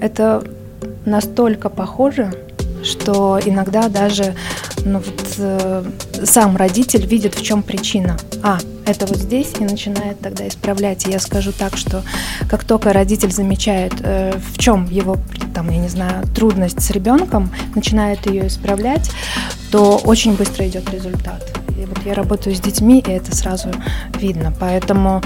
это 0.00 0.44
настолько 1.04 1.68
похоже, 1.68 2.32
что 2.82 3.40
иногда 3.44 3.88
даже 3.88 4.34
ну, 4.84 4.98
вот, 4.98 5.34
э, 5.38 5.84
сам 6.24 6.56
родитель 6.56 7.06
видит, 7.06 7.34
в 7.34 7.42
чем 7.42 7.62
причина. 7.62 8.16
А, 8.42 8.58
это 8.84 9.06
вот 9.06 9.16
здесь, 9.16 9.52
и 9.58 9.64
начинает 9.64 10.20
тогда 10.20 10.46
исправлять. 10.46 11.06
И 11.06 11.10
я 11.10 11.18
скажу 11.18 11.52
так, 11.52 11.76
что 11.76 12.02
как 12.50 12.64
только 12.64 12.92
родитель 12.92 13.32
замечает, 13.32 13.94
э, 14.00 14.38
в 14.52 14.58
чем 14.58 14.86
его, 14.90 15.16
там, 15.54 15.70
я 15.70 15.78
не 15.78 15.88
знаю, 15.88 16.26
трудность 16.34 16.82
с 16.82 16.90
ребенком, 16.90 17.50
начинает 17.74 18.26
ее 18.26 18.46
исправлять, 18.48 19.10
то 19.70 19.96
очень 20.04 20.34
быстро 20.34 20.68
идет 20.68 20.92
результат. 20.92 21.63
И 21.78 21.84
вот 21.84 21.98
я 22.04 22.14
работаю 22.14 22.54
с 22.54 22.60
детьми, 22.60 23.02
и 23.06 23.10
это 23.10 23.34
сразу 23.34 23.70
видно. 24.18 24.52
Поэтому 24.58 25.22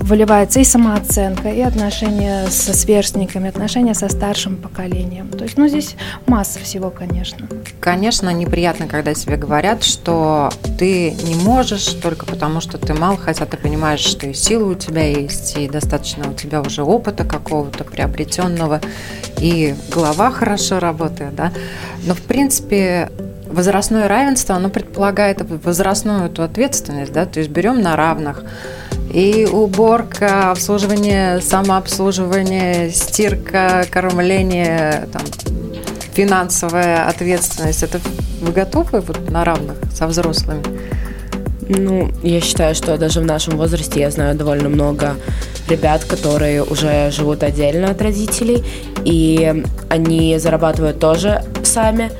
выливается 0.00 0.60
и 0.60 0.64
самооценка, 0.64 1.48
и 1.48 1.60
отношения 1.60 2.46
со 2.48 2.74
сверстниками, 2.74 3.48
отношения 3.48 3.94
со 3.94 4.08
старшим 4.08 4.56
поколением. 4.56 5.28
То 5.28 5.44
есть, 5.44 5.56
ну, 5.56 5.68
здесь 5.68 5.96
масса 6.26 6.58
всего, 6.58 6.90
конечно. 6.90 7.48
Конечно, 7.78 8.30
неприятно, 8.30 8.86
когда 8.86 9.14
тебе 9.14 9.36
говорят, 9.36 9.84
что 9.84 10.50
ты 10.78 11.12
не 11.12 11.34
можешь 11.36 11.84
только 11.94 12.26
потому, 12.26 12.60
что 12.60 12.78
ты 12.78 12.94
мал, 12.94 13.16
хотя 13.16 13.46
ты 13.46 13.56
понимаешь, 13.56 14.00
что 14.00 14.26
и 14.26 14.34
силы 14.34 14.72
у 14.72 14.74
тебя 14.74 15.06
есть, 15.06 15.56
и 15.56 15.68
достаточно 15.68 16.28
у 16.30 16.34
тебя 16.34 16.60
уже 16.60 16.82
опыта 16.82 17.24
какого-то 17.24 17.84
приобретенного, 17.84 18.80
и 19.38 19.74
голова 19.92 20.30
хорошо 20.30 20.80
работает, 20.80 21.34
да. 21.34 21.52
Но, 22.04 22.14
в 22.14 22.22
принципе, 22.22 23.10
возрастное 23.50 24.08
равенство, 24.08 24.56
оно 24.56 24.70
предполагает 24.70 25.42
возрастную 25.64 26.26
эту 26.26 26.42
ответственность, 26.42 27.12
да, 27.12 27.26
то 27.26 27.40
есть 27.40 27.50
берем 27.50 27.80
на 27.80 27.96
равных. 27.96 28.44
И 29.12 29.46
уборка, 29.50 30.52
обслуживание, 30.52 31.40
самообслуживание, 31.40 32.90
стирка, 32.90 33.84
кормление, 33.90 35.08
там, 35.12 35.22
финансовая 36.12 37.08
ответственность. 37.08 37.82
Это 37.82 38.00
вы 38.40 38.52
готовы 38.52 39.00
вот 39.00 39.28
на 39.30 39.44
равных 39.44 39.76
со 39.92 40.06
взрослыми? 40.06 40.62
Ну, 41.68 42.10
я 42.22 42.40
считаю, 42.40 42.74
что 42.74 42.96
даже 42.98 43.20
в 43.20 43.24
нашем 43.24 43.56
возрасте 43.56 44.00
я 44.00 44.10
знаю 44.10 44.36
довольно 44.36 44.68
много 44.68 45.14
ребят, 45.68 46.04
которые 46.04 46.64
уже 46.64 47.10
живут 47.10 47.42
отдельно 47.42 47.90
от 47.90 48.02
родителей, 48.02 48.64
и 49.04 49.64
они 49.88 50.36
зарабатывают 50.38 50.98
тоже 50.98 51.44
сами 51.62 52.10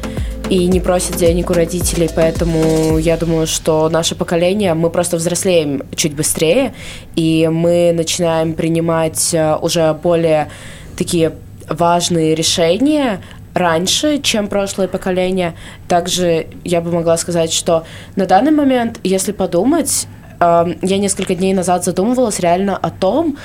и 0.51 0.67
не 0.67 0.81
просят 0.81 1.17
денег 1.17 1.49
у 1.51 1.53
родителей, 1.53 2.11
поэтому 2.15 2.99
я 2.99 3.17
думаю, 3.17 3.47
что 3.47 3.89
наше 3.89 4.17
поколение, 4.17 4.75
мы 4.75 4.91
просто 4.91 5.17
взрослеем 5.17 5.85
чуть 5.95 6.15
быстрее, 6.15 6.75
и 7.15 7.49
мы 7.51 7.93
начинаем 7.95 8.55
принимать 8.55 9.33
э, 9.33 9.57
уже 9.63 9.95
более 9.95 10.51
такие 10.99 11.35
важные 11.69 12.35
решения 12.35 13.21
раньше, 13.55 14.19
чем 14.21 14.49
прошлое 14.49 14.89
поколение. 14.89 15.55
Также 15.87 16.49
я 16.65 16.81
бы 16.81 16.91
могла 16.91 17.17
сказать, 17.17 17.53
что 17.53 17.85
на 18.17 18.27
данный 18.27 18.51
момент, 18.51 18.99
если 19.05 19.31
подумать, 19.31 20.09
э, 20.41 20.75
я 20.83 20.99
несколько 20.99 21.37
дней 21.37 21.55
назад 21.55 21.85
задумывалась 21.85 22.41
реально 22.41 22.77
о 22.77 22.91
том, 22.91 23.39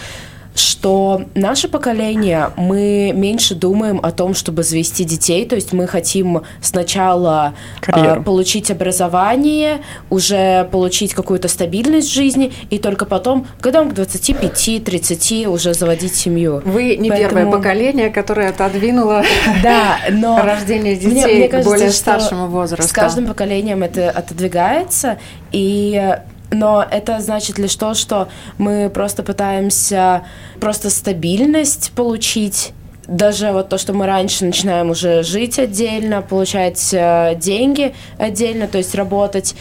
что 0.56 1.24
наше 1.36 1.68
поколение, 1.68 2.50
мы 2.56 3.12
меньше 3.14 3.56
думаем 3.56 4.00
о 4.02 4.12
том, 4.12 4.34
чтобы 4.34 4.64
завести 4.64 5.04
детей, 5.04 5.46
то 5.46 5.56
есть 5.56 5.74
мы 5.74 5.86
хотим 5.86 6.44
сначала 6.62 7.54
э, 7.86 8.22
получить 8.22 8.72
образование, 8.72 9.82
уже 10.10 10.68
получить 10.72 11.14
какую-то 11.14 11.50
стабильность 11.50 12.10
в 12.10 12.14
жизни, 12.14 12.54
и 12.70 12.80
только 12.80 13.06
потом, 13.06 13.48
годам 13.62 13.92
к 13.92 13.94
25-30 13.94 15.48
уже 15.48 15.74
заводить 15.74 16.16
семью. 16.16 16.62
Вы 16.64 16.96
не 16.96 17.10
Поэтому... 17.10 17.30
первое 17.30 17.52
поколение, 17.52 18.10
которое 18.10 18.50
отодвинуло 18.50 19.24
да, 19.64 19.98
но 20.10 20.42
рождение 20.44 20.96
детей 20.96 21.12
мне, 21.12 21.26
мне 21.26 21.48
кажется, 21.50 21.70
к 21.70 21.74
более 21.74 21.92
старшему 21.92 22.48
возрасту. 22.48 22.90
С 22.90 22.94
каждым 22.94 23.28
поколением 23.28 23.84
это 23.84 24.10
отодвигается, 24.10 25.18
и 25.52 26.16
но 26.52 26.86
это 26.90 27.20
значит 27.20 27.58
лишь 27.58 27.76
то, 27.76 27.94
что 27.94 28.28
мы 28.58 28.90
просто 28.90 29.24
пытаемся 29.24 30.24
просто 30.60 30.90
стабильность 30.90 31.92
получить, 31.96 32.74
даже 33.08 33.52
вот 33.52 33.70
то, 33.70 33.78
что 33.78 33.94
мы 33.94 34.06
раньше 34.06 34.46
начинаем 34.46 34.90
уже 34.90 35.24
жить 35.24 35.60
отдельно, 35.60 36.22
получать 36.22 36.94
э, 36.94 37.36
деньги 37.36 37.94
отдельно, 38.18 38.68
то 38.68 38.78
есть 38.78 38.96
работать. 38.96 39.56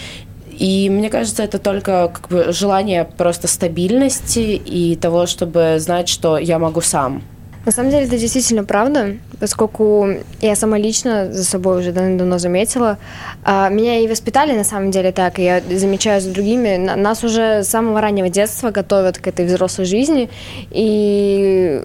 И 0.51 0.89
мне 0.89 1.11
кажется, 1.11 1.43
это 1.43 1.59
только 1.59 2.11
как 2.15 2.29
бы 2.29 2.53
желание 2.53 3.05
просто 3.05 3.49
стабильности 3.49 4.39
и 4.39 4.97
того, 4.97 5.27
чтобы 5.27 5.77
знать, 5.79 6.09
что 6.09 6.39
я 6.39 6.59
могу 6.59 6.81
сам. 6.81 7.23
На 7.65 7.73
самом 7.73 7.91
деле 7.91 8.07
это 8.07 8.19
действительно 8.19 8.65
правда, 8.65 9.17
поскольку 9.41 10.09
я 10.41 10.55
сама 10.55 10.79
лично 10.79 11.33
за 11.33 11.45
собой 11.45 11.81
уже 11.81 11.93
давно 11.93 12.39
заметила. 12.39 12.99
А, 13.43 13.71
меня 13.71 14.01
и 14.01 14.09
воспитали 14.09 14.53
на 14.53 14.65
самом 14.65 14.91
деле 14.91 15.13
так, 15.13 15.39
и 15.39 15.45
я 15.45 15.63
замечаю 15.71 16.21
за 16.21 16.31
другими. 16.31 16.77
Нас 16.77 17.25
уже 17.25 17.63
с 17.63 17.69
самого 17.69 18.01
раннего 18.01 18.29
детства 18.29 18.71
готовят 18.71 19.19
к 19.19 19.27
этой 19.27 19.47
взрослой 19.47 19.87
жизни, 19.87 20.29
и 20.71 21.83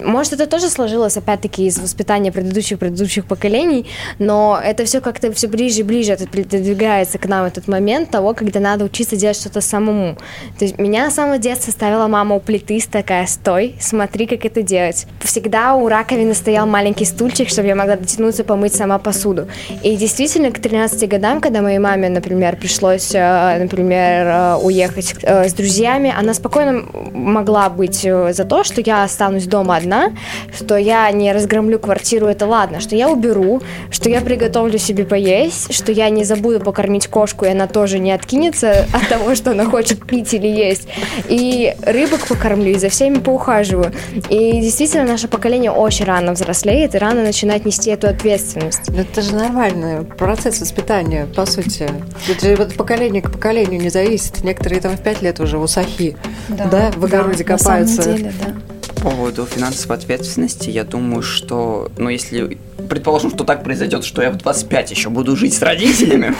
может, 0.00 0.32
это 0.34 0.46
тоже 0.46 0.68
сложилось, 0.68 1.16
опять-таки, 1.16 1.66
из 1.66 1.78
воспитания 1.78 2.32
предыдущих 2.32 2.78
предыдущих 2.78 3.26
поколений, 3.26 3.86
но 4.18 4.60
это 4.62 4.84
все 4.84 5.00
как-то 5.00 5.32
все 5.32 5.48
ближе 5.48 5.80
и 5.80 5.82
ближе 5.82 6.16
продвигается 6.16 7.18
к 7.18 7.26
нам 7.26 7.46
этот 7.46 7.68
момент 7.68 8.10
того, 8.10 8.34
когда 8.34 8.60
надо 8.60 8.84
учиться 8.84 9.16
делать 9.16 9.36
что-то 9.36 9.60
самому. 9.60 10.16
То 10.58 10.64
есть 10.64 10.78
меня 10.78 11.10
с 11.10 11.14
самого 11.14 11.38
детства 11.38 11.70
ставила 11.70 12.06
мама 12.06 12.36
у 12.36 12.40
плиты, 12.40 12.80
такая, 12.90 13.26
стой, 13.26 13.76
смотри, 13.80 14.26
как 14.26 14.44
это 14.44 14.62
делать. 14.62 15.06
Всегда 15.20 15.74
у 15.74 15.88
раковины 15.88 16.34
стоял 16.34 16.66
маленький 16.66 17.04
стульчик, 17.04 17.48
чтобы 17.48 17.68
я 17.68 17.74
могла 17.74 17.96
дотянуться, 17.96 18.44
помыть 18.44 18.74
сама 18.74 18.98
посуду. 18.98 19.48
И 19.82 19.96
действительно, 19.96 20.50
к 20.50 20.58
13 20.58 21.08
годам, 21.08 21.40
когда 21.40 21.62
моей 21.62 21.78
маме, 21.78 22.08
например, 22.08 22.56
пришлось, 22.56 23.14
э, 23.14 23.58
например, 23.58 24.26
э, 24.26 24.56
уехать 24.62 25.14
э, 25.22 25.48
с 25.48 25.54
друзьями, 25.54 26.14
она 26.16 26.34
спокойно 26.34 26.84
могла 27.12 27.68
быть 27.68 28.02
за 28.02 28.44
то, 28.44 28.64
что 28.64 28.80
я 28.80 29.04
останусь 29.04 29.46
дома 29.46 29.76
одна, 29.82 30.12
что 30.56 30.76
я 30.76 31.10
не 31.10 31.32
разгромлю 31.32 31.78
квартиру, 31.78 32.26
это 32.26 32.46
ладно, 32.46 32.80
что 32.80 32.94
я 32.96 33.10
уберу, 33.10 33.60
что 33.90 34.08
я 34.08 34.20
приготовлю 34.20 34.78
себе 34.78 35.04
поесть, 35.04 35.74
что 35.74 35.92
я 35.92 36.08
не 36.10 36.24
забуду 36.24 36.60
покормить 36.60 37.08
кошку, 37.08 37.44
и 37.44 37.48
она 37.48 37.66
тоже 37.66 37.98
не 37.98 38.12
откинется 38.12 38.86
от 38.92 39.08
того, 39.08 39.34
что 39.34 39.50
она 39.50 39.64
хочет 39.64 40.06
пить 40.06 40.32
или 40.34 40.46
есть. 40.46 40.88
И 41.28 41.74
рыбок 41.82 42.26
покормлю, 42.26 42.70
и 42.70 42.78
за 42.78 42.88
всеми 42.88 43.18
поухаживаю. 43.18 43.92
И 44.30 44.60
действительно, 44.60 45.04
наше 45.04 45.28
поколение 45.28 45.70
очень 45.70 46.04
рано 46.04 46.32
взрослеет 46.32 46.94
и 46.94 46.98
рано 46.98 47.22
начинает 47.22 47.64
нести 47.64 47.90
эту 47.90 48.08
ответственность. 48.08 48.88
Это 48.88 49.22
же 49.22 49.34
нормальный 49.34 50.04
процесс 50.04 50.60
воспитания, 50.60 51.26
по 51.26 51.46
сути. 51.46 51.88
Это 52.28 52.46
же 52.46 52.56
вот 52.56 52.74
поколение 52.74 53.22
к 53.22 53.30
поколению 53.32 53.80
не 53.80 53.90
зависит. 53.90 54.44
Некоторые 54.44 54.80
там 54.80 54.96
в 54.96 55.02
пять 55.02 55.22
лет 55.22 55.40
уже 55.40 55.58
усахи, 55.58 56.16
да, 56.48 56.66
да 56.66 56.90
в 56.96 57.04
огороде 57.04 57.44
да, 57.44 57.56
копаются. 57.56 57.96
На 57.96 58.02
самом 58.02 58.16
деле, 58.16 58.32
да 58.44 58.71
поводу 59.02 59.44
финансовой 59.46 59.96
ответственности, 59.96 60.70
я 60.70 60.84
думаю, 60.84 61.22
что, 61.22 61.90
ну, 61.98 62.08
если 62.08 62.58
предположим, 62.88 63.30
что 63.30 63.44
так 63.44 63.64
произойдет, 63.64 64.04
что 64.04 64.22
я 64.22 64.30
в 64.30 64.36
25 64.36 64.90
еще 64.92 65.10
буду 65.10 65.36
жить 65.36 65.54
с 65.54 65.62
родителями, 65.62 66.34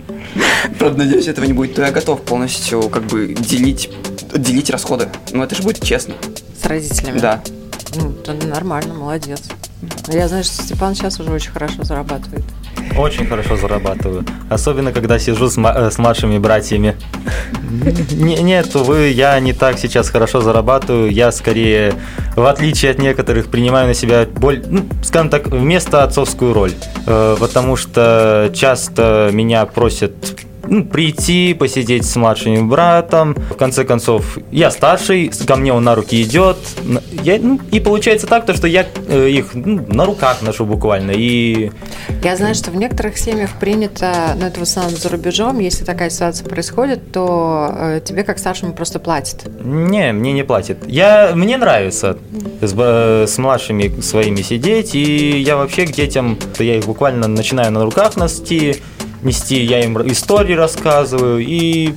правда, 0.78 1.04
надеюсь, 1.04 1.26
этого 1.26 1.46
не 1.46 1.54
будет, 1.54 1.74
то 1.74 1.82
я 1.82 1.90
готов 1.90 2.20
полностью 2.22 2.88
как 2.90 3.04
бы 3.04 3.34
делить, 3.34 3.90
делить 4.36 4.70
расходы. 4.70 5.08
Ну, 5.32 5.42
это 5.42 5.54
же 5.54 5.62
будет 5.62 5.82
честно. 5.82 6.14
С 6.62 6.66
родителями? 6.66 7.18
Да. 7.18 7.42
Ну, 7.94 8.14
нормально, 8.46 8.94
молодец. 8.94 9.42
Я 10.08 10.28
знаю, 10.28 10.44
что 10.44 10.62
Степан 10.62 10.94
сейчас 10.94 11.18
уже 11.20 11.30
очень 11.30 11.50
хорошо 11.50 11.82
зарабатывает. 11.82 12.44
Очень 12.96 13.26
хорошо 13.26 13.56
зарабатываю. 13.56 14.24
Особенно, 14.48 14.92
когда 14.92 15.18
сижу 15.18 15.48
с, 15.48 15.58
э, 15.58 15.90
с 15.90 15.98
младшими 15.98 16.38
братьями. 16.38 16.96
Нет, 18.12 18.74
увы, 18.74 19.08
я 19.08 19.38
не 19.40 19.52
так 19.52 19.78
сейчас 19.78 20.08
хорошо 20.08 20.40
зарабатываю. 20.40 21.10
Я 21.10 21.32
скорее, 21.32 21.94
в 22.36 22.46
отличие 22.46 22.92
от 22.92 22.98
некоторых, 22.98 23.48
принимаю 23.48 23.88
на 23.88 23.94
себя, 23.94 24.26
боль, 24.26 24.62
ну, 24.66 24.86
скажем 25.02 25.28
так, 25.28 25.48
вместо 25.48 26.04
отцовскую 26.04 26.54
роль. 26.54 26.72
Э, 27.06 27.36
потому 27.38 27.76
что 27.76 28.50
часто 28.54 29.30
меня 29.32 29.66
просят 29.66 30.14
ну, 30.68 30.84
прийти, 30.84 31.54
посидеть 31.54 32.04
с 32.04 32.16
младшим 32.16 32.68
братом. 32.68 33.34
В 33.34 33.56
конце 33.56 33.84
концов, 33.84 34.38
я 34.50 34.70
старший, 34.70 35.30
ко 35.46 35.56
мне 35.56 35.72
он 35.72 35.84
на 35.84 35.94
руки 35.94 36.22
идет. 36.22 36.56
Я, 37.22 37.38
ну, 37.40 37.60
и 37.70 37.80
получается 37.80 38.26
так, 38.26 38.46
то, 38.46 38.54
что 38.54 38.66
я 38.66 38.86
э, 39.08 39.28
их 39.28 39.54
ну, 39.54 39.84
на 39.88 40.04
руках 40.04 40.42
ношу 40.42 40.64
буквально. 40.64 41.12
И... 41.12 41.70
Я 42.22 42.36
знаю, 42.36 42.54
что 42.54 42.70
в 42.70 42.76
некоторых 42.76 43.18
семьях 43.18 43.50
принято, 43.58 44.36
ну 44.38 44.46
это 44.46 44.60
в 44.60 44.62
основном 44.62 44.96
за 44.96 45.08
рубежом, 45.08 45.58
если 45.58 45.84
такая 45.84 46.10
ситуация 46.10 46.46
происходит, 46.48 47.12
то 47.12 47.70
э, 47.72 48.00
тебе 48.04 48.24
как 48.24 48.38
старшему 48.38 48.72
просто 48.72 48.98
платят. 48.98 49.44
Не, 49.62 50.12
мне 50.12 50.32
не 50.32 50.44
платят. 50.44 50.78
Я, 50.86 51.32
мне 51.34 51.56
нравится 51.56 52.18
с, 52.60 52.74
э, 52.76 53.26
с 53.26 53.38
младшими 53.38 54.00
своими 54.00 54.42
сидеть, 54.42 54.94
и 54.94 55.40
я 55.40 55.56
вообще 55.56 55.86
к 55.86 55.92
детям, 55.92 56.38
я 56.58 56.76
их 56.76 56.86
буквально 56.86 57.28
начинаю 57.28 57.72
на 57.72 57.84
руках 57.84 58.16
носить 58.16 58.82
нести, 59.22 59.62
я 59.62 59.84
им 59.84 59.98
истории 60.10 60.54
рассказываю, 60.54 61.38
и 61.40 61.94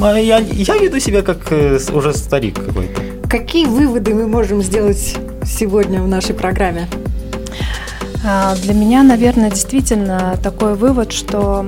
а, 0.00 0.16
я, 0.16 0.38
я 0.38 0.76
веду 0.78 0.98
себя 0.98 1.22
как 1.22 1.52
э, 1.52 1.78
уже 1.92 2.12
старик 2.12 2.54
какой-то. 2.64 3.00
Какие 3.28 3.66
выводы 3.66 4.14
мы 4.14 4.26
можем 4.26 4.62
сделать 4.62 5.16
сегодня 5.44 6.02
в 6.02 6.08
нашей 6.08 6.34
программе? 6.34 6.88
А, 8.24 8.56
для 8.56 8.74
меня, 8.74 9.02
наверное, 9.02 9.50
действительно 9.50 10.36
такой 10.42 10.74
вывод, 10.74 11.12
что 11.12 11.66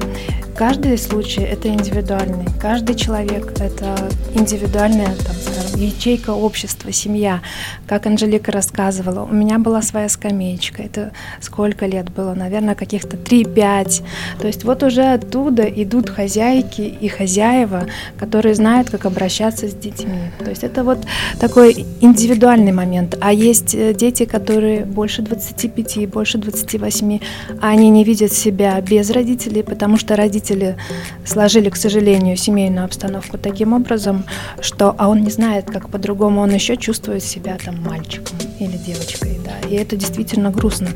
каждый 0.56 0.98
случай 0.98 1.42
это 1.42 1.68
индивидуальный, 1.68 2.46
каждый 2.60 2.94
человек 2.94 3.52
это 3.60 3.96
индивидуальная, 4.34 5.14
там, 5.14 5.36
скажем, 5.42 5.59
ячейка 5.76 6.30
общества, 6.30 6.92
семья. 6.92 7.40
Как 7.86 8.06
Анжелика 8.06 8.52
рассказывала, 8.52 9.24
у 9.24 9.32
меня 9.32 9.58
была 9.58 9.82
своя 9.82 10.08
скамеечка. 10.08 10.82
Это 10.82 11.12
сколько 11.40 11.86
лет 11.86 12.10
было? 12.10 12.34
Наверное, 12.34 12.74
каких-то 12.74 13.16
3-5. 13.16 14.02
То 14.40 14.46
есть 14.46 14.64
вот 14.64 14.82
уже 14.82 15.02
оттуда 15.02 15.64
идут 15.64 16.10
хозяйки 16.10 16.82
и 16.82 17.08
хозяева, 17.08 17.86
которые 18.18 18.54
знают, 18.54 18.90
как 18.90 19.06
обращаться 19.06 19.68
с 19.68 19.74
детьми. 19.74 20.30
То 20.38 20.50
есть 20.50 20.64
это 20.64 20.84
вот 20.84 20.98
такой 21.38 21.86
индивидуальный 22.00 22.72
момент. 22.72 23.16
А 23.20 23.32
есть 23.32 23.74
э, 23.74 23.94
дети, 23.94 24.24
которые 24.24 24.84
больше 24.84 25.22
25, 25.22 26.08
больше 26.08 26.38
28, 26.38 27.20
а 27.60 27.68
они 27.68 27.90
не 27.90 28.04
видят 28.04 28.32
себя 28.32 28.80
без 28.80 29.10
родителей, 29.10 29.62
потому 29.62 29.96
что 29.96 30.16
родители 30.16 30.76
сложили, 31.24 31.70
к 31.70 31.76
сожалению, 31.76 32.36
семейную 32.36 32.84
обстановку 32.84 33.38
таким 33.38 33.72
образом, 33.72 34.24
что 34.60 34.94
а 34.98 35.08
он 35.08 35.22
не 35.22 35.30
знает, 35.30 35.59
как 35.66 35.88
по-другому 35.88 36.40
он 36.40 36.52
еще 36.52 36.76
чувствует 36.76 37.22
себя 37.22 37.56
там 37.64 37.82
мальчиком 37.82 38.38
или 38.58 38.76
девочкой, 38.76 39.38
да, 39.44 39.68
и 39.68 39.74
это 39.74 39.96
действительно 39.96 40.50
грустно. 40.50 40.88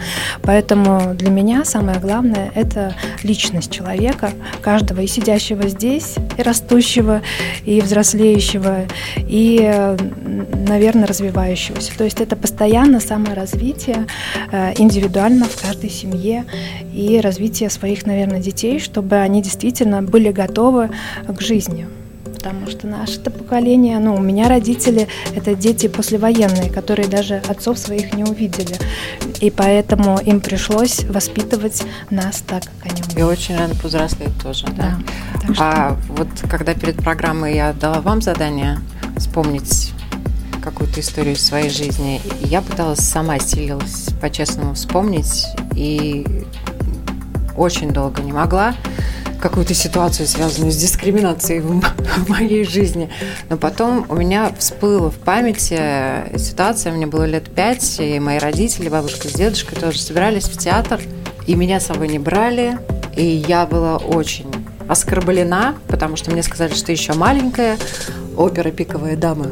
Поэтому 0.43 1.15
для 1.15 1.31
меня 1.31 1.65
самое 1.65 1.99
главное– 1.99 2.53
это 2.55 2.95
личность 3.23 3.71
человека, 3.71 4.31
каждого 4.63 5.01
и 5.01 5.07
сидящего 5.07 5.69
здесь, 5.69 6.17
и 6.37 6.43
растущего, 6.43 7.23
и 7.65 7.81
взрослеющего, 7.81 8.85
и, 9.17 9.97
наверное, 10.69 11.07
развивающегося. 11.07 11.93
То 11.97 12.05
есть 12.05 12.21
это 12.21 12.37
постоянно 12.37 13.01
саморазвитие 13.01 14.07
э, 14.53 14.75
индивидуально 14.77 15.47
в 15.47 15.61
каждой 15.61 15.91
семье 15.91 16.45
и 16.93 17.21
развитие 17.21 17.71
своих, 17.71 18.07
наверное, 18.07 18.41
детей, 18.41 18.79
чтобы 18.79 19.17
они 19.17 19.43
действительно 19.43 20.03
были 20.03 20.31
готовы 20.31 20.91
к 21.27 21.41
жизни 21.41 21.87
потому 22.45 22.71
что 22.71 22.87
наше 22.87 23.21
это 23.21 23.31
поколение, 23.31 23.99
ну, 23.99 24.15
у 24.15 24.21
меня 24.21 24.49
родители– 24.51 25.09
это 25.35 25.55
дети 25.55 25.87
послевоенные, 25.89 26.69
которые 26.69 27.09
даже 27.09 27.37
отцов 27.49 27.79
своих 27.79 28.13
не 28.13 28.23
увидели. 28.23 28.77
И 29.41 29.51
поэтому 29.51 30.19
им 30.19 30.43
пришлось 30.43 31.05
воспитывать 31.05 31.83
нас 32.11 32.43
так, 32.47 32.65
как 32.65 32.93
они 32.93 33.03
умеют. 33.03 33.19
И 33.19 33.23
очень 33.23 33.57
рано 33.57 33.75
повзрослеть 33.75 34.39
тоже, 34.43 34.67
да. 34.77 34.99
да. 35.43 35.55
Что... 35.55 35.65
А 35.65 35.97
вот 36.09 36.29
когда 36.51 36.75
перед 36.75 36.97
программой 36.97 37.55
я 37.55 37.73
дала 37.73 38.03
вам 38.03 38.21
задание 38.21 38.79
вспомнить 39.17 39.93
какую-то 40.63 41.01
историю 41.01 41.37
своей 41.37 41.71
жизни, 41.71 42.21
я 42.41 42.61
пыталась 42.61 43.01
сама 43.01 43.39
силилась 43.39 44.09
по-честному 44.21 44.75
вспомнить, 44.75 45.47
и 45.75 46.45
очень 47.57 47.91
долго 47.91 48.21
не 48.21 48.33
могла. 48.33 48.75
Какую-то 49.41 49.75
ситуацию, 49.75 50.27
связанную 50.27 50.73
с 50.73 50.77
дискриминацией 50.77 51.61
в, 51.61 51.81
в 51.81 52.29
моей 52.29 52.65
жизни. 52.65 53.11
Но 53.49 53.57
потом 53.57 54.07
у 54.09 54.17
меня 54.17 54.53
всплыла 54.59 55.11
в 55.11 55.17
памяти 55.17 56.39
ситуация, 56.39 56.93
мне 56.93 57.07
было 57.07 57.25
лет 57.25 57.51
пять, 57.55 58.01
и 58.01 58.19
мои 58.21 58.39
родители, 58.39 58.89
бабушка 58.89 59.29
с 59.29 59.33
дедушкой 59.33 59.79
тоже 59.79 59.99
собирались 59.99 60.45
в 60.45 60.57
театр, 60.59 61.01
и 61.47 61.55
меня 61.55 61.81
с 61.81 61.87
собой 61.87 62.09
не 62.09 62.19
брали, 62.19 62.79
и 63.17 63.25
я 63.25 63.67
была 63.67 63.97
очень 63.97 64.51
оскорблена, 64.89 65.77
потому 65.89 66.17
что 66.17 66.31
мне 66.31 66.43
сказали, 66.43 66.75
что 66.75 66.93
еще 66.93 67.15
маленькая 67.15 67.77
опера 68.37 68.71
«Пиковая 68.71 69.17
дама» 69.17 69.47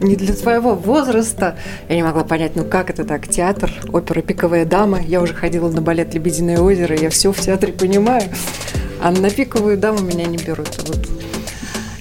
не 0.00 0.16
для 0.16 0.34
твоего 0.34 0.74
возраста. 0.74 1.56
Я 1.88 1.96
не 1.96 2.02
могла 2.02 2.24
понять, 2.24 2.56
ну 2.56 2.64
как 2.64 2.90
это 2.90 3.04
так, 3.04 3.28
театр, 3.28 3.70
опера 3.92 4.22
«Пиковая 4.22 4.64
дама». 4.64 5.00
Я 5.00 5.20
уже 5.20 5.34
ходила 5.34 5.68
на 5.68 5.80
балет 5.80 6.14
«Лебединое 6.14 6.58
озеро», 6.58 6.96
я 6.96 7.10
все 7.10 7.32
в 7.32 7.40
театре 7.40 7.72
понимаю. 7.72 8.24
А 9.02 9.10
на 9.10 9.30
«Пиковую 9.30 9.78
даму» 9.78 10.00
меня 10.00 10.26
не 10.26 10.36
берут. 10.36 10.76
Вот. 10.86 11.08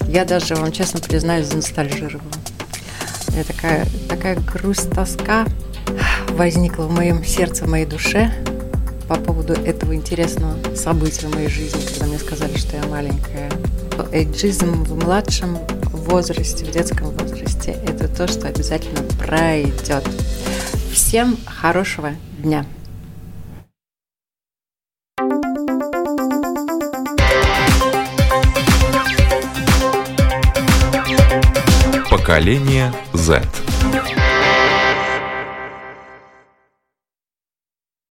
Я 0.07 0.25
даже, 0.25 0.55
вам 0.55 0.71
честно 0.71 0.99
признаюсь, 0.99 1.47
заностальжировала. 1.47 2.31
Я 3.35 3.43
такая, 3.43 3.87
такая 4.09 4.35
грусть, 4.35 4.89
тоска 4.91 5.45
возникла 6.31 6.83
в 6.83 6.91
моем 6.91 7.23
сердце, 7.23 7.65
в 7.65 7.69
моей 7.69 7.85
душе 7.85 8.33
по 9.07 9.15
поводу 9.15 9.53
этого 9.53 9.95
интересного 9.95 10.55
события 10.75 11.27
в 11.27 11.33
моей 11.33 11.49
жизни, 11.49 11.81
когда 11.81 12.05
мне 12.05 12.19
сказали, 12.19 12.55
что 12.57 12.77
я 12.77 12.83
маленькая. 12.85 13.49
Эйджизм 14.11 14.83
в 14.83 15.03
младшем 15.03 15.57
возрасте, 15.91 16.63
в 16.65 16.71
детском 16.71 17.09
возрасте, 17.09 17.75
это 17.87 18.07
то, 18.07 18.27
что 18.27 18.47
обязательно 18.47 19.01
пройдет. 19.17 20.07
Всем 20.93 21.37
хорошего 21.45 22.11
дня! 22.37 22.65
Поколение 32.09 32.91
Z. 33.13 33.39